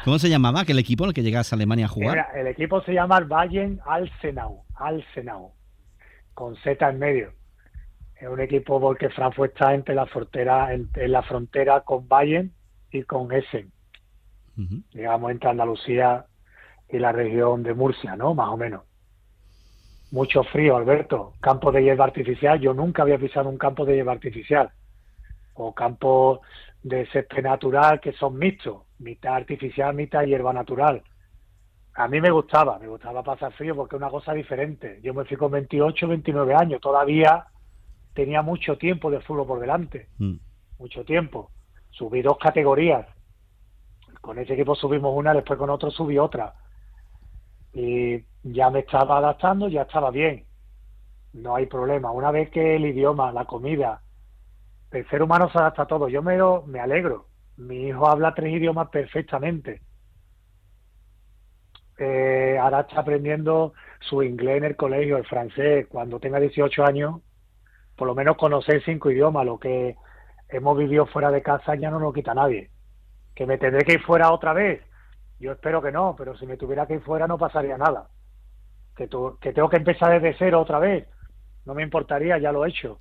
¿Cómo 0.05 0.19
se 0.19 0.29
llamaba 0.29 0.61
aquel 0.61 0.77
equipo 0.77 1.05
al 1.05 1.13
que 1.13 1.23
llegas 1.23 1.51
a 1.51 1.55
Alemania 1.55 1.85
a 1.85 1.89
jugar? 1.89 2.27
el 2.35 2.47
equipo 2.47 2.81
se 2.81 2.93
llama 2.93 3.17
el 3.17 3.25
Bayern 3.25 3.79
Alsenau, 3.85 4.63
Alsenau, 4.75 5.54
con 6.35 6.55
Z 6.57 6.87
en 6.87 6.99
medio. 6.99 7.33
Es 8.15 8.29
un 8.29 8.39
equipo 8.39 8.79
porque 8.79 9.09
Frankfurt 9.09 9.53
está 9.53 9.73
entre 9.73 9.95
la 9.95 10.05
frontera, 10.05 10.73
en, 10.73 10.89
la 10.93 11.23
frontera 11.23 11.81
con 11.81 12.07
Bayern 12.07 12.53
y 12.91 13.03
con 13.03 13.31
Essen. 13.31 13.71
Digamos, 14.93 15.31
entre 15.31 15.49
Andalucía 15.49 16.25
y 16.87 16.99
la 16.99 17.11
región 17.11 17.63
de 17.63 17.73
Murcia, 17.73 18.15
¿no? 18.15 18.33
Más 18.35 18.49
o 18.49 18.57
menos. 18.57 18.83
Mucho 20.11 20.43
frío, 20.43 20.77
Alberto. 20.77 21.33
Campo 21.41 21.71
de 21.71 21.83
hierba 21.83 22.05
artificial. 22.05 22.59
Yo 22.59 22.73
nunca 22.73 23.01
había 23.01 23.17
pisado 23.17 23.49
un 23.49 23.57
campo 23.57 23.85
de 23.85 23.95
hierba 23.95 24.13
artificial. 24.13 24.69
O 25.55 25.73
campo 25.73 26.41
de 26.83 27.05
césped 27.07 27.43
natural 27.43 27.99
que 27.99 28.13
son 28.13 28.37
mixtos, 28.37 28.83
mitad 28.99 29.35
artificial, 29.35 29.93
mitad 29.93 30.23
hierba 30.23 30.53
natural. 30.53 31.01
A 31.95 32.09
mí 32.09 32.19
me 32.19 32.29
gustaba, 32.29 32.77
me 32.77 32.87
gustaba 32.87 33.23
pasar 33.23 33.53
frío 33.53 33.73
porque 33.73 33.95
es 33.95 34.01
una 34.01 34.11
cosa 34.11 34.33
diferente. 34.33 34.99
Yo 35.01 35.13
me 35.13 35.23
fui 35.23 35.37
con 35.37 35.51
28, 35.51 36.07
29 36.09 36.53
años, 36.53 36.81
todavía 36.81 37.45
tenía 38.13 38.41
mucho 38.41 38.77
tiempo 38.77 39.09
de 39.09 39.21
fútbol 39.21 39.47
por 39.47 39.59
delante, 39.59 40.09
mm. 40.17 40.35
mucho 40.79 41.05
tiempo. 41.05 41.51
Subí 41.91 42.21
dos 42.21 42.37
categorías. 42.37 43.07
Con 44.19 44.39
ese 44.39 44.53
equipo 44.53 44.75
subimos 44.75 45.15
una, 45.15 45.33
después 45.33 45.57
con 45.57 45.69
otro 45.69 45.89
subí 45.89 46.17
otra. 46.17 46.53
Y 47.73 48.23
ya 48.43 48.69
me 48.69 48.79
estaba 48.79 49.19
adaptando, 49.19 49.69
ya 49.69 49.83
estaba 49.83 50.11
bien. 50.11 50.45
No 51.31 51.55
hay 51.55 51.65
problema. 51.65 52.11
Una 52.11 52.31
vez 52.31 52.49
que 52.49 52.75
el 52.75 52.85
idioma, 52.85 53.31
la 53.31 53.45
comida, 53.45 54.01
el 54.91 55.07
ser 55.09 55.21
humano 55.21 55.49
se 55.49 55.59
adapta 55.59 55.83
a 55.83 55.87
todo. 55.87 56.09
Yo 56.09 56.21
me, 56.21 56.37
me 56.65 56.79
alegro. 56.79 57.27
Mi 57.55 57.87
hijo 57.87 58.07
habla 58.07 58.33
tres 58.33 58.53
idiomas 58.53 58.89
perfectamente. 58.89 59.81
Eh, 61.97 62.57
ahora 62.59 62.81
está 62.81 63.01
aprendiendo 63.01 63.73
su 63.99 64.21
inglés 64.23 64.57
en 64.57 64.65
el 64.65 64.75
colegio, 64.75 65.17
el 65.17 65.25
francés. 65.25 65.87
Cuando 65.87 66.19
tenga 66.19 66.39
18 66.39 66.83
años, 66.83 67.21
por 67.95 68.07
lo 68.07 68.15
menos 68.15 68.37
conocer 68.37 68.83
cinco 68.83 69.11
idiomas. 69.11 69.45
Lo 69.45 69.59
que 69.59 69.95
hemos 70.49 70.77
vivido 70.77 71.05
fuera 71.05 71.31
de 71.31 71.41
casa 71.41 71.75
ya 71.75 71.89
no 71.89 71.99
lo 71.99 72.13
quita 72.13 72.33
nadie. 72.33 72.69
¿Que 73.33 73.45
me 73.45 73.57
tendré 73.57 73.83
que 73.83 73.93
ir 73.93 74.01
fuera 74.01 74.31
otra 74.31 74.53
vez? 74.53 74.81
Yo 75.39 75.51
espero 75.51 75.81
que 75.81 75.91
no, 75.91 76.15
pero 76.17 76.37
si 76.37 76.45
me 76.45 76.57
tuviera 76.57 76.85
que 76.85 76.95
ir 76.95 77.01
fuera 77.01 77.27
no 77.27 77.37
pasaría 77.37 77.77
nada. 77.77 78.09
Que, 78.95 79.09
que 79.41 79.53
tengo 79.53 79.69
que 79.69 79.77
empezar 79.77 80.13
desde 80.13 80.37
cero 80.37 80.61
otra 80.61 80.79
vez, 80.79 81.07
no 81.65 81.73
me 81.73 81.83
importaría, 81.83 82.37
ya 82.37 82.53
lo 82.53 82.65
he 82.65 82.69
hecho 82.69 82.99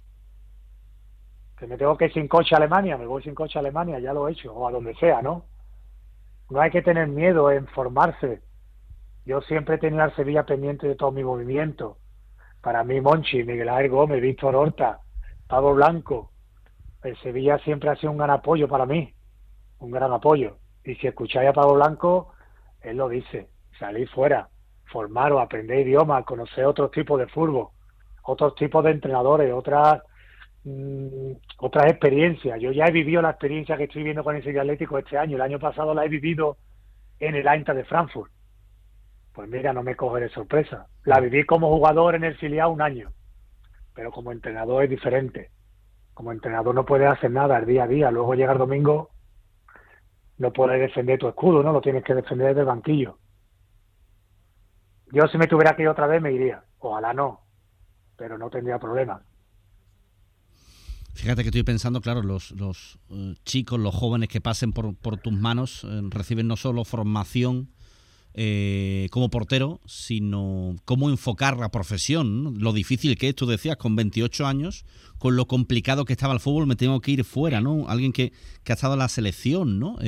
que 1.56 1.66
me 1.66 1.76
tengo 1.76 1.96
que 1.96 2.06
ir 2.06 2.12
sin 2.12 2.28
coche 2.28 2.54
a 2.54 2.58
Alemania, 2.58 2.96
me 2.96 3.06
voy 3.06 3.22
sin 3.22 3.34
coche 3.34 3.58
a 3.58 3.60
Alemania, 3.60 3.98
ya 3.98 4.12
lo 4.12 4.28
he 4.28 4.32
hecho, 4.32 4.52
o 4.52 4.66
a 4.66 4.72
donde 4.72 4.94
sea, 4.96 5.22
¿no? 5.22 5.44
No 6.50 6.60
hay 6.60 6.70
que 6.70 6.82
tener 6.82 7.08
miedo 7.08 7.50
en 7.50 7.66
formarse. 7.68 8.42
Yo 9.24 9.40
siempre 9.42 9.76
he 9.76 9.78
tenido 9.78 10.02
al 10.02 10.14
Sevilla 10.14 10.44
pendiente 10.44 10.86
de 10.86 10.96
todo 10.96 11.12
mi 11.12 11.24
movimiento. 11.24 11.98
Para 12.60 12.84
mí, 12.84 13.00
Monchi, 13.00 13.44
Miguel 13.44 13.68
Ángel 13.68 13.90
Gómez, 13.90 14.20
Víctor 14.20 14.54
Horta, 14.54 15.00
Pablo 15.46 15.74
Blanco, 15.74 16.30
el 17.02 17.16
Sevilla 17.18 17.58
siempre 17.58 17.90
ha 17.90 17.96
sido 17.96 18.12
un 18.12 18.18
gran 18.18 18.30
apoyo 18.30 18.68
para 18.68 18.86
mí, 18.86 19.14
un 19.78 19.90
gran 19.90 20.12
apoyo. 20.12 20.56
Y 20.84 20.94
si 20.96 21.06
escucháis 21.06 21.48
a 21.48 21.52
Pablo 21.52 21.74
Blanco, 21.74 22.32
él 22.80 22.96
lo 22.96 23.08
dice, 23.08 23.48
salir 23.78 24.08
fuera, 24.08 24.48
formaros, 24.86 25.40
aprender 25.40 25.86
idiomas, 25.86 26.24
conocer 26.24 26.64
otros 26.64 26.90
tipos 26.90 27.18
de 27.18 27.26
fútbol, 27.26 27.68
otros 28.22 28.54
tipos 28.54 28.84
de 28.84 28.92
entrenadores, 28.92 29.52
otras 29.52 30.02
Mm, 30.64 31.32
otras 31.58 31.90
experiencias. 31.90 32.58
Yo 32.58 32.72
ya 32.72 32.86
he 32.86 32.90
vivido 32.90 33.20
la 33.20 33.30
experiencia 33.30 33.76
que 33.76 33.84
estoy 33.84 34.00
viviendo 34.00 34.24
con 34.24 34.34
el 34.34 34.42
Sevilla 34.42 34.62
Atlético 34.62 34.98
este 34.98 35.18
año. 35.18 35.36
El 35.36 35.42
año 35.42 35.58
pasado 35.58 35.94
la 35.94 36.04
he 36.04 36.08
vivido 36.08 36.56
en 37.20 37.34
el 37.34 37.46
Eintracht 37.46 37.76
de 37.76 37.84
Frankfurt. 37.84 38.32
Pues 39.34 39.48
mira, 39.50 39.72
no 39.72 39.82
me 39.82 39.96
coge 39.96 40.22
de 40.22 40.28
sorpresa. 40.28 40.86
La 41.04 41.18
viví 41.18 41.44
como 41.44 41.68
jugador 41.68 42.14
en 42.14 42.22
el 42.22 42.36
filial 42.36 42.68
un 42.68 42.80
año, 42.80 43.12
pero 43.92 44.12
como 44.12 44.30
entrenador 44.30 44.84
es 44.84 44.90
diferente. 44.90 45.50
Como 46.14 46.30
entrenador 46.30 46.72
no 46.72 46.86
puedes 46.86 47.08
hacer 47.08 47.32
nada 47.32 47.58
el 47.58 47.66
día 47.66 47.82
a 47.82 47.88
día. 47.88 48.10
Luego 48.12 48.34
llega 48.34 48.52
el 48.52 48.58
domingo, 48.58 49.10
no 50.38 50.52
puedes 50.52 50.80
defender 50.80 51.18
tu 51.18 51.26
escudo, 51.26 51.64
¿no? 51.64 51.72
Lo 51.72 51.80
tienes 51.80 52.04
que 52.04 52.14
defender 52.14 52.48
desde 52.48 52.60
el 52.60 52.66
banquillo. 52.66 53.18
Yo 55.12 55.26
si 55.26 55.36
me 55.36 55.48
tuviera 55.48 55.74
que 55.74 55.82
ir 55.82 55.88
otra 55.88 56.06
vez 56.06 56.22
me 56.22 56.32
iría. 56.32 56.62
Ojalá 56.78 57.12
no, 57.12 57.40
pero 58.16 58.38
no 58.38 58.50
tendría 58.50 58.78
problema. 58.78 59.20
Fíjate 61.14 61.42
que 61.42 61.48
estoy 61.48 61.64
pensando, 61.64 62.00
claro, 62.00 62.22
los, 62.22 62.52
los 62.52 63.00
eh, 63.10 63.34
chicos, 63.44 63.80
los 63.80 63.94
jóvenes 63.94 64.28
que 64.28 64.40
pasen 64.40 64.72
por, 64.72 64.94
por 64.94 65.16
tus 65.16 65.32
manos 65.32 65.82
eh, 65.84 66.02
reciben 66.10 66.46
no 66.46 66.56
solo 66.56 66.84
formación 66.84 67.74
eh, 68.34 69.08
como 69.10 69.30
portero, 69.30 69.80
sino 69.86 70.76
cómo 70.84 71.08
enfocar 71.08 71.56
la 71.56 71.70
profesión, 71.70 72.54
lo 72.58 72.72
difícil 72.72 73.16
que 73.16 73.28
es, 73.28 73.34
tú 73.34 73.46
decías, 73.46 73.76
con 73.76 73.96
28 73.96 74.46
años, 74.46 74.84
con 75.18 75.36
lo 75.36 75.46
complicado 75.46 76.04
que 76.04 76.12
estaba 76.12 76.34
el 76.34 76.40
fútbol, 76.40 76.66
me 76.66 76.76
tengo 76.76 77.00
que 77.00 77.12
ir 77.12 77.24
fuera, 77.24 77.60
¿no? 77.60 77.88
Alguien 77.88 78.12
que, 78.12 78.32
ha 78.68 78.72
estado 78.72 78.94
en 78.94 79.00
la 79.00 79.08
selección, 79.08 79.78
¿no? 79.78 79.98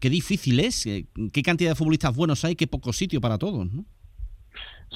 qué 0.00 0.10
difícil 0.10 0.60
es, 0.60 0.84
qué 0.84 1.42
cantidad 1.42 1.72
de 1.72 1.74
futbolistas 1.74 2.14
buenos 2.14 2.44
hay, 2.44 2.54
qué 2.54 2.68
poco 2.68 2.92
sitio 2.92 3.20
para 3.20 3.36
todos, 3.36 3.66
¿no? 3.72 3.84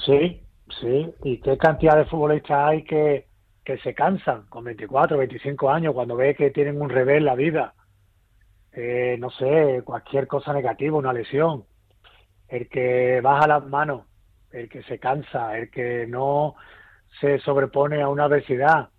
Sí, 0.05 0.41
sí, 0.79 1.05
y 1.25 1.37
qué 1.39 1.57
cantidad 1.57 1.97
de 1.97 2.05
futbolistas 2.05 2.57
hay 2.69 2.83
que 2.83 3.27
que 3.67 3.77
se 3.79 3.93
cansan 3.93 4.43
con 4.47 4.63
24, 4.63 5.17
25 5.17 5.69
años 5.69 5.93
cuando 5.93 6.15
ve 6.15 6.35
que 6.35 6.51
tienen 6.51 6.81
un 6.81 6.89
revés 6.89 7.17
en 7.17 7.25
la 7.25 7.35
vida, 7.35 7.73
eh, 8.71 9.17
no 9.19 9.29
sé, 9.29 9.81
cualquier 9.83 10.25
cosa 10.25 10.53
negativa, 10.53 10.97
una 10.97 11.11
lesión, 11.11 11.65
el 12.47 12.69
que 12.69 13.21
baja 13.21 13.47
las 13.47 13.65
manos, 13.65 14.05
el 14.51 14.69
que 14.69 14.83
se 14.83 14.99
cansa, 14.99 15.57
el 15.57 15.69
que 15.69 16.07
no 16.07 16.55
se 17.19 17.39
sobrepone 17.39 18.01
a 18.01 18.09
una 18.09 18.25
adversidad, 18.25 18.89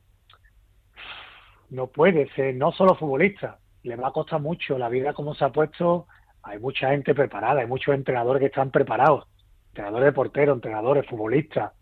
no 1.70 1.88
puede 1.88 2.28
ser, 2.34 2.54
no 2.54 2.72
solo 2.72 2.94
futbolista, 2.94 3.58
le 3.82 3.96
va 3.96 4.08
a 4.08 4.12
costar 4.12 4.40
mucho 4.40 4.78
la 4.78 4.88
vida 4.88 5.12
como 5.12 5.34
se 5.34 5.44
ha 5.44 5.50
puesto, 5.50 6.06
hay 6.42 6.58
mucha 6.58 6.90
gente 6.90 7.14
preparada, 7.14 7.60
hay 7.60 7.66
muchos 7.66 7.94
entrenadores 7.94 8.40
que 8.40 8.46
están 8.46 8.70
preparados, 8.70 9.26
entrenadores 9.68 10.06
de 10.06 10.12
porteros, 10.12 10.56
entrenadores, 10.56 11.06
futbolistas, 11.06 11.72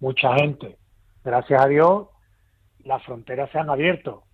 mucha 0.00 0.34
gente. 0.34 0.76
Gracias 1.22 1.62
a 1.62 1.68
Dios 1.68 2.08
las 2.84 3.02
fronteras 3.04 3.50
se 3.50 3.58
han 3.58 3.70
abierto. 3.70 4.24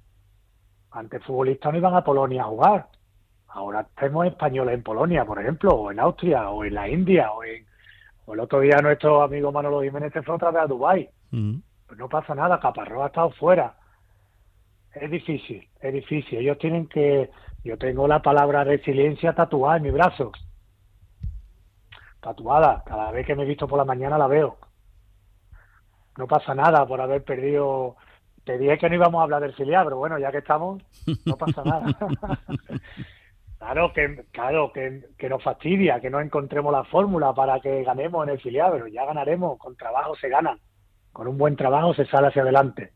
Antes 0.91 1.23
futbolistas 1.25 1.73
no 1.73 1.79
iban 1.79 1.95
a 1.95 2.05
Polonia 2.05 2.43
a 2.43 2.47
jugar. 2.47 2.89
Ahora 3.57 3.87
tenemos 3.99 4.27
españoles 4.27 4.75
en 4.75 4.83
Polonia, 4.83 5.25
por 5.25 5.41
ejemplo, 5.41 5.71
o 5.71 5.91
en 5.91 5.99
Austria, 5.99 6.51
o 6.51 6.63
en 6.63 6.75
la 6.75 6.91
India, 6.91 7.33
o 7.33 7.43
en... 7.43 7.65
O 8.27 8.35
el 8.35 8.41
otro 8.41 8.61
día 8.61 8.77
nuestro 8.83 9.23
amigo 9.23 9.51
Manolo 9.51 9.81
Jiménez 9.81 10.13
se 10.13 10.23
fue 10.23 10.35
otra 10.35 10.51
vez 10.51 10.65
a 10.65 10.67
Dubái. 10.67 11.09
Mm. 11.31 11.57
Pues 11.87 11.99
no 11.99 12.07
pasa 12.07 12.35
nada, 12.35 12.61
Caparrós 12.61 13.05
ha 13.05 13.07
estado 13.07 13.31
fuera. 13.31 13.75
Es 14.93 15.11
difícil, 15.11 15.67
es 15.81 15.95
difícil. 15.95 16.41
Ellos 16.41 16.59
tienen 16.59 16.87
que... 16.87 17.31
Yo 17.65 17.79
tengo 17.79 18.07
la 18.07 18.21
palabra 18.21 18.63
resiliencia 18.63 19.33
tatuada 19.33 19.79
en 19.79 19.85
mi 19.85 19.91
brazo. 19.91 20.33
Tatuada. 22.21 22.83
Cada 22.85 23.11
vez 23.11 23.27
que 23.27 23.35
me 23.35 23.45
he 23.45 23.47
visto 23.47 23.67
por 23.67 23.79
la 23.79 23.87
mañana 23.87 24.19
la 24.19 24.27
veo. 24.27 24.59
No 26.19 26.27
pasa 26.27 26.55
nada 26.55 26.85
por 26.87 27.01
haber 27.01 27.25
perdido 27.25 27.97
te 28.45 28.59
dije 28.59 28.79
que 28.79 28.89
no 28.89 28.95
íbamos 28.95 29.19
a 29.21 29.25
hablar 29.25 29.43
del 29.43 29.55
filial, 29.55 29.85
pero 29.85 29.97
bueno, 29.97 30.21
ya 30.21 30.31
que 30.31 30.39
estamos, 30.39 30.81
no 31.25 31.37
pasa 31.37 31.65
nada. 31.65 31.87
claro 33.67 33.93
que 33.93 34.25
claro 34.31 34.73
que, 34.73 35.03
que, 35.19 35.29
nos 35.29 35.43
fastidia 35.43 36.01
que 36.01 36.11
no 36.11 36.21
encontremos 36.21 36.73
la 36.73 36.85
fórmula 36.85 37.35
para 37.35 37.61
que 37.61 37.83
ganemos 37.83 38.27
en 38.27 38.35
el 38.35 38.41
filial, 38.41 38.73
pero 38.73 38.87
ya 38.87 39.05
ganaremos, 39.05 39.59
con 39.59 39.77
trabajo 39.77 40.15
se 40.17 40.29
gana, 40.29 40.59
con 41.13 41.27
un 41.27 41.37
buen 41.37 41.57
trabajo 41.57 41.93
se 41.95 42.07
sale 42.07 42.29
hacia 42.29 42.43
adelante. 42.43 42.93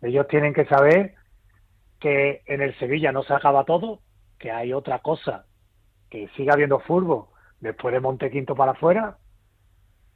Ellos 0.00 0.28
tienen 0.28 0.54
que 0.54 0.66
saber 0.66 1.14
que 1.98 2.42
en 2.46 2.62
el 2.62 2.78
Sevilla 2.78 3.10
no 3.10 3.24
se 3.24 3.34
acaba 3.34 3.64
todo, 3.64 4.00
que 4.38 4.52
hay 4.52 4.72
otra 4.72 5.00
cosa, 5.00 5.46
que 6.08 6.28
siga 6.36 6.54
habiendo 6.54 6.78
fútbol 6.78 7.26
después 7.58 7.92
de 7.92 8.00
Montequinto 8.00 8.54
para 8.54 8.72
afuera, 8.72 9.18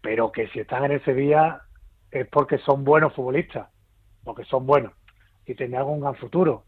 pero 0.01 0.31
que 0.31 0.47
si 0.49 0.61
están 0.61 0.85
en 0.85 0.93
el 0.93 1.05
Sevilla 1.05 1.63
es 2.13 2.29
porque 2.29 2.59
son 2.59 2.85
buenos 2.85 3.15
futbolistas 3.15 3.69
porque 4.23 4.45
son 4.45 4.67
buenos 4.67 4.93
y 5.47 5.55
tendrán 5.55 5.87
un 5.87 6.01
gran 6.01 6.15
futuro. 6.15 6.65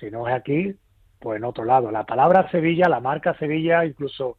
Si 0.00 0.10
no 0.10 0.26
es 0.28 0.34
aquí, 0.34 0.74
pues 1.18 1.38
en 1.38 1.44
otro 1.44 1.64
lado. 1.64 1.90
La 1.90 2.04
palabra 2.04 2.50
Sevilla, 2.50 2.88
la 2.88 3.00
marca 3.00 3.36
Sevilla, 3.38 3.84
incluso 3.84 4.38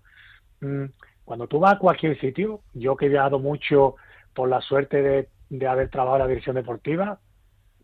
mm, 0.61 0.85
cuando 1.25 1.47
tú 1.47 1.59
vas 1.59 1.73
a 1.73 1.79
cualquier 1.79 2.19
sitio, 2.19 2.61
yo 2.73 2.95
que 2.95 3.07
he 3.07 3.09
viajado 3.09 3.39
mucho 3.39 3.95
por 4.33 4.49
la 4.49 4.61
suerte 4.61 5.01
de, 5.01 5.29
de 5.49 5.67
haber 5.67 5.89
trabajado 5.89 6.17
en 6.17 6.21
la 6.23 6.27
dirección 6.27 6.55
deportiva, 6.55 7.19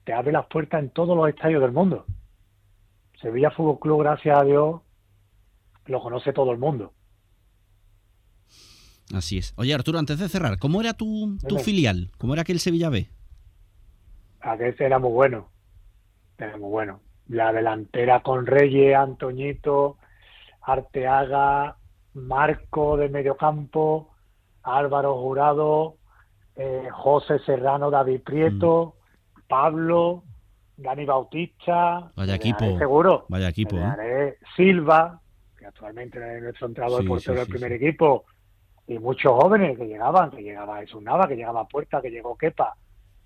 te 0.03 0.13
abre 0.13 0.31
las 0.31 0.45
puertas 0.47 0.81
en 0.81 0.89
todos 0.89 1.17
los 1.17 1.29
estadios 1.29 1.61
del 1.61 1.71
mundo. 1.71 2.05
Sevilla 3.21 3.51
Fútbol 3.51 3.79
Club, 3.79 4.03
gracias 4.03 4.37
a 4.37 4.43
Dios, 4.43 4.81
lo 5.85 6.01
conoce 6.01 6.33
todo 6.33 6.51
el 6.51 6.57
mundo. 6.57 6.93
Así 9.13 9.37
es. 9.37 9.53
Oye, 9.57 9.73
Arturo, 9.73 9.99
antes 9.99 10.19
de 10.19 10.29
cerrar, 10.29 10.57
¿cómo 10.59 10.81
era 10.81 10.93
tu, 10.93 11.37
tu 11.47 11.57
filial? 11.59 12.11
¿Cómo 12.17 12.33
era 12.33 12.41
aquel 12.41 12.59
Sevilla 12.59 12.89
B? 12.89 13.09
Aquel 14.41 14.75
era 14.79 14.99
muy 14.99 15.11
bueno. 15.11 15.49
Era 16.37 16.57
muy 16.57 16.69
bueno. 16.69 16.99
La 17.27 17.51
delantera 17.51 18.21
con 18.21 18.45
Reyes, 18.45 18.95
Antoñito, 18.95 19.97
Arteaga, 20.61 21.77
Marco 22.13 22.97
de 22.97 23.09
mediocampo, 23.09 24.11
Álvaro 24.63 25.17
Jurado, 25.17 25.97
eh, 26.55 26.87
José 26.91 27.39
Serrano, 27.39 27.89
David 27.89 28.21
Prieto, 28.21 28.95
Pablo, 29.47 30.23
Dani 30.77 31.05
Bautista. 31.05 32.11
Vaya 32.15 32.35
equipo. 32.35 32.77
Seguro. 32.77 33.25
Vaya 33.29 33.49
equipo, 33.49 33.77
¿eh? 33.77 34.37
Silva, 34.55 35.19
que 35.57 35.65
actualmente 35.65 36.19
es 36.37 36.43
nuestro 36.43 36.67
entrenador 36.67 37.01
Sí, 37.01 37.07
portero 37.07 37.33
sí, 37.33 37.37
del 37.39 37.45
sí, 37.45 37.51
primer 37.51 37.71
equipo. 37.73 38.25
Y 38.87 38.99
muchos 38.99 39.31
jóvenes 39.31 39.77
que 39.77 39.85
llegaban, 39.85 40.29
que 40.31 40.43
llegaba 40.43 40.79
Jesús 40.79 41.01
Nava, 41.01 41.27
que 41.27 41.35
llegaba 41.35 41.67
Puerta, 41.67 42.01
que 42.01 42.11
llegó 42.11 42.35
Kepa, 42.37 42.75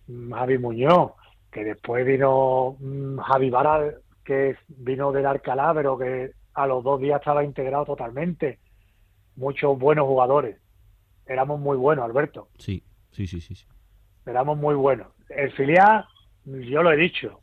mm, 0.07 0.31
Javi 0.31 0.57
Muñoz, 0.59 1.11
que 1.51 1.63
después 1.63 2.05
vino 2.05 2.77
mm, 2.79 3.17
Javi 3.19 3.49
Vara, 3.49 3.93
que 4.23 4.55
vino 4.67 5.11
del 5.11 5.25
Alcalá, 5.25 5.73
pero 5.73 5.97
que 5.97 6.31
a 6.53 6.67
los 6.67 6.83
dos 6.83 6.99
días 6.99 7.19
estaba 7.19 7.43
integrado 7.43 7.85
totalmente. 7.85 8.59
Muchos 9.35 9.77
buenos 9.77 10.05
jugadores. 10.05 10.59
Éramos 11.25 11.59
muy 11.59 11.77
buenos, 11.77 12.05
Alberto. 12.05 12.49
Sí, 12.57 12.83
sí, 13.11 13.27
sí, 13.27 13.41
sí. 13.41 13.55
sí. 13.55 13.67
Éramos 14.25 14.57
muy 14.57 14.75
buenos. 14.75 15.07
El 15.29 15.51
filial, 15.53 16.05
yo 16.45 16.83
lo 16.83 16.91
he 16.91 16.97
dicho, 16.97 17.41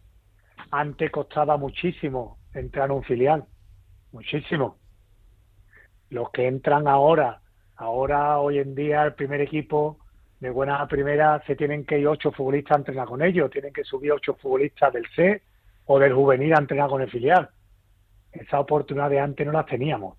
antes 0.70 1.10
costaba 1.10 1.56
muchísimo 1.56 2.38
entrar 2.52 2.90
en 2.90 2.96
un 2.96 3.04
filial. 3.04 3.44
Muchísimo. 4.12 4.78
Los 6.10 6.30
que 6.30 6.46
entran 6.46 6.86
ahora, 6.86 7.40
ahora 7.76 8.38
hoy 8.38 8.58
en 8.58 8.74
día 8.74 9.04
el 9.04 9.14
primer 9.14 9.40
equipo 9.40 9.98
de 10.40 10.50
buena 10.50 10.76
a 10.82 10.86
primera 10.88 11.42
se 11.46 11.56
tienen 11.56 11.84
que 11.84 11.98
ir 11.98 12.06
ocho 12.06 12.30
futbolistas 12.32 12.76
a 12.76 12.78
entrenar 12.80 13.06
con 13.06 13.22
ellos, 13.22 13.50
tienen 13.50 13.72
que 13.72 13.84
subir 13.84 14.12
ocho 14.12 14.34
futbolistas 14.34 14.92
del 14.92 15.06
C 15.14 15.42
o 15.86 15.98
del 15.98 16.12
juvenil 16.12 16.54
a 16.54 16.58
entrenar 16.58 16.88
con 16.88 17.02
el 17.02 17.10
filial. 17.10 17.50
Esa 18.32 18.60
oportunidad 18.60 19.10
de 19.10 19.20
antes 19.20 19.46
no 19.46 19.52
las 19.52 19.66
teníamos. 19.66 20.18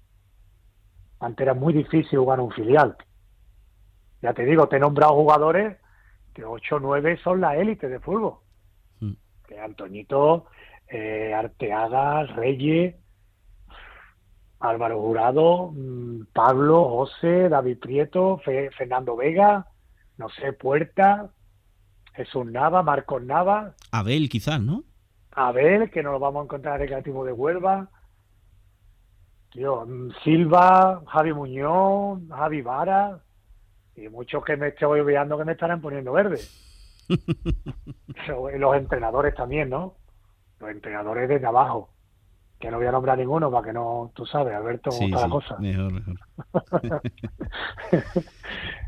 Antes 1.19 1.43
era 1.43 1.53
muy 1.53 1.73
difícil 1.73 2.19
jugar 2.19 2.39
un 2.39 2.51
filial. 2.51 2.95
Ya 4.21 4.33
te 4.33 4.45
digo, 4.45 4.67
te 4.67 4.77
he 4.77 4.79
nombrado 4.79 5.13
jugadores 5.15 5.77
que 6.33 6.43
8 6.43 6.77
o 6.77 6.79
9 6.79 7.17
son 7.23 7.41
la 7.41 7.55
élite 7.57 7.87
de 7.87 7.99
fútbol. 7.99 8.35
Mm. 8.99 9.13
Que 9.47 9.59
Antoñito, 9.59 10.47
eh, 10.87 11.33
Arteaga, 11.33 12.23
Reyes, 12.23 12.95
Álvaro 14.59 14.99
Jurado, 15.01 15.71
mm, 15.73 16.27
Pablo, 16.33 16.85
José, 16.89 17.49
David 17.49 17.79
Prieto, 17.79 18.37
Fe- 18.39 18.71
Fernando 18.71 19.15
Vega, 19.15 19.67
no 20.17 20.29
sé, 20.29 20.53
Puerta, 20.53 21.29
Jesús 22.13 22.45
Nava, 22.45 22.83
Marcos 22.83 23.23
Nava, 23.23 23.75
Abel, 23.91 24.29
quizás, 24.29 24.61
¿no? 24.61 24.83
Abel, 25.31 25.89
que 25.91 26.01
nos 26.01 26.13
lo 26.13 26.19
vamos 26.19 26.41
a 26.41 26.43
encontrar 26.45 26.75
en 26.75 26.81
el 26.81 26.87
Recreativo 26.87 27.25
de 27.25 27.33
Huelva. 27.33 27.89
Tío, 29.51 29.85
mm, 29.85 30.11
Silva, 30.23 31.03
Javi 31.07 31.33
Muñoz, 31.33 32.19
Javi 32.29 32.61
Vara, 32.61 33.19
y 33.95 34.07
muchos 34.09 34.43
que 34.43 34.57
me 34.57 34.69
estoy 34.69 34.99
olvidando 34.99 35.37
que 35.37 35.45
me 35.45 35.53
estarán 35.53 35.81
poniendo 35.81 36.11
verde. 36.13 36.39
Y 38.27 38.57
los 38.57 38.75
entrenadores 38.75 39.35
también, 39.35 39.69
¿no? 39.69 39.97
Los 40.59 40.71
entrenadores 40.71 41.29
desde 41.29 41.45
abajo. 41.45 41.93
Que 42.59 42.71
no 42.71 42.77
voy 42.77 42.87
a 42.87 42.91
nombrar 42.91 43.17
ninguno 43.17 43.51
para 43.51 43.67
que 43.67 43.73
no, 43.73 44.11
tú 44.15 44.25
sabes, 44.25 44.55
Alberto, 44.55 44.89
cómo 44.89 44.99
Sí, 44.99 45.05
está 45.05 45.19
la 45.19 45.25
sí, 45.25 45.31
cosa. 45.31 45.57
Mejor, 45.59 45.93
mejor. 45.93 47.01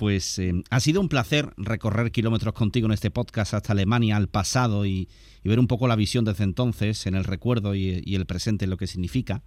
Pues 0.00 0.38
eh, 0.38 0.54
ha 0.70 0.80
sido 0.80 0.98
un 1.02 1.10
placer 1.10 1.50
recorrer 1.58 2.10
kilómetros 2.10 2.54
contigo 2.54 2.86
en 2.86 2.92
este 2.92 3.10
podcast 3.10 3.52
hasta 3.52 3.74
Alemania, 3.74 4.16
al 4.16 4.28
pasado 4.28 4.86
y, 4.86 5.10
y 5.44 5.48
ver 5.50 5.58
un 5.58 5.66
poco 5.66 5.86
la 5.88 5.94
visión 5.94 6.24
desde 6.24 6.44
entonces, 6.44 7.06
en 7.06 7.14
el 7.14 7.24
recuerdo 7.24 7.74
y, 7.74 8.00
y 8.02 8.14
el 8.14 8.24
presente, 8.24 8.66
lo 8.66 8.78
que 8.78 8.86
significa. 8.86 9.42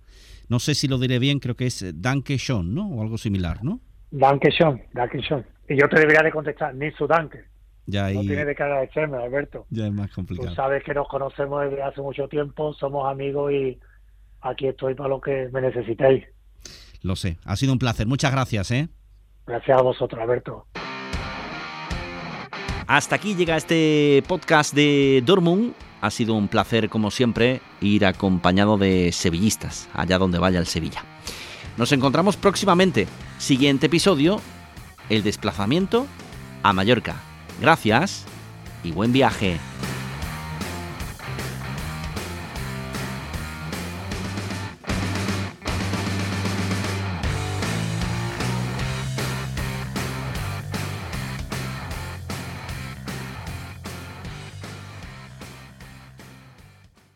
No 0.50 0.60
sé 0.60 0.76
si 0.76 0.88
lo 0.88 1.00
diré 1.00 1.18
bien, 1.18 1.40
creo 1.40 1.56
que 1.56 1.66
es 1.66 1.84
Danke 1.96 2.38
schon, 2.38 2.76
¿no? 2.76 2.88
O 2.88 3.02
algo 3.02 3.18
similar, 3.18 3.64
¿no? 3.64 3.80
Danke 4.12 4.52
schön, 4.52 4.80
danke 4.94 5.24
schön. 5.24 5.44
Y 5.68 5.76
yo 5.76 5.90
te 5.90 6.00
debería 6.00 6.22
de 6.22 6.32
contestar, 6.32 6.76
ni 6.76 6.92
su 6.92 7.08
danke. 7.08 7.46
Ya 7.88 8.04
No 8.12 8.20
ahí 8.20 8.28
tienes 8.28 8.46
de 8.46 8.54
que 8.56 8.62
agradecerme, 8.62 9.18
Alberto. 9.18 9.66
ya 9.72 9.88
es 9.88 9.92
más 9.92 10.10
Tú 10.10 10.16
complicado. 10.18 10.54
sabes 10.54 10.84
que 10.84 10.94
nos 10.94 11.08
conocemos 11.08 11.64
desde 11.64 11.82
hace 11.82 12.00
mucho 12.02 12.28
tiempo, 12.28 12.74
somos 12.76 13.12
amigos 13.12 13.52
y 13.52 13.80
aquí 14.42 14.68
estoy 14.68 14.94
para 14.94 15.10
lo 15.10 15.20
que 15.20 15.50
me 15.52 15.62
necesitéis. 15.62 16.26
Lo 17.02 17.16
sé. 17.16 17.38
Ha 17.44 17.56
sido 17.56 17.74
un 17.74 17.80
placer. 17.80 18.06
Muchas 18.06 18.32
gracias, 18.32 18.70
¿eh? 18.70 18.88
Gracias 19.46 19.78
a 19.78 19.82
vosotros, 19.82 20.22
Alberto. 20.22 20.66
Hasta 22.88 23.16
aquí 23.16 23.36
llega 23.36 23.58
este 23.58 24.24
podcast 24.28 24.74
de 24.74 25.24
Dortmund. 25.26 25.74
Ha 26.02 26.12
sido 26.12 26.34
un 26.34 26.48
placer, 26.50 26.90
como 26.90 27.12
siempre, 27.12 27.62
ir 27.80 28.06
acompañado 28.06 28.78
de 28.78 29.12
sevillistas, 29.14 29.90
allá 29.94 30.18
donde 30.18 30.38
vaya 30.38 30.60
el 30.60 30.68
Sevilla. 30.68 31.04
Nos 31.78 31.92
encontramos 31.92 32.36
próximamente. 32.36 33.08
Siguiente 33.38 33.88
episodio, 33.88 34.42
el 35.10 35.24
desplazamiento 35.24 36.06
a 36.62 36.74
Mallorca. 36.74 37.16
Gracias 37.60 38.26
y 38.84 38.92
buen 38.92 39.14
viaje. 39.14 39.58